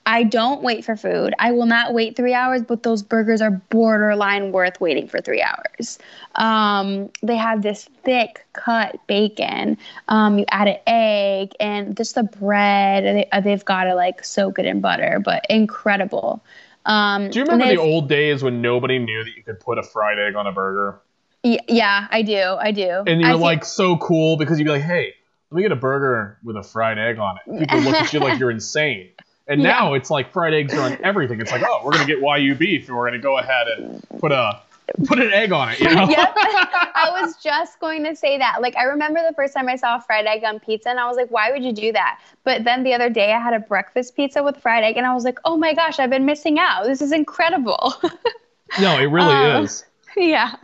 I 0.05 0.23
don't 0.23 0.63
wait 0.63 0.83
for 0.83 0.95
food. 0.95 1.35
I 1.37 1.51
will 1.51 1.67
not 1.67 1.93
wait 1.93 2.15
three 2.15 2.33
hours, 2.33 2.63
but 2.63 2.81
those 2.81 3.03
burgers 3.03 3.41
are 3.41 3.51
borderline 3.51 4.51
worth 4.51 4.81
waiting 4.81 5.07
for 5.07 5.21
three 5.21 5.41
hours. 5.41 5.99
Um, 6.33 7.11
they 7.21 7.35
have 7.35 7.61
this 7.61 7.87
thick 8.03 8.43
cut 8.53 8.99
bacon. 9.05 9.77
Um, 10.07 10.39
you 10.39 10.45
add 10.49 10.67
an 10.67 10.77
egg 10.87 11.51
and 11.59 11.95
just 11.95 12.15
the 12.15 12.23
bread. 12.23 13.27
They, 13.29 13.51
have 13.51 13.65
got 13.65 13.83
to 13.83 13.93
like 13.93 14.23
soak 14.23 14.57
it 14.57 14.65
in 14.65 14.81
butter, 14.81 15.21
but 15.23 15.45
incredible. 15.47 16.41
Um, 16.89 17.29
do 17.29 17.37
you 17.37 17.45
remember 17.45 17.67
the 17.67 17.77
old 17.77 18.09
days 18.09 18.41
when 18.41 18.63
nobody 18.63 18.97
knew 18.97 19.23
that 19.23 19.35
you 19.37 19.43
could 19.43 19.59
put 19.59 19.77
a 19.77 19.83
fried 19.83 20.17
egg 20.17 20.35
on 20.35 20.47
a 20.47 20.51
burger? 20.51 20.99
Yeah, 21.43 22.07
I 22.09 22.23
do. 22.23 22.57
I 22.59 22.71
do. 22.71 23.03
And 23.05 23.21
you're 23.21 23.37
like 23.37 23.63
so 23.63 23.95
cool 23.97 24.37
because 24.37 24.57
you'd 24.57 24.65
be 24.65 24.71
like, 24.71 24.81
hey, 24.81 25.13
let 25.51 25.55
me 25.55 25.61
get 25.61 25.71
a 25.71 25.75
burger 25.75 26.39
with 26.43 26.57
a 26.57 26.63
fried 26.63 26.97
egg 26.97 27.19
on 27.19 27.37
it. 27.37 27.59
People 27.59 27.79
look 27.81 27.93
at 27.93 28.11
you 28.11 28.19
like 28.19 28.39
you're 28.39 28.49
insane. 28.49 29.11
And 29.47 29.61
yeah. 29.63 29.69
now 29.69 29.93
it's 29.93 30.09
like 30.09 30.33
fried 30.33 30.55
eggs 30.55 30.73
are 30.73 30.81
on 30.81 30.97
everything. 31.03 31.39
It's 31.39 31.51
like, 31.51 31.61
oh, 31.63 31.81
we're 31.85 31.91
gonna 31.91 32.07
get 32.07 32.21
Wagyu 32.21 32.57
beef, 32.57 32.87
and 32.87 32.97
we're 32.97 33.05
gonna 33.05 33.21
go 33.21 33.37
ahead 33.37 33.67
and 33.67 34.03
put 34.19 34.31
a 34.31 34.59
put 35.05 35.19
an 35.19 35.31
egg 35.31 35.51
on 35.51 35.69
it. 35.69 35.79
You 35.79 35.93
know? 35.93 36.07
yep. 36.09 36.33
I 36.35 37.09
was 37.21 37.35
just 37.41 37.79
going 37.79 38.03
to 38.03 38.15
say 38.15 38.37
that. 38.37 38.61
Like, 38.61 38.75
I 38.75 38.83
remember 38.83 39.21
the 39.27 39.33
first 39.33 39.53
time 39.53 39.69
I 39.69 39.75
saw 39.75 39.99
fried 39.99 40.25
egg 40.25 40.43
on 40.43 40.59
pizza, 40.59 40.89
and 40.89 40.99
I 40.99 41.07
was 41.07 41.17
like, 41.17 41.29
why 41.29 41.51
would 41.51 41.63
you 41.63 41.73
do 41.73 41.91
that? 41.93 42.19
But 42.43 42.63
then 42.63 42.83
the 42.83 42.93
other 42.93 43.09
day, 43.09 43.33
I 43.33 43.39
had 43.39 43.53
a 43.53 43.59
breakfast 43.59 44.15
pizza 44.15 44.43
with 44.43 44.57
fried 44.57 44.83
egg, 44.83 44.97
and 44.97 45.05
I 45.05 45.13
was 45.13 45.23
like, 45.23 45.39
oh 45.45 45.57
my 45.57 45.73
gosh, 45.73 45.99
I've 45.99 46.09
been 46.09 46.25
missing 46.25 46.59
out. 46.59 46.85
This 46.85 47.01
is 47.01 47.11
incredible. 47.11 47.93
no, 48.81 48.99
it 48.99 49.05
really 49.05 49.33
um, 49.33 49.63
is. 49.63 49.85
Yeah. 50.17 50.55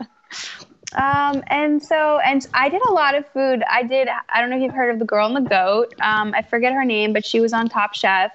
Um, 0.96 1.42
and 1.46 1.82
so, 1.82 2.18
and 2.18 2.46
I 2.52 2.68
did 2.68 2.82
a 2.88 2.92
lot 2.92 3.14
of 3.14 3.26
food. 3.28 3.62
I 3.70 3.82
did, 3.82 4.08
I 4.28 4.40
don't 4.40 4.50
know 4.50 4.56
if 4.56 4.62
you've 4.62 4.74
heard 4.74 4.90
of 4.90 4.98
the 4.98 5.04
girl 5.04 5.26
and 5.26 5.36
the 5.36 5.48
goat. 5.48 5.94
Um, 6.00 6.34
I 6.34 6.42
forget 6.42 6.72
her 6.72 6.84
name, 6.84 7.12
but 7.12 7.24
she 7.24 7.40
was 7.40 7.52
on 7.52 7.68
Top 7.68 7.94
Chef. 7.94 8.32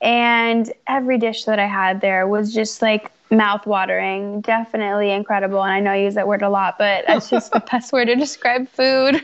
And 0.00 0.72
every 0.86 1.18
dish 1.18 1.44
that 1.44 1.58
I 1.58 1.66
had 1.66 2.00
there 2.00 2.26
was 2.26 2.54
just 2.54 2.82
like 2.82 3.10
mouth 3.30 3.66
watering, 3.66 4.40
definitely 4.40 5.10
incredible. 5.10 5.62
And 5.62 5.72
I 5.72 5.80
know 5.80 5.90
I 5.90 5.96
use 5.96 6.14
that 6.14 6.26
word 6.26 6.42
a 6.42 6.48
lot, 6.48 6.76
but 6.78 7.04
that's 7.08 7.30
just 7.30 7.52
the 7.52 7.60
best 7.60 7.92
word 7.92 8.06
to 8.06 8.16
describe 8.16 8.68
food. 8.68 9.22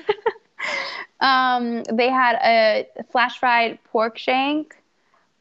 um, 1.20 1.82
they 1.84 2.08
had 2.08 2.36
a 2.42 2.86
flash 3.10 3.38
fried 3.38 3.78
pork 3.84 4.18
shank. 4.18 4.76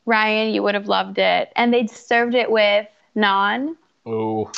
Ryan, 0.06 0.54
you 0.54 0.62
would 0.64 0.76
have 0.76 0.88
loved 0.88 1.18
it. 1.18 1.52
And 1.56 1.74
they 1.74 1.88
served 1.88 2.36
it 2.36 2.52
with 2.52 2.88
naan. 3.16 3.76
Oh. 4.06 4.52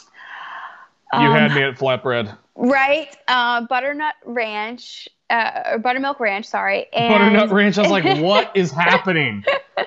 You 1.13 1.19
um, 1.19 1.31
had 1.31 1.55
me 1.55 1.63
at 1.63 1.77
flatbread. 1.77 2.37
Right. 2.55 3.15
Uh, 3.29 3.65
butternut 3.65 4.15
ranch 4.25 5.07
uh, 5.29 5.77
buttermilk 5.79 6.19
ranch, 6.19 6.45
sorry. 6.45 6.87
And 6.93 7.13
Butternut 7.13 7.51
ranch. 7.51 7.77
I 7.77 7.81
was 7.81 7.91
like, 7.91 8.21
what 8.21 8.51
is 8.55 8.71
happening? 8.71 9.43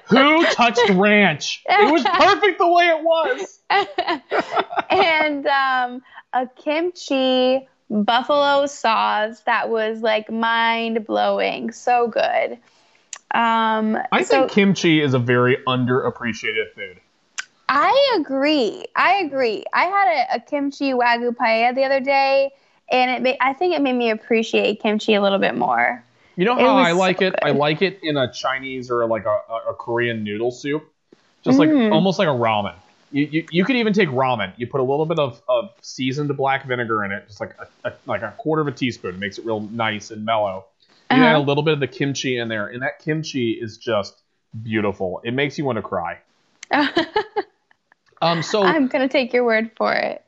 Who 0.06 0.44
touched 0.46 0.88
ranch? 0.90 1.62
It 1.66 1.92
was 1.92 2.04
perfect 2.04 2.58
the 2.58 2.68
way 2.68 2.84
it 2.84 3.02
was. 3.02 3.59
and 4.90 5.46
um, 5.46 6.02
a 6.32 6.46
kimchi 6.56 7.66
buffalo 7.88 8.66
sauce 8.66 9.40
that 9.40 9.68
was 9.68 10.00
like 10.00 10.30
mind 10.30 11.06
blowing. 11.06 11.72
So 11.72 12.08
good. 12.08 12.58
Um, 13.32 13.96
I 14.12 14.22
so, 14.22 14.40
think 14.40 14.50
kimchi 14.50 15.00
is 15.00 15.14
a 15.14 15.18
very 15.18 15.58
underappreciated 15.66 16.72
food. 16.74 17.00
I 17.68 18.16
agree. 18.18 18.84
I 18.96 19.18
agree. 19.18 19.64
I 19.72 19.84
had 19.84 20.08
a, 20.08 20.36
a 20.36 20.40
kimchi 20.40 20.92
wagyu 20.92 21.30
paella 21.36 21.74
the 21.74 21.84
other 21.84 22.00
day 22.00 22.50
and 22.90 23.10
it 23.10 23.22
made, 23.22 23.36
I 23.40 23.52
think 23.52 23.74
it 23.74 23.82
made 23.82 23.94
me 23.94 24.10
appreciate 24.10 24.80
kimchi 24.80 25.14
a 25.14 25.22
little 25.22 25.38
bit 25.38 25.56
more. 25.56 26.04
You 26.36 26.44
know 26.44 26.56
how 26.56 26.76
I 26.76 26.92
like 26.92 27.18
so 27.18 27.26
it? 27.26 27.30
Good. 27.34 27.44
I 27.44 27.50
like 27.50 27.82
it 27.82 28.00
in 28.02 28.16
a 28.16 28.32
Chinese 28.32 28.90
or 28.90 29.06
like 29.06 29.26
a, 29.26 29.38
a 29.68 29.74
Korean 29.74 30.24
noodle 30.24 30.50
soup, 30.50 30.90
just 31.44 31.58
like 31.58 31.68
mm. 31.68 31.92
almost 31.92 32.18
like 32.18 32.28
a 32.28 32.32
ramen. 32.32 32.74
You, 33.10 33.26
you, 33.30 33.48
you 33.50 33.64
could 33.64 33.76
even 33.76 33.92
take 33.92 34.08
ramen. 34.08 34.52
You 34.56 34.66
put 34.68 34.80
a 34.80 34.84
little 34.84 35.06
bit 35.06 35.18
of, 35.18 35.42
of 35.48 35.70
seasoned 35.80 36.34
black 36.36 36.66
vinegar 36.66 37.04
in 37.04 37.12
it, 37.12 37.26
just 37.26 37.40
like 37.40 37.56
a, 37.84 37.88
a 37.88 37.92
like 38.06 38.22
a 38.22 38.34
quarter 38.38 38.62
of 38.62 38.68
a 38.68 38.72
teaspoon. 38.72 39.16
It 39.16 39.18
makes 39.18 39.38
it 39.38 39.44
real 39.44 39.60
nice 39.60 40.10
and 40.10 40.24
mellow. 40.24 40.66
You 41.10 41.24
Uh-huh. 41.24 41.24
add 41.24 41.36
a 41.36 41.40
little 41.40 41.62
bit 41.64 41.74
of 41.74 41.80
the 41.80 41.88
kimchi 41.88 42.38
in 42.38 42.48
there, 42.48 42.68
and 42.68 42.82
that 42.82 43.00
kimchi 43.00 43.52
is 43.52 43.78
just 43.78 44.22
beautiful. 44.62 45.20
It 45.24 45.32
makes 45.32 45.58
you 45.58 45.64
want 45.64 45.76
to 45.76 45.82
cry. 45.82 46.18
Um, 48.22 48.42
so 48.42 48.62
I'm 48.62 48.86
gonna 48.88 49.08
take 49.08 49.32
your 49.32 49.44
word 49.44 49.70
for 49.76 49.92
it. 49.92 50.24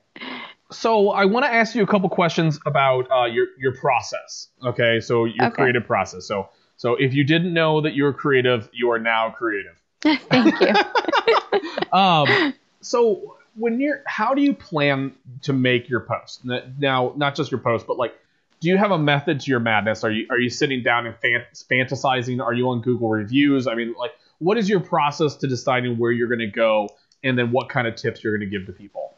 so 0.71 1.11
I 1.11 1.27
want 1.27 1.45
to 1.45 1.53
ask 1.53 1.75
you 1.75 1.83
a 1.83 1.87
couple 1.87 2.09
questions 2.09 2.59
about 2.67 3.07
uh, 3.11 3.27
your 3.27 3.47
your 3.59 3.75
process. 3.75 4.49
Okay, 4.65 5.01
so 5.01 5.25
your 5.25 5.49
Okay. 5.49 5.55
creative 5.55 5.87
process. 5.87 6.27
So 6.27 6.49
so 6.77 6.95
if 6.97 7.15
you 7.15 7.25
didn't 7.25 7.53
know 7.53 7.83
that 7.83 7.95
you 7.95 8.05
were 8.05 8.13
creative, 8.15 8.69
you 8.73 8.91
are 8.91 8.99
now 8.99 9.31
creative. 9.31 9.77
Thank 10.31 10.61
you. 10.61 10.77
Um, 11.93 12.43
so 12.83 13.37
when 13.55 13.81
you're, 13.81 14.03
how 14.07 14.35
do 14.35 14.43
you 14.43 14.55
plan 14.55 15.13
to 15.43 15.53
make 15.53 15.89
your 15.89 16.01
post? 16.01 16.45
Now, 16.79 17.13
not 17.17 17.35
just 17.35 17.51
your 17.51 17.61
post, 17.61 17.87
but 17.87 17.97
like, 17.97 18.15
do 18.61 18.69
you 18.69 18.77
have 18.77 18.93
a 18.93 18.99
method 18.99 19.41
to 19.41 19.51
your 19.51 19.61
madness? 19.61 20.05
Are 20.05 20.11
you 20.11 20.27
are 20.31 20.39
you 20.39 20.49
sitting 20.49 20.85
down 20.85 21.07
and 21.07 21.17
fan- 21.17 21.45
fantasizing? 21.53 22.41
Are 22.41 22.55
you 22.55 22.69
on 22.69 22.81
Google 22.81 23.09
reviews? 23.09 23.67
I 23.67 23.75
mean, 23.75 23.95
like, 23.99 24.13
what 24.39 24.57
is 24.57 24.69
your 24.69 24.79
process 24.79 25.35
to 25.37 25.49
deciding 25.49 25.99
where 25.99 26.13
you're 26.13 26.29
going 26.29 26.39
to 26.39 26.47
go, 26.47 26.89
and 27.25 27.37
then 27.37 27.51
what 27.51 27.69
kind 27.69 27.89
of 27.89 27.97
tips 27.97 28.23
you're 28.23 28.37
going 28.37 28.49
to 28.49 28.59
give 28.59 28.67
to 28.67 28.73
people? 28.73 29.15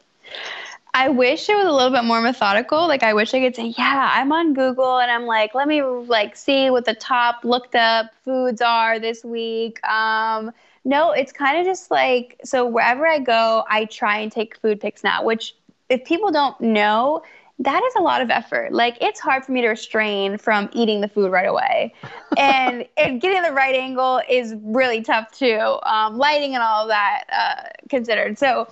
I 0.95 1.09
wish 1.09 1.49
it 1.49 1.55
was 1.55 1.67
a 1.67 1.71
little 1.71 1.91
bit 1.91 2.05
more 2.05 2.21
methodical. 2.21 2.87
Like 2.87 3.03
I 3.03 3.13
wish 3.13 3.33
I 3.33 3.41
could 3.41 3.53
say, 3.53 3.73
yeah, 3.77 4.11
I'm 4.13 4.31
on 4.31 4.53
Google 4.53 4.97
and 4.97 5.11
I'm 5.11 5.25
like, 5.25 5.53
let 5.53 5.67
me 5.67 5.83
like 5.83 6.37
see 6.37 6.69
what 6.69 6.85
the 6.85 6.93
top 6.93 7.43
looked 7.43 7.75
up 7.75 8.11
foods 8.23 8.61
are 8.61 8.97
this 8.97 9.21
week. 9.21 9.85
Um, 9.85 10.53
no, 10.85 11.11
it's 11.11 11.31
kind 11.31 11.57
of 11.59 11.65
just 11.65 11.89
like 11.89 12.39
so 12.43 12.65
wherever 12.65 13.07
I 13.07 13.19
go, 13.19 13.65
I 13.67 13.85
try 13.85 14.19
and 14.19 14.31
take 14.31 14.57
food 14.57 14.79
pics 14.79 15.03
now, 15.03 15.23
which 15.23 15.55
if 15.89 16.05
people 16.05 16.31
don't 16.31 16.59
know, 16.61 17.23
that 17.59 17.83
is 17.83 17.95
a 17.95 18.01
lot 18.01 18.21
of 18.21 18.29
effort. 18.29 18.71
Like 18.71 18.97
it's 19.01 19.19
hard 19.19 19.43
for 19.43 19.51
me 19.51 19.61
to 19.61 19.69
restrain 19.69 20.37
from 20.37 20.69
eating 20.73 21.01
the 21.01 21.07
food 21.07 21.31
right 21.31 21.47
away, 21.47 21.93
and, 22.37 22.85
and 22.97 23.19
getting 23.19 23.41
the 23.41 23.51
right 23.51 23.75
angle 23.75 24.21
is 24.29 24.55
really 24.61 25.01
tough 25.01 25.31
too. 25.31 25.77
Um, 25.83 26.17
lighting 26.17 26.53
and 26.53 26.63
all 26.63 26.87
that 26.87 27.23
uh, 27.31 27.69
considered. 27.89 28.37
So 28.37 28.67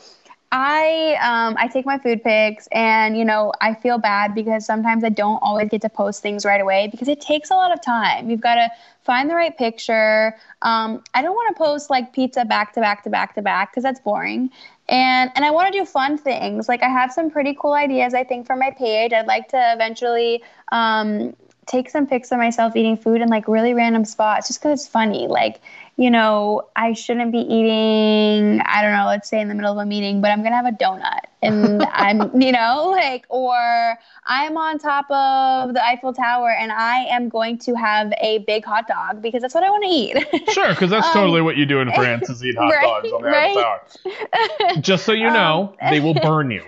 I 0.52 1.18
um, 1.20 1.56
I 1.58 1.68
take 1.68 1.84
my 1.84 1.98
food 1.98 2.24
pics, 2.24 2.68
and 2.72 3.18
you 3.18 3.26
know 3.26 3.54
I 3.60 3.74
feel 3.74 3.98
bad 3.98 4.36
because 4.36 4.68
sometimes 4.68 5.04
I 5.04 5.10
don't 5.10 5.40
always 5.42 5.70
get 5.70 5.82
to 5.82 5.90
post 5.90 6.22
things 6.22 6.46
right 6.46 6.62
away 6.62 6.90
because 6.92 7.08
it 7.08 7.20
takes 7.22 7.50
a 7.50 7.56
lot 7.56 7.74
of 7.74 7.82
time. 7.82 8.30
You've 8.30 8.42
got 8.42 8.56
to 8.56 8.70
find 9.04 9.30
the 9.30 9.36
right 9.36 9.56
picture. 9.58 10.36
Um, 10.62 11.04
I 11.14 11.22
don't 11.22 11.34
want 11.34 11.56
to 11.56 11.64
post 11.64 11.90
like 11.90 12.14
pizza 12.14 12.46
back 12.46 12.74
to 12.74 12.82
back 12.82 13.04
to 13.04 13.10
back 13.10 13.36
to 13.36 13.42
back 13.42 13.72
because 13.72 13.84
that's 13.84 14.00
boring. 14.00 14.50
And 14.90 15.32
and 15.36 15.46
I 15.46 15.52
want 15.52 15.72
to 15.72 15.80
do 15.80 15.86
fun 15.86 16.18
things. 16.18 16.68
Like 16.68 16.84
I 16.84 16.90
have 16.90 17.12
some 17.12 17.30
pretty 17.30 17.56
cool 17.60 17.74
ideas 17.74 18.14
I 18.14 18.24
think 18.24 18.46
for 18.46 18.56
my 18.56 18.72
page. 18.72 19.14
I'd 19.14 19.28
like 19.28 19.50
to 19.50 19.74
eventually 19.74 20.44
um, 20.72 21.36
take 21.66 21.90
some 21.90 22.08
pics 22.08 22.32
of 22.32 22.38
myself 22.38 22.76
eating 22.76 22.98
food 22.98 23.22
in 23.22 23.30
like 23.30 23.48
really 23.48 23.74
random 23.74 24.06
spots 24.06 24.48
just 24.48 24.60
because 24.60 24.82
it's 24.82 24.88
funny. 24.88 25.28
Like 25.28 25.62
you 25.98 26.10
know, 26.10 26.70
I 26.76 26.94
shouldn't 26.94 27.32
be 27.32 27.40
eating, 27.40 28.62
I 28.66 28.82
don't 28.82 28.94
know, 28.94 29.06
let's 29.06 29.30
say 29.30 29.40
in 29.40 29.48
the 29.48 29.54
middle 29.56 29.72
of 29.72 29.78
a 29.78 29.86
meeting, 29.86 30.22
but 30.22 30.32
I'm 30.32 30.40
going 30.40 30.52
to 30.52 30.56
have 30.56 30.66
a 30.66 30.72
donut. 30.72 31.20
And 31.42 31.84
I'm, 31.94 32.42
you 32.42 32.52
know, 32.52 32.90
like, 32.92 33.26
or 33.30 33.98
I'm 34.26 34.58
on 34.58 34.80
top 34.80 35.06
of 35.12 35.74
the 35.74 35.86
Eiffel 35.86 36.14
Tower 36.14 36.50
and 36.50 36.72
I 36.72 37.06
am 37.06 37.30
going 37.30 37.60
to 37.60 37.76
have 37.76 38.12
a 38.22 38.40
big 38.40 38.66
hot 38.66 38.88
dog 38.88 39.22
because 39.22 39.42
that's 39.42 39.54
what 39.54 39.64
I 39.64 39.70
want 39.70 39.84
to 39.84 39.90
eat. 39.90 40.50
Sure, 40.52 40.70
because 40.70 40.90
that's 40.90 41.08
Um, 41.08 41.14
totally 41.14 41.42
what 41.42 41.58
you 41.58 41.66
do 41.66 41.80
in 41.80 41.92
France 41.94 42.30
is 42.30 42.44
eat 42.44 42.56
hot 42.58 42.70
right, 42.72 42.82
dogs 42.82 43.12
on 43.12 43.22
the 43.22 43.28
right. 43.30 43.58
Eiffel 43.58 43.62
Tower. 43.62 44.82
Just 44.82 45.06
so 45.06 45.12
you 45.12 45.30
know, 45.32 45.76
Um, 45.82 45.92
they 45.92 46.00
will 46.00 46.16
burn 46.16 46.50
you. 46.52 46.64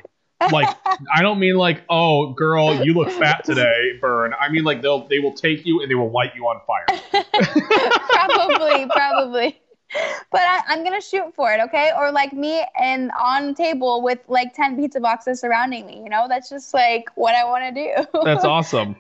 Like 0.52 0.76
I 1.14 1.22
don't 1.22 1.40
mean 1.40 1.56
like, 1.56 1.84
oh 1.90 2.34
girl, 2.34 2.86
you 2.86 2.94
look 2.94 3.10
fat 3.10 3.44
today, 3.46 3.98
burn. 4.02 4.34
I 4.40 4.50
mean 4.50 4.64
like 4.64 4.82
they'll 4.82 5.08
they 5.08 5.20
will 5.20 5.34
take 5.34 5.66
you 5.66 5.82
and 5.82 5.90
they 5.90 5.96
will 5.96 6.12
light 6.12 6.36
you 6.36 6.44
on 6.46 6.62
fire. 6.68 7.24
probably, 8.10 8.86
probably. 8.88 9.62
But 10.32 10.42
I, 10.42 10.62
I'm 10.68 10.84
gonna 10.84 11.02
shoot 11.02 11.34
for 11.36 11.52
it, 11.54 11.62
okay? 11.62 11.92
Or 11.98 12.12
like 12.12 12.34
me 12.34 12.66
and 12.80 13.12
on 13.20 13.54
table 13.56 14.02
with 14.02 14.20
like 14.28 14.54
ten 14.54 14.76
pizza 14.76 15.00
boxes 15.00 15.40
surrounding 15.40 15.86
me. 15.86 16.02
You 16.04 16.10
know, 16.10 16.26
that's 16.28 16.50
just 16.50 16.74
like 16.74 17.06
what 17.16 17.36
I 17.36 17.46
want 17.46 17.76
to 17.76 18.06
do. 18.06 18.22
That's 18.24 18.44
awesome. 18.46 18.96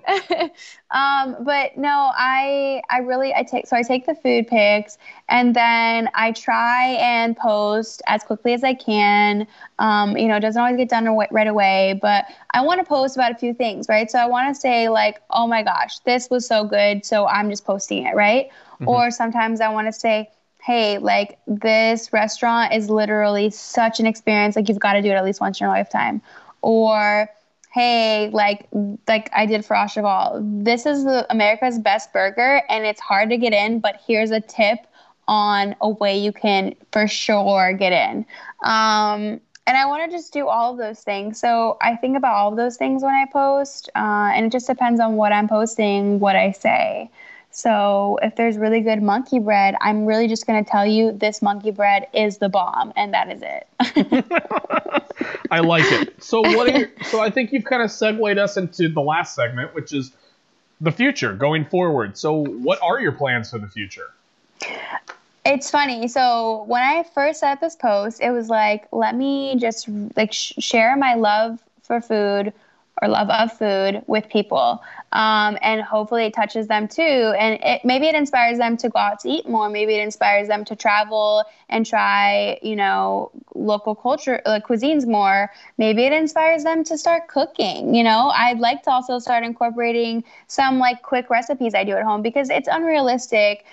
um, 0.91 1.35
but 1.43 1.77
no, 1.77 2.11
I 2.15 2.81
I 2.89 2.99
really 2.99 3.33
I 3.33 3.43
take 3.43 3.67
so 3.67 3.75
I 3.75 3.81
take 3.83 4.05
the 4.05 4.15
food 4.15 4.47
pics 4.47 4.97
and 5.27 5.53
then 5.55 6.09
I 6.13 6.31
try 6.31 6.95
and 6.99 7.35
post 7.35 8.01
as 8.07 8.23
quickly 8.23 8.53
as 8.53 8.63
I 8.63 8.73
can. 8.73 9.47
Um, 9.79 10.15
you 10.17 10.27
know, 10.27 10.37
it 10.37 10.41
doesn't 10.41 10.61
always 10.61 10.77
get 10.77 10.89
done 10.89 11.07
right 11.31 11.47
away, 11.47 11.99
but 12.01 12.25
I 12.51 12.61
want 12.61 12.79
to 12.79 12.85
post 12.85 13.17
about 13.17 13.31
a 13.31 13.35
few 13.35 13.53
things, 13.53 13.89
right? 13.89 14.09
So 14.09 14.19
I 14.19 14.27
want 14.27 14.53
to 14.53 14.59
say 14.59 14.87
like, 14.89 15.21
oh 15.31 15.47
my 15.47 15.63
gosh, 15.63 15.99
this 15.99 16.29
was 16.29 16.47
so 16.47 16.63
good, 16.63 17.05
so 17.05 17.27
I'm 17.27 17.49
just 17.49 17.65
posting 17.65 18.05
it, 18.05 18.15
right? 18.15 18.49
Mhm. 18.79 18.87
Or 18.87 19.11
sometimes 19.11 19.59
I 19.61 19.69
want 19.69 19.87
to 19.87 19.93
say. 19.93 20.29
Hey, 20.65 20.97
like 20.97 21.37
this 21.47 22.11
restaurant 22.11 22.73
is 22.73 22.89
literally 22.89 23.49
such 23.51 23.99
an 23.99 24.05
experience. 24.07 24.55
Like 24.55 24.67
you've 24.69 24.79
got 24.79 24.93
to 24.93 25.01
do 25.01 25.09
it 25.09 25.13
at 25.13 25.23
least 25.23 25.41
once 25.41 25.59
in 25.59 25.65
your 25.65 25.73
lifetime. 25.73 26.21
Or 26.61 27.29
hey, 27.71 28.29
like 28.33 28.67
like 29.07 29.29
I 29.35 29.45
did 29.45 29.65
for 29.65 29.75
Au 29.77 29.87
Cheval, 29.87 30.41
this 30.43 30.85
is 30.85 31.03
the 31.03 31.25
America's 31.29 31.77
best 31.79 32.11
burger 32.13 32.61
and 32.69 32.85
it's 32.85 32.99
hard 32.99 33.29
to 33.29 33.37
get 33.37 33.53
in, 33.53 33.79
but 33.79 33.99
here's 34.07 34.31
a 34.31 34.39
tip 34.41 34.79
on 35.27 35.75
a 35.81 35.89
way 35.89 36.17
you 36.17 36.31
can 36.31 36.75
for 36.91 37.07
sure 37.07 37.73
get 37.73 37.93
in. 37.93 38.25
Um, 38.63 39.41
and 39.67 39.77
I 39.77 39.85
want 39.87 40.09
to 40.09 40.15
just 40.17 40.33
do 40.33 40.47
all 40.47 40.71
of 40.73 40.77
those 40.77 41.01
things. 41.01 41.39
So 41.39 41.77
I 41.81 41.95
think 41.95 42.17
about 42.17 42.35
all 42.35 42.51
of 42.51 42.57
those 42.57 42.77
things 42.77 43.03
when 43.03 43.13
I 43.13 43.25
post, 43.31 43.89
uh, 43.95 44.31
and 44.33 44.45
it 44.45 44.51
just 44.51 44.67
depends 44.67 44.99
on 44.99 45.15
what 45.15 45.31
I'm 45.31 45.47
posting, 45.47 46.19
what 46.19 46.35
I 46.35 46.51
say. 46.51 47.09
So 47.55 48.19
if 48.21 48.35
there's 48.35 48.57
really 48.57 48.81
good 48.81 49.01
monkey 49.01 49.39
bread, 49.39 49.75
I'm 49.79 50.05
really 50.05 50.27
just 50.27 50.45
going 50.45 50.61
to 50.61 50.69
tell 50.69 50.85
you 50.85 51.13
this 51.13 51.41
monkey 51.41 51.71
bread 51.71 52.05
is 52.13 52.37
the 52.37 52.49
bomb, 52.49 52.91
and 52.97 53.13
that 53.13 53.31
is 53.31 53.41
it. 53.41 53.65
I 55.51 55.61
like 55.61 55.89
it. 55.89 56.21
So 56.21 56.41
what 56.41 56.69
are 56.69 56.79
your, 56.79 56.89
so 57.05 57.21
I 57.21 57.29
think 57.29 57.53
you've 57.53 57.63
kind 57.63 57.81
of 57.81 57.91
segued 57.91 58.37
us 58.37 58.57
into 58.57 58.89
the 58.89 58.99
last 58.99 59.35
segment, 59.35 59.73
which 59.73 59.93
is 59.93 60.11
the 60.81 60.91
future 60.91 61.31
going 61.31 61.63
forward. 61.63 62.17
So 62.17 62.43
what 62.43 62.77
are 62.81 62.99
your 62.99 63.13
plans 63.13 63.51
for 63.51 63.57
the 63.57 63.69
future? 63.69 64.11
It's 65.45 65.71
funny. 65.71 66.09
So 66.09 66.65
when 66.67 66.83
I 66.83 67.03
first 67.03 67.39
set 67.39 67.53
up 67.53 67.61
this 67.61 67.77
post, 67.77 68.19
it 68.19 68.31
was 68.31 68.49
like, 68.49 68.89
let 68.91 69.15
me 69.15 69.55
just 69.55 69.87
like 70.17 70.33
sh- 70.33 70.55
share 70.59 70.97
my 70.97 71.13
love 71.13 71.63
for 71.83 72.01
food 72.01 72.51
or 73.01 73.07
love 73.07 73.29
of 73.29 73.51
food 73.51 74.03
with 74.07 74.29
people, 74.29 74.81
um, 75.11 75.57
and 75.61 75.81
hopefully 75.81 76.25
it 76.25 76.33
touches 76.33 76.67
them 76.67 76.87
too. 76.87 77.01
And 77.37 77.59
it, 77.61 77.81
maybe 77.83 78.07
it 78.07 78.15
inspires 78.15 78.57
them 78.57 78.77
to 78.77 78.89
go 78.89 78.99
out 78.99 79.19
to 79.21 79.29
eat 79.29 79.47
more. 79.47 79.69
Maybe 79.69 79.95
it 79.95 80.01
inspires 80.01 80.47
them 80.47 80.63
to 80.65 80.75
travel 80.75 81.43
and 81.69 81.85
try, 81.85 82.59
you 82.61 82.75
know, 82.75 83.31
local 83.53 83.95
culture, 83.95 84.41
like 84.45 84.65
cuisines 84.67 85.05
more. 85.05 85.51
Maybe 85.77 86.03
it 86.05 86.13
inspires 86.13 86.63
them 86.63 86.83
to 86.85 86.97
start 86.97 87.27
cooking. 87.27 87.93
You 87.93 88.03
know, 88.03 88.31
I'd 88.33 88.59
like 88.59 88.83
to 88.83 88.91
also 88.91 89.19
start 89.19 89.43
incorporating 89.43 90.23
some 90.47 90.79
like 90.79 91.01
quick 91.01 91.29
recipes 91.29 91.73
I 91.73 91.83
do 91.83 91.93
at 91.93 92.03
home 92.03 92.21
because 92.21 92.49
it's 92.49 92.67
unrealistic 92.71 93.65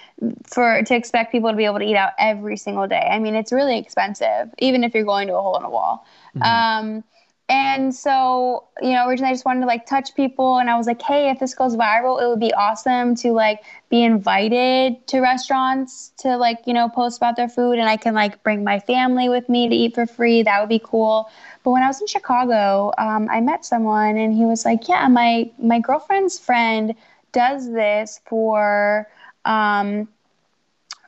for 0.44 0.82
to 0.82 0.94
expect 0.94 1.32
people 1.32 1.50
to 1.50 1.56
be 1.56 1.64
able 1.64 1.78
to 1.78 1.84
eat 1.84 1.96
out 1.96 2.12
every 2.18 2.56
single 2.56 2.86
day. 2.86 3.08
I 3.10 3.18
mean, 3.18 3.34
it's 3.34 3.52
really 3.52 3.78
expensive, 3.78 4.52
even 4.58 4.84
if 4.84 4.94
you're 4.94 5.04
going 5.04 5.28
to 5.28 5.36
a 5.36 5.40
hole 5.42 5.56
in 5.56 5.64
a 5.64 5.70
wall. 5.70 6.04
Um, 6.40 7.04
and 7.48 7.94
so, 7.94 8.64
you 8.80 8.92
know, 8.92 9.06
originally 9.08 9.30
I 9.30 9.34
just 9.34 9.44
wanted 9.44 9.60
to 9.60 9.66
like 9.66 9.86
touch 9.86 10.14
people, 10.14 10.58
and 10.58 10.70
I 10.70 10.76
was 10.76 10.86
like, 10.86 11.02
hey, 11.02 11.30
if 11.30 11.38
this 11.38 11.54
goes 11.54 11.76
viral, 11.76 12.22
it 12.22 12.26
would 12.26 12.40
be 12.40 12.52
awesome 12.54 13.14
to 13.16 13.32
like 13.32 13.60
be 13.90 14.02
invited 14.02 15.06
to 15.08 15.20
restaurants 15.20 16.12
to 16.18 16.36
like, 16.36 16.58
you 16.66 16.72
know, 16.72 16.88
post 16.88 17.18
about 17.18 17.36
their 17.36 17.48
food, 17.48 17.78
and 17.78 17.88
I 17.88 17.96
can 17.96 18.14
like 18.14 18.42
bring 18.42 18.64
my 18.64 18.78
family 18.80 19.28
with 19.28 19.48
me 19.48 19.68
to 19.68 19.74
eat 19.74 19.94
for 19.94 20.06
free. 20.06 20.42
That 20.42 20.60
would 20.60 20.68
be 20.70 20.80
cool. 20.82 21.30
But 21.62 21.72
when 21.72 21.82
I 21.82 21.88
was 21.88 22.00
in 22.00 22.06
Chicago, 22.06 22.92
um, 22.98 23.28
I 23.30 23.40
met 23.40 23.64
someone, 23.64 24.16
and 24.16 24.32
he 24.34 24.44
was 24.44 24.64
like, 24.64 24.88
yeah, 24.88 25.06
my 25.08 25.50
my 25.58 25.78
girlfriend's 25.80 26.38
friend 26.38 26.94
does 27.32 27.70
this 27.72 28.20
for 28.26 29.08
um, 29.44 30.08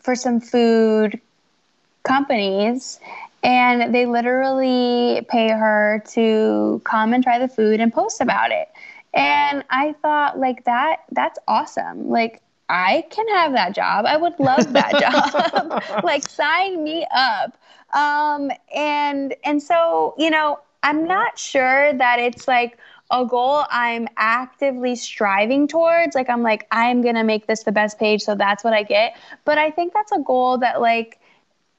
for 0.02 0.14
some 0.14 0.40
food 0.40 1.20
companies 2.04 3.00
and 3.44 3.94
they 3.94 4.06
literally 4.06 5.24
pay 5.28 5.50
her 5.50 6.02
to 6.08 6.80
come 6.84 7.12
and 7.12 7.22
try 7.22 7.38
the 7.38 7.48
food 7.48 7.78
and 7.80 7.92
post 7.92 8.20
about 8.20 8.50
it 8.50 8.68
and 9.12 9.62
i 9.70 9.94
thought 10.02 10.38
like 10.38 10.64
that 10.64 11.02
that's 11.12 11.38
awesome 11.46 12.08
like 12.08 12.42
i 12.68 13.04
can 13.10 13.28
have 13.28 13.52
that 13.52 13.74
job 13.74 14.06
i 14.06 14.16
would 14.16 14.38
love 14.40 14.72
that 14.72 14.90
job 15.92 16.02
like 16.04 16.28
sign 16.28 16.82
me 16.82 17.06
up 17.14 17.56
um 17.92 18.50
and 18.74 19.34
and 19.44 19.62
so 19.62 20.14
you 20.18 20.30
know 20.30 20.58
i'm 20.82 21.04
not 21.04 21.38
sure 21.38 21.92
that 21.92 22.18
it's 22.18 22.48
like 22.48 22.78
a 23.10 23.24
goal 23.26 23.64
I'm 23.70 24.08
actively 24.16 24.96
striving 24.96 25.68
towards. 25.68 26.14
Like, 26.14 26.30
I'm 26.30 26.42
like, 26.42 26.66
I'm 26.70 27.02
going 27.02 27.16
to 27.16 27.22
make 27.22 27.46
this 27.46 27.62
the 27.62 27.70
best 27.70 27.98
page. 27.98 28.22
So 28.22 28.34
that's 28.34 28.64
what 28.64 28.72
I 28.72 28.82
get. 28.82 29.16
But 29.44 29.58
I 29.58 29.70
think 29.70 29.92
that's 29.92 30.10
a 30.10 30.20
goal 30.20 30.58
that, 30.58 30.80
like, 30.80 31.20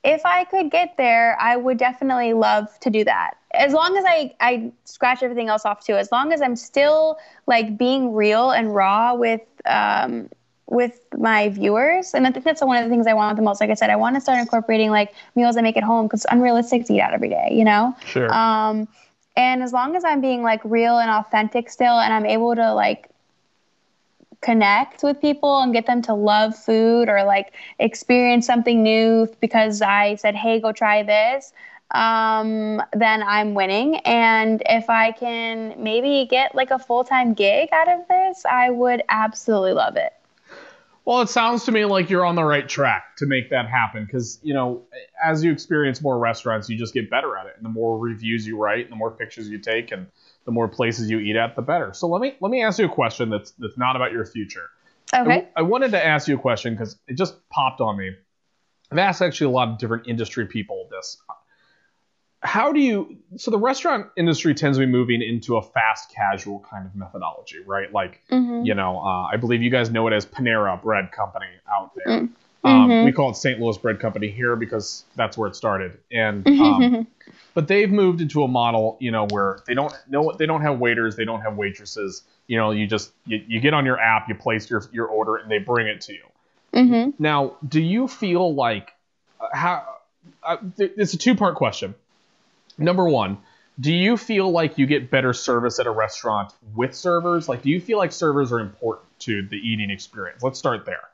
if 0.06 0.24
I 0.26 0.43
could 0.43 0.70
get 0.70 0.95
there, 0.97 1.36
I 1.41 1.58
would 1.58 1.78
definitely 1.78 2.34
love 2.34 2.68
to 2.82 2.91
do 2.91 3.03
that. 3.03 3.38
As 3.53 3.74
long 3.74 3.97
as 3.97 4.06
I, 4.08 4.36
I 4.39 4.72
scratch 4.84 5.24
everything 5.24 5.49
else 5.49 5.66
off 5.66 5.84
too. 5.84 5.95
As 5.95 6.12
long 6.12 6.32
as 6.32 6.41
I'm 6.41 6.56
still 6.56 7.18
like 7.47 7.78
being 7.78 8.14
real 8.14 8.51
and 8.51 8.74
raw 8.74 9.16
with 9.16 9.41
um, 9.66 10.30
with 10.68 10.99
my 11.18 11.49
viewers, 11.49 12.14
and 12.14 12.28
I 12.28 12.32
think 12.32 12.45
that's 12.45 12.62
one 12.62 12.78
of 12.78 12.84
the 12.84 12.89
things 12.89 13.08
I 13.08 13.14
want 13.14 13.36
the 13.36 13.43
most. 13.43 13.60
Like 13.60 13.72
I 13.72 13.74
said, 13.74 13.89
I 13.89 13.95
want 13.95 14.16
to 14.16 14.22
start 14.22 14.39
incorporating 14.39 14.91
like 14.91 15.14
meals 15.36 15.58
I 15.58 15.62
make 15.62 15.78
at 15.78 15.84
home 15.84 16.06
because 16.06 16.24
it's 16.24 16.32
unrealistic 16.32 16.86
to 16.86 16.93
eat 16.93 17.01
out 17.01 17.14
every 17.14 17.30
day. 17.30 17.49
You 17.51 17.64
know. 17.64 17.95
Sure. 18.06 18.32
Um, 18.32 18.88
and 19.36 19.64
as 19.64 19.74
long 19.74 19.95
as 19.95 20.06
I'm 20.06 20.22
being 20.22 20.43
like 20.43 20.62
real 20.64 20.99
and 20.99 21.10
authentic 21.10 21.70
still, 21.70 21.99
and 21.99 22.14
I'm 22.14 22.26
able 22.26 22.56
to 22.56 22.74
like 22.74 23.10
connect 24.45 25.01
with 25.01 25.19
people 25.19 25.59
and 25.59 25.73
get 25.73 25.87
them 25.87 26.03
to 26.03 26.13
love 26.13 26.55
food 26.55 27.09
or 27.09 27.23
like 27.23 27.53
experience 27.79 28.45
something 28.45 28.83
new 28.83 29.27
because 29.41 29.81
I 29.81 30.15
said, 30.15 30.35
hey, 30.35 30.59
go 30.59 30.71
try 30.71 31.01
this, 31.01 31.51
um, 31.91 32.79
then 32.93 33.23
I'm 33.23 33.55
winning. 33.55 33.95
And 34.05 34.61
if 34.67 34.87
I 34.87 35.13
can 35.13 35.73
maybe 35.81 36.27
get 36.29 36.53
like 36.53 36.69
a 36.69 36.77
full 36.77 37.03
time 37.03 37.33
gig 37.33 37.69
out 37.73 37.89
of 37.89 38.07
this, 38.07 38.45
I 38.45 38.69
would 38.69 39.01
absolutely 39.09 39.73
love 39.73 39.95
it. 39.95 40.13
Well, 41.05 41.21
it 41.21 41.29
sounds 41.29 41.65
to 41.65 41.71
me 41.71 41.85
like 41.85 42.09
you're 42.09 42.25
on 42.25 42.35
the 42.35 42.43
right 42.43 42.67
track 42.67 43.15
to 43.17 43.25
make 43.25 43.49
that 43.49 43.67
happen 43.67 44.05
because, 44.05 44.39
you 44.43 44.53
know, 44.53 44.83
as 45.23 45.43
you 45.43 45.51
experience 45.51 46.01
more 46.01 46.17
restaurants, 46.19 46.69
you 46.69 46.77
just 46.77 46.93
get 46.93 47.09
better 47.09 47.35
at 47.35 47.47
it. 47.47 47.53
And 47.57 47.65
the 47.65 47.69
more 47.69 47.97
reviews 47.97 48.45
you 48.45 48.57
write, 48.57 48.85
and 48.85 48.91
the 48.91 48.95
more 48.95 49.11
pictures 49.11 49.47
you 49.47 49.59
take, 49.59 49.91
and 49.91 50.07
the 50.45 50.51
more 50.51 50.67
places 50.67 51.09
you 51.09 51.19
eat 51.19 51.35
at, 51.35 51.55
the 51.55 51.61
better. 51.61 51.93
So 51.93 52.07
let 52.07 52.21
me 52.21 52.35
let 52.39 52.49
me 52.49 52.63
ask 52.63 52.79
you 52.79 52.85
a 52.85 52.89
question 52.89 53.29
that's 53.29 53.51
that's 53.51 53.77
not 53.77 53.95
about 53.95 54.11
your 54.11 54.25
future. 54.25 54.69
Okay. 55.13 55.47
I, 55.55 55.59
I 55.59 55.61
wanted 55.63 55.91
to 55.91 56.05
ask 56.05 56.27
you 56.27 56.35
a 56.35 56.39
question 56.39 56.73
because 56.73 56.97
it 57.07 57.15
just 57.17 57.47
popped 57.49 57.81
on 57.81 57.97
me. 57.97 58.11
I've 58.91 58.97
asked 58.97 59.21
actually 59.21 59.47
a 59.47 59.55
lot 59.55 59.69
of 59.69 59.77
different 59.77 60.07
industry 60.07 60.45
people 60.45 60.87
this. 60.91 61.17
How 62.41 62.71
do 62.71 62.79
you? 62.79 63.17
So 63.37 63.49
the 63.49 63.57
restaurant 63.57 64.07
industry 64.17 64.53
tends 64.53 64.77
to 64.77 64.85
be 64.85 64.91
moving 64.91 65.23
into 65.23 65.57
a 65.57 65.63
fast 65.63 66.13
casual 66.13 66.63
kind 66.69 66.85
of 66.85 66.95
methodology, 66.95 67.57
right? 67.65 67.91
Like, 67.91 68.21
Mhm. 68.31 68.65
you 68.65 68.75
know, 68.75 68.99
uh, 68.99 69.23
I 69.31 69.37
believe 69.37 69.63
you 69.63 69.71
guys 69.71 69.89
know 69.89 70.05
it 70.07 70.13
as 70.13 70.27
Panera 70.27 70.79
Bread 70.79 71.11
Company 71.11 71.47
out 71.71 71.91
there. 71.95 72.21
Mm. 72.21 72.29
Um, 72.66 72.89
Mhm. 72.91 73.03
we 73.03 73.11
call 73.11 73.30
it 73.32 73.36
St. 73.36 73.59
Louis 73.59 73.78
Bread 73.78 73.99
Company 73.99 74.30
here 74.30 74.55
because 74.55 75.05
that's 75.16 75.38
where 75.38 75.47
it 75.47 75.55
started. 75.55 75.99
And 76.11 76.47
um, 76.47 77.07
but 77.53 77.68
they've 77.68 77.91
moved 77.91 78.22
into 78.22 78.43
a 78.43 78.47
model, 78.47 78.97
you 78.99 79.11
know, 79.11 79.28
where 79.28 79.59
they 79.68 79.74
don't 79.74 79.93
know 80.09 80.34
they 80.38 80.45
don't 80.45 80.61
have 80.61 80.80
waiters, 80.80 81.16
they 81.16 81.26
don't 81.26 81.41
have 81.41 81.55
waitresses. 81.57 82.24
You 82.47 82.57
know, 82.57 82.72
you 82.72 82.88
just 82.88 83.11
you, 83.26 83.41
you 83.47 83.59
get 83.59 83.74
on 83.74 83.86
your 83.86 83.99
app, 83.99 84.28
you 84.30 84.36
place 84.36 84.70
your 84.70 84.84
your 84.91 85.07
order, 85.07 85.36
and 85.38 85.49
they 85.49 85.59
bring 85.59 85.88
it 85.88 86.01
to 86.01 86.13
you. 86.13 86.24
hmm 86.74 87.09
Now, 87.20 87.57
do 87.68 87.82
you 87.82 88.07
feel 88.07 88.53
like 88.53 88.91
uh, 89.39 89.47
how? 89.53 89.86
Uh, 90.43 90.57
th- 90.78 90.93
it's 90.97 91.13
a 91.13 91.18
two 91.18 91.36
part 91.36 91.55
question. 91.55 91.93
Number 92.78 93.07
one, 93.07 93.38
do 93.80 93.93
you 93.93 94.18
feel 94.18 94.49
like 94.51 94.78
you 94.78 94.86
get 94.86 95.09
better 95.11 95.34
service 95.34 95.80
at 95.80 95.88
a 95.88 95.91
restaurant 95.91 96.51
with 96.74 96.95
servers? 96.95 97.47
Like, 97.47 97.61
do 97.61 97.70
you 97.70 97.80
feel 97.80 97.97
like 97.97 98.11
servers 98.11 98.51
are 98.51 98.59
important 98.59 99.07
to 99.20 99.43
the 99.47 99.57
eating 99.57 99.91
experience? 99.91 100.43
Let's 100.43 100.59
start 100.59 100.86
there. 100.86 101.07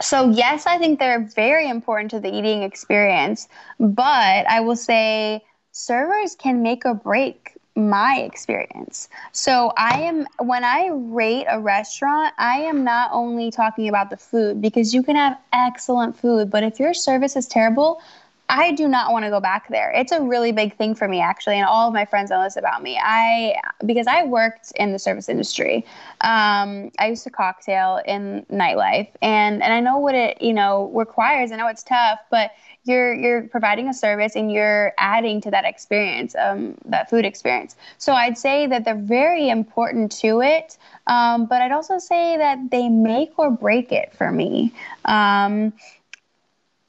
So, 0.00 0.30
yes, 0.30 0.66
I 0.66 0.78
think 0.78 0.98
they're 0.98 1.20
very 1.34 1.68
important 1.68 2.10
to 2.12 2.20
the 2.20 2.34
eating 2.34 2.62
experience, 2.62 3.48
but 3.78 4.46
I 4.48 4.60
will 4.60 4.76
say 4.76 5.44
servers 5.72 6.34
can 6.36 6.62
make 6.62 6.84
or 6.84 6.94
break 6.94 7.56
my 7.74 8.18
experience. 8.20 9.08
So, 9.32 9.72
I 9.76 10.00
am, 10.00 10.26
when 10.38 10.64
I 10.64 10.88
rate 10.92 11.46
a 11.48 11.60
restaurant, 11.60 12.34
I 12.38 12.58
am 12.60 12.84
not 12.84 13.10
only 13.12 13.50
talking 13.50 13.88
about 13.88 14.10
the 14.10 14.16
food 14.16 14.60
because 14.60 14.94
you 14.94 15.02
can 15.02 15.16
have 15.16 15.38
excellent 15.52 16.16
food, 16.16 16.50
but 16.50 16.62
if 16.62 16.78
your 16.78 16.94
service 16.94 17.36
is 17.36 17.46
terrible, 17.46 18.00
I 18.48 18.72
do 18.72 18.86
not 18.86 19.12
want 19.12 19.24
to 19.24 19.30
go 19.30 19.40
back 19.40 19.68
there. 19.68 19.90
It's 19.90 20.12
a 20.12 20.20
really 20.20 20.52
big 20.52 20.76
thing 20.76 20.94
for 20.94 21.08
me, 21.08 21.20
actually, 21.20 21.56
and 21.56 21.66
all 21.66 21.88
of 21.88 21.94
my 21.94 22.04
friends 22.04 22.30
know 22.30 22.42
this 22.42 22.56
about 22.56 22.82
me. 22.82 22.98
I 23.02 23.56
because 23.84 24.06
I 24.06 24.24
worked 24.24 24.72
in 24.76 24.92
the 24.92 24.98
service 24.98 25.28
industry. 25.28 25.84
Um, 26.20 26.90
I 26.98 27.08
used 27.08 27.24
to 27.24 27.30
cocktail 27.30 28.00
in 28.06 28.46
nightlife, 28.50 29.08
and 29.20 29.62
and 29.62 29.72
I 29.72 29.80
know 29.80 29.98
what 29.98 30.14
it 30.14 30.40
you 30.40 30.52
know 30.52 30.90
requires. 30.94 31.50
I 31.50 31.56
know 31.56 31.66
it's 31.66 31.82
tough, 31.82 32.20
but 32.30 32.52
you're 32.84 33.14
you're 33.14 33.42
providing 33.42 33.88
a 33.88 33.94
service 33.94 34.36
and 34.36 34.52
you're 34.52 34.92
adding 34.98 35.40
to 35.40 35.50
that 35.50 35.64
experience, 35.64 36.34
um, 36.36 36.76
that 36.84 37.10
food 37.10 37.24
experience. 37.24 37.74
So 37.98 38.12
I'd 38.12 38.38
say 38.38 38.66
that 38.68 38.84
they're 38.84 38.94
very 38.94 39.48
important 39.48 40.12
to 40.20 40.40
it, 40.40 40.78
um, 41.08 41.46
but 41.46 41.62
I'd 41.62 41.72
also 41.72 41.98
say 41.98 42.36
that 42.36 42.70
they 42.70 42.88
make 42.88 43.38
or 43.38 43.50
break 43.50 43.90
it 43.92 44.14
for 44.14 44.30
me. 44.30 44.72
Um, 45.04 45.72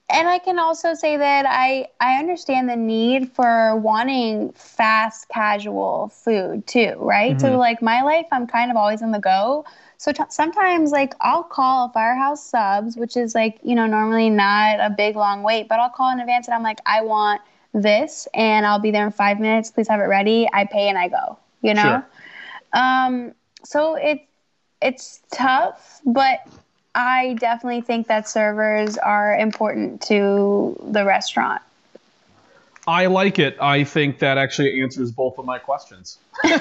and 0.10 0.28
I 0.28 0.40
can 0.40 0.60
also 0.60 0.94
say 0.94 1.18
that 1.18 1.46
I 1.48 1.88
I 2.00 2.20
understand 2.20 2.70
the 2.70 2.76
need 2.76 3.32
for 3.32 3.76
wanting 3.76 4.52
fast 4.54 5.28
casual 5.30 6.10
food 6.10 6.66
too, 6.68 6.96
right? 6.98 7.40
So 7.40 7.58
Mhm. 7.58 7.60
like 7.60 7.82
my 7.82 8.02
life, 8.02 8.28
I'm 8.32 8.48
kind 8.48 8.72
of 8.72 8.78
always 8.78 9.02
on 9.02 9.12
the 9.12 9.20
go. 9.20 9.66
So 9.98 10.12
t- 10.12 10.24
sometimes 10.30 10.92
like 10.92 11.16
I'll 11.22 11.44
call 11.44 11.86
a 11.88 11.92
Firehouse 11.92 12.44
Subs, 12.44 12.98
which 12.98 13.18
is 13.18 13.36
like 13.36 13.60
you 13.64 13.76
know 13.76 13.86
normally 13.88 14.30
not 14.30 14.80
a 14.80 14.90
big 14.90 15.16
long 15.16 15.44
wait, 15.44 15.68
but 15.68 15.80
I'll 15.80 15.90
call 15.90 16.12
in 16.12 16.20
advance 16.20 16.48
and 16.48 16.56
I'm 16.56 16.64
like 16.64 16.80
I 16.86 17.02
want 17.02 17.42
this, 17.74 18.28
and 18.34 18.66
I'll 18.66 18.80
be 18.80 18.92
there 18.92 19.06
in 19.06 19.12
five 19.12 19.40
minutes. 19.40 19.72
Please 19.72 19.88
have 19.88 20.00
it 20.00 20.06
ready. 20.06 20.48
I 20.54 20.66
pay 20.66 20.90
and 20.90 20.98
I 20.98 21.08
go. 21.10 21.38
You 21.62 21.74
know. 21.74 22.02
Sure. 22.02 22.10
Um. 22.74 23.34
So 23.64 23.96
it 23.96 24.22
it's 24.82 25.22
tough, 25.32 26.02
but 26.06 26.40
I 26.98 27.36
definitely 27.36 27.82
think 27.82 28.08
that 28.08 28.28
servers 28.28 28.98
are 28.98 29.38
important 29.38 30.02
to 30.08 30.76
the 30.84 31.06
restaurant. 31.06 31.62
I 32.88 33.06
like 33.06 33.38
it. 33.38 33.56
I 33.62 33.84
think 33.84 34.18
that 34.20 34.40
actually 34.40 34.82
answers 34.82 35.12
both 35.12 35.38
of 35.38 35.46
my 35.46 35.60
questions. 35.60 36.18
uh, 36.44 36.56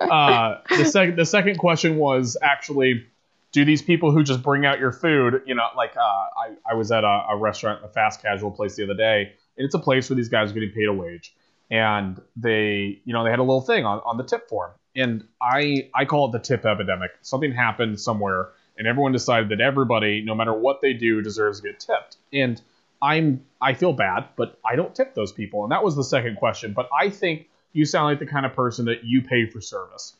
the 0.00 0.88
second 0.90 1.18
the 1.18 1.26
second 1.26 1.58
question 1.58 1.96
was 1.96 2.38
actually, 2.40 3.04
do 3.52 3.66
these 3.66 3.82
people 3.82 4.10
who 4.10 4.22
just 4.22 4.42
bring 4.42 4.64
out 4.64 4.78
your 4.78 4.92
food, 4.92 5.42
you 5.44 5.54
know, 5.54 5.68
like 5.76 5.94
uh, 5.94 6.00
I, 6.00 6.54
I 6.70 6.74
was 6.74 6.90
at 6.90 7.04
a, 7.04 7.26
a 7.30 7.36
restaurant, 7.36 7.84
a 7.84 7.88
fast 7.88 8.22
casual 8.22 8.50
place 8.50 8.76
the 8.76 8.84
other 8.84 8.94
day, 8.94 9.32
and 9.58 9.66
it's 9.66 9.74
a 9.74 9.78
place 9.78 10.08
where 10.08 10.16
these 10.16 10.30
guys 10.30 10.50
are 10.50 10.54
getting 10.54 10.70
paid 10.70 10.88
a 10.88 10.94
wage, 10.94 11.34
and 11.70 12.22
they, 12.36 13.02
you 13.04 13.12
know, 13.12 13.22
they 13.22 13.30
had 13.30 13.38
a 13.38 13.42
little 13.42 13.60
thing 13.60 13.84
on, 13.84 14.00
on 14.06 14.16
the 14.16 14.24
tip 14.24 14.48
form, 14.48 14.70
and 14.96 15.26
I 15.42 15.90
I 15.94 16.06
call 16.06 16.28
it 16.28 16.32
the 16.32 16.38
tip 16.38 16.64
epidemic. 16.64 17.10
Something 17.20 17.52
happened 17.52 18.00
somewhere, 18.00 18.48
and 18.78 18.86
everyone 18.86 19.12
decided 19.12 19.48
that 19.50 19.60
everybody, 19.60 20.22
no 20.22 20.34
matter 20.34 20.54
what 20.54 20.80
they 20.80 20.92
do, 20.92 21.20
deserves 21.20 21.60
to 21.60 21.68
get 21.68 21.80
tipped, 21.80 22.16
and 22.32 22.60
I'm 23.02 23.44
I 23.60 23.74
feel 23.74 23.92
bad, 23.92 24.28
but 24.36 24.58
I 24.64 24.76
don't 24.76 24.94
tip 24.94 25.14
those 25.14 25.32
people. 25.32 25.62
And 25.64 25.72
that 25.72 25.82
was 25.84 25.96
the 25.96 26.04
second 26.04 26.36
question. 26.36 26.72
But 26.72 26.88
I 26.96 27.10
think 27.10 27.48
you 27.72 27.84
sound 27.84 28.06
like 28.06 28.18
the 28.18 28.26
kind 28.26 28.46
of 28.46 28.54
person 28.54 28.86
that 28.86 29.04
you 29.04 29.22
pay 29.22 29.46
for 29.46 29.60
service. 29.60 30.14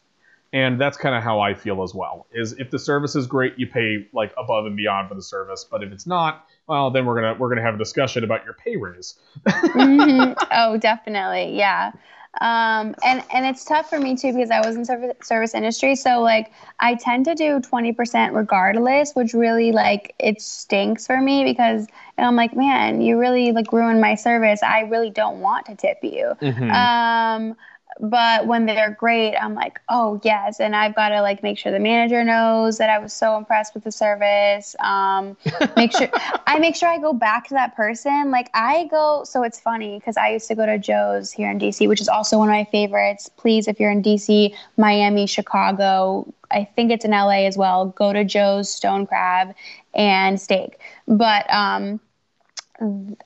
And 0.52 0.80
that's 0.80 0.96
kind 0.96 1.14
of 1.14 1.22
how 1.22 1.40
I 1.40 1.52
feel 1.52 1.82
as 1.82 1.94
well. 1.94 2.26
Is 2.32 2.52
if 2.52 2.70
the 2.70 2.78
service 2.78 3.14
is 3.14 3.26
great, 3.26 3.59
you 3.59 3.66
pay 3.66 4.09
like 4.14 4.32
above 4.38 4.64
and 4.64 4.76
beyond 4.76 5.09
for 5.09 5.14
the 5.14 5.22
service. 5.22 5.66
But 5.70 5.82
if 5.82 5.92
it's 5.92 6.06
not, 6.06 6.46
well, 6.66 6.90
then 6.90 7.04
we're 7.04 7.16
gonna 7.16 7.34
we're 7.38 7.50
gonna 7.50 7.62
have 7.62 7.74
a 7.74 7.78
discussion 7.78 8.24
about 8.24 8.44
your 8.44 8.54
pay 8.54 8.76
raise. 8.76 9.18
Mhm. 9.46 10.34
Oh, 10.50 10.78
definitely, 10.78 11.54
yeah. 11.56 11.92
Um, 12.41 12.95
and 13.03 13.22
and 13.33 13.47
it's 13.47 13.64
tough 13.64 13.89
for 13.89 13.99
me 13.99 14.16
too 14.16 14.33
because 14.33 14.51
I 14.51 14.61
was 14.61 14.76
in 14.76 14.85
service 14.85 15.14
service 15.22 15.55
industry, 15.55 15.95
so 15.97 16.20
like 16.20 16.53
I 16.79 16.95
tend 16.95 17.24
to 17.26 17.35
do 17.35 17.61
twenty 17.61 17.93
percent 17.93 18.35
regardless, 18.35 19.14
which 19.14 19.35
really 19.35 19.72
like 19.72 20.14
it 20.18 20.41
stinks 20.41 21.07
for 21.07 21.20
me 21.20 21.45
because 21.45 21.87
and 22.16 22.26
I'm 22.26 22.37
like, 22.37 22.55
man, 22.55 23.01
you 23.01 23.18
really 23.18 23.53
like 23.53 23.72
ruined 23.72 24.01
my 24.01 24.14
service. 24.14 24.62
I 24.62 24.81
really 24.81 25.11
don't 25.11 25.41
want 25.41 25.66
to 25.66 25.74
tip 25.74 25.99
you. 26.03 26.35
Um, 26.68 27.57
but 28.01 28.46
when 28.46 28.66
they're 28.66 28.90
great, 28.90 29.36
I'm 29.36 29.55
like, 29.55 29.80
oh 29.88 30.20
yes, 30.24 30.61
and 30.61 30.76
I've 30.76 30.94
got 30.94 31.11
to 31.11 31.20
like 31.20 31.42
make 31.42 31.59
sure 31.59 31.72
the 31.72 31.80
manager 31.80 32.22
knows 32.24 32.78
that 32.78 32.90
I 32.90 32.99
was 32.99 33.12
so 33.12 33.36
impressed 33.36 33.74
with 33.74 33.84
the 33.84 33.92
service. 33.92 34.76
Um, 34.80 35.36
make 35.76 35.92
sure 35.92 36.09
I 36.46 36.59
make 36.59 36.76
sure 36.76 36.88
I 36.88 36.99
go 36.99 37.12
back 37.12 37.49
to 37.49 37.55
that 37.55 37.74
person. 37.74 38.30
Like 38.30 38.51
I 38.55 38.86
go, 38.90 39.24
so 39.24 39.42
it's 39.42 39.59
funny 39.59 39.99
because 39.99 40.16
I 40.16 40.30
used 40.30 40.49
to 40.49 40.55
go 40.55 40.66
to 40.66 40.78
Joe's 40.78 41.32
here 41.32 41.51
in 41.51 41.59
DC, 41.59 41.88
which 41.88 42.01
is 42.01 42.09
also 42.09 42.38
one 42.38 42.49
of 42.49 42.53
my 42.53 42.64
favorites. 42.64 43.28
Please, 43.36 43.68
if 43.68 43.80
you're 43.80 43.90
in 43.90 44.03
DC, 44.03 44.55
Miami, 44.76 45.26
Chicago, 45.26 46.32
I 46.51 46.64
think 46.64 46.90
it's 46.90 47.05
in 47.05 47.11
LA 47.11 47.46
as 47.46 47.57
well. 47.57 47.86
Go 47.86 48.12
to 48.12 48.24
Joe's 48.24 48.70
Stone 48.70 49.07
Crab 49.07 49.55
and 49.94 50.40
Steak. 50.40 50.78
But 51.07 51.53
um, 51.53 52.01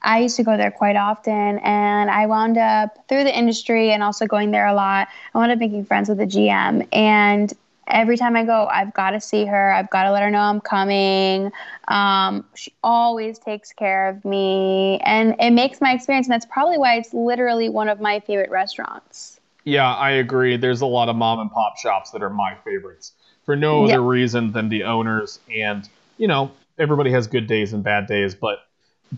I 0.03 0.21
used 0.21 0.37
to 0.37 0.43
go 0.43 0.57
there 0.57 0.71
quite 0.71 0.97
often, 0.97 1.59
and 1.59 2.11
I 2.11 2.27
wound 2.27 2.57
up 2.57 3.07
through 3.09 3.25
the 3.25 3.37
industry 3.37 3.93
and 3.93 4.03
also 4.03 4.27
going 4.27 4.51
there 4.51 4.67
a 4.67 4.75
lot. 4.75 5.09
I 5.35 5.39
wound 5.39 5.53
up 5.53 5.59
making 5.59 5.85
friends 5.85 6.09
with 6.09 6.19
the 6.19 6.27
GM, 6.27 6.87
and 6.93 7.53
every 7.87 8.17
time 8.17 8.37
I 8.37 8.45
go, 8.45 8.67
I've 8.67 8.95
got 8.95 9.11
to 9.11 9.21
see 9.21 9.45
her. 9.45 9.73
I've 9.73 9.91
got 9.91 10.05
to 10.05 10.13
let 10.13 10.23
her 10.23 10.31
know 10.31 10.39
I'm 10.39 10.61
coming. 10.61 11.53
Um, 11.89 12.47
she 12.55 12.73
always 12.83 13.39
takes 13.39 13.73
care 13.73 14.09
of 14.09 14.25
me, 14.25 14.99
and 15.05 15.37
it 15.39 15.51
makes 15.51 15.81
my 15.81 15.93
experience. 15.93 16.27
And 16.27 16.33
that's 16.33 16.47
probably 16.47 16.79
why 16.79 16.97
it's 16.97 17.13
literally 17.13 17.69
one 17.69 17.89
of 17.89 18.01
my 18.01 18.21
favorite 18.21 18.51
restaurants. 18.51 19.39
Yeah, 19.65 19.95
I 19.95 20.13
agree. 20.13 20.57
There's 20.57 20.81
a 20.81 20.87
lot 20.87 21.09
of 21.09 21.17
mom 21.17 21.41
and 21.41 21.51
pop 21.51 21.77
shops 21.77 22.11
that 22.13 22.23
are 22.23 22.31
my 22.31 22.55
favorites 22.65 23.13
for 23.45 23.55
no 23.55 23.85
Yeah. 23.87 23.95
other 23.95 24.03
reason 24.03 24.53
than 24.53 24.69
the 24.69 24.85
owners. 24.85 25.39
And, 25.55 25.89
you 26.17 26.27
know, 26.27 26.51
everybody 26.79 27.11
has 27.13 27.27
good 27.27 27.47
days 27.47 27.73
and 27.73 27.85
bad 27.85 28.07
days, 28.07 28.35
but 28.35 28.59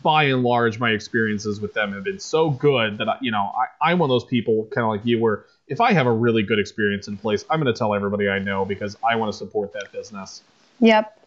by 0.03 0.25
and 0.25 0.43
large, 0.43 0.79
my 0.79 0.91
experiences 0.91 1.61
with 1.61 1.75
them 1.75 1.93
have 1.93 2.05
been 2.05 2.19
so 2.19 2.51
good 2.51 2.99
that 2.99 3.09
I, 3.09 3.17
you 3.21 3.31
know 3.31 3.53
I, 3.55 3.91
I'm 3.91 3.99
one 3.99 4.11
of 4.11 4.15
those 4.15 4.25
people, 4.25 4.67
kind 4.73 4.85
of 4.85 4.91
like 4.91 5.05
you, 5.05 5.21
where 5.21 5.45
if 5.69 5.81
I 5.81 5.93
have 5.93 6.07
a 6.07 6.13
really 6.13 6.43
good 6.43 6.59
experience 6.59 7.09
in 7.09 7.17
place, 7.17 7.45
I'm 7.49 7.61
going 7.61 7.73
to 7.73 7.79
tell 7.79 7.95
everybody 7.95 8.29
I 8.29 8.39
know 8.39 8.65
because 8.65 8.97
I 9.09 9.17
want 9.17 9.33
to 9.33 9.39
support 9.39 9.73
that 9.73 9.93
business. 9.93 10.43
Yep. 10.81 11.19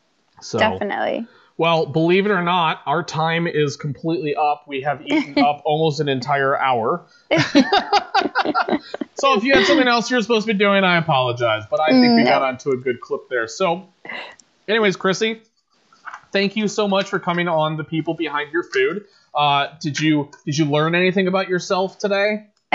So 0.41 0.59
Definitely. 0.59 1.27
Well, 1.57 1.87
believe 1.87 2.27
it 2.27 2.31
or 2.31 2.43
not, 2.43 2.81
our 2.85 3.01
time 3.01 3.47
is 3.47 3.77
completely 3.77 4.35
up. 4.35 4.65
We 4.67 4.81
have 4.81 5.01
eaten 5.03 5.39
up 5.43 5.63
almost 5.65 5.99
an 5.99 6.07
entire 6.07 6.55
hour. 6.55 7.03
so 9.15 9.35
if 9.35 9.43
you 9.43 9.53
had 9.53 9.65
something 9.65 9.87
else 9.87 10.11
you're 10.11 10.21
supposed 10.21 10.45
to 10.45 10.53
be 10.53 10.59
doing, 10.59 10.83
I 10.83 10.97
apologize. 10.97 11.63
But 11.69 11.79
I 11.81 11.89
think 11.89 12.01
we 12.01 12.07
mm-hmm. 12.07 12.25
got 12.25 12.43
onto 12.43 12.71
a 12.71 12.77
good 12.77 13.01
clip 13.01 13.21
there. 13.29 13.47
So, 13.47 13.89
anyways, 14.67 14.97
Chrissy, 14.97 15.41
thank 16.31 16.55
you 16.55 16.67
so 16.67 16.87
much 16.87 17.09
for 17.09 17.19
coming 17.19 17.47
on 17.47 17.77
the 17.77 17.83
people 17.83 18.13
behind 18.13 18.51
your 18.51 18.63
food. 18.63 19.05
Uh, 19.33 19.67
did 19.79 19.99
you 19.99 20.31
did 20.45 20.57
you 20.57 20.65
learn 20.65 20.95
anything 20.95 21.27
about 21.27 21.49
yourself 21.49 21.99
today? 21.99 22.47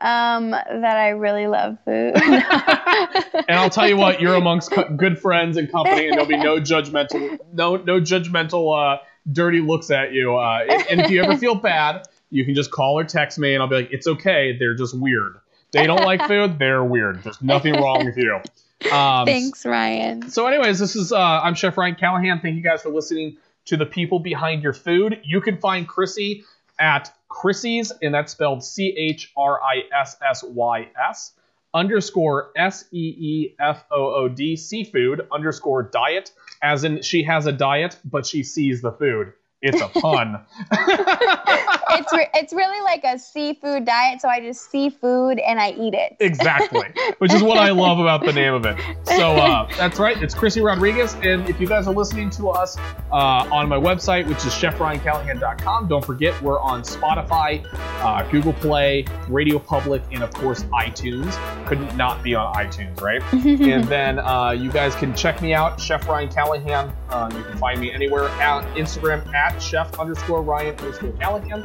um, 0.00 0.50
that 0.50 0.96
I 0.96 1.10
really 1.10 1.46
love 1.46 1.78
food. 1.84 2.14
and 2.16 3.58
I'll 3.58 3.70
tell 3.70 3.88
you 3.88 3.96
what, 3.96 4.20
you're 4.20 4.34
amongst 4.34 4.70
co- 4.70 4.88
good 4.88 5.18
friends 5.18 5.56
and 5.56 5.70
company, 5.70 6.06
and 6.06 6.12
there'll 6.12 6.26
be 6.26 6.36
no 6.36 6.56
judgmental, 6.60 7.38
no 7.52 7.76
no 7.76 8.00
judgmental, 8.00 8.96
uh, 8.96 9.02
dirty 9.30 9.60
looks 9.60 9.90
at 9.90 10.12
you. 10.12 10.36
Uh, 10.36 10.66
and, 10.68 10.86
and 10.90 11.00
if 11.00 11.10
you 11.10 11.22
ever 11.22 11.36
feel 11.36 11.54
bad, 11.54 12.06
you 12.30 12.44
can 12.44 12.54
just 12.54 12.70
call 12.70 12.98
or 12.98 13.04
text 13.04 13.38
me, 13.38 13.54
and 13.54 13.62
I'll 13.62 13.68
be 13.68 13.76
like, 13.76 13.92
it's 13.92 14.06
okay. 14.06 14.56
They're 14.58 14.74
just 14.74 14.98
weird. 14.98 15.38
They 15.72 15.86
don't 15.86 16.04
like 16.04 16.22
food. 16.26 16.58
They're 16.58 16.84
weird. 16.84 17.22
There's 17.22 17.42
nothing 17.42 17.74
wrong 17.74 18.04
with 18.04 18.16
you. 18.16 18.40
Um, 18.92 19.26
Thanks, 19.26 19.66
Ryan. 19.66 20.30
So, 20.30 20.46
anyways, 20.46 20.78
this 20.78 20.94
is 20.94 21.10
uh, 21.10 21.18
I'm 21.18 21.54
Chef 21.54 21.76
Ryan 21.76 21.96
Callahan. 21.96 22.40
Thank 22.40 22.56
you 22.56 22.62
guys 22.62 22.82
for 22.82 22.90
listening 22.90 23.38
to 23.64 23.76
the 23.76 23.86
people 23.86 24.20
behind 24.20 24.62
your 24.62 24.74
food. 24.74 25.20
You 25.24 25.40
can 25.40 25.58
find 25.58 25.88
Chrissy 25.88 26.44
at 26.78 27.12
Chrissy's, 27.28 27.92
and 28.02 28.14
that's 28.14 28.32
spelled 28.32 28.62
C 28.62 28.94
H 28.96 29.32
R 29.36 29.60
I 29.60 29.82
S 29.98 30.16
S 30.24 30.44
Y 30.44 30.88
S 31.08 31.32
underscore 31.74 32.50
S 32.56 32.84
E 32.92 33.14
E 33.18 33.54
F 33.58 33.84
O 33.90 34.14
O 34.14 34.28
D 34.28 34.56
seefood 34.56 35.26
underscore 35.32 35.82
diet, 35.82 36.32
as 36.62 36.84
in 36.84 37.02
she 37.02 37.22
has 37.24 37.46
a 37.46 37.52
diet, 37.52 37.96
but 38.04 38.24
she 38.26 38.42
sees 38.42 38.82
the 38.82 38.92
food. 38.92 39.32
It's 39.62 39.80
a 39.80 39.88
pun. 39.88 40.38
it's 40.70 42.12
re- 42.12 42.28
it's 42.34 42.52
really 42.52 42.80
like 42.84 43.02
a 43.04 43.18
seafood 43.18 43.86
diet, 43.86 44.20
so 44.20 44.28
I 44.28 44.40
just 44.40 44.70
see 44.70 44.90
food 44.90 45.38
and 45.38 45.58
I 45.58 45.70
eat 45.70 45.94
it. 45.94 46.14
exactly, 46.20 46.86
which 47.18 47.32
is 47.32 47.42
what 47.42 47.56
I 47.56 47.70
love 47.70 47.98
about 47.98 48.24
the 48.24 48.34
name 48.34 48.52
of 48.52 48.66
it. 48.66 48.76
So 49.04 49.34
uh, 49.34 49.66
that's 49.78 49.98
right, 49.98 50.22
it's 50.22 50.34
Chrissy 50.34 50.60
Rodriguez. 50.60 51.14
And 51.22 51.48
if 51.48 51.58
you 51.58 51.66
guys 51.66 51.86
are 51.88 51.94
listening 51.94 52.28
to 52.30 52.50
us 52.50 52.76
uh, 53.10 53.48
on 53.50 53.68
my 53.68 53.78
website, 53.78 54.26
which 54.26 54.44
is 54.44 54.52
chefryancallahan.com, 54.52 55.88
don't 55.88 56.04
forget 56.04 56.40
we're 56.42 56.60
on 56.60 56.82
Spotify, 56.82 57.64
uh, 58.02 58.28
Google 58.30 58.52
Play, 58.52 59.06
Radio 59.26 59.58
Public, 59.58 60.02
and 60.12 60.22
of 60.22 60.34
course 60.34 60.64
iTunes. 60.64 61.34
Couldn't 61.66 61.96
not 61.96 62.22
be 62.22 62.34
on 62.34 62.54
iTunes, 62.54 63.00
right? 63.00 63.22
and 63.32 63.84
then 63.84 64.18
uh, 64.18 64.50
you 64.50 64.70
guys 64.70 64.94
can 64.94 65.14
check 65.14 65.40
me 65.40 65.54
out, 65.54 65.80
Chef 65.80 66.06
Ryan 66.06 66.28
Callahan. 66.28 66.92
Uh, 67.08 67.30
you 67.34 67.42
can 67.42 67.56
find 67.56 67.80
me 67.80 67.90
anywhere 67.90 68.28
at 68.28 68.66
Instagram 68.76 69.24
at 69.46 69.62
chef 69.62 69.98
underscore 69.98 70.42
Ryan 70.42 70.76
underscore 70.76 71.12
Callahan. 71.12 71.62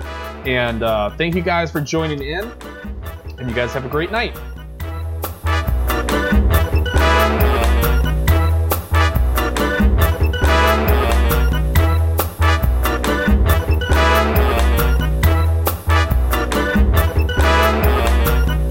And 0.47 0.83
uh, 0.83 1.09
thank 1.11 1.35
you 1.35 1.41
guys 1.41 1.71
for 1.71 1.81
joining 1.81 2.21
in. 2.21 2.51
And 3.37 3.49
you 3.49 3.55
guys 3.55 3.73
have 3.73 3.85
a 3.85 3.89
great 3.89 4.11
night. 4.11 4.37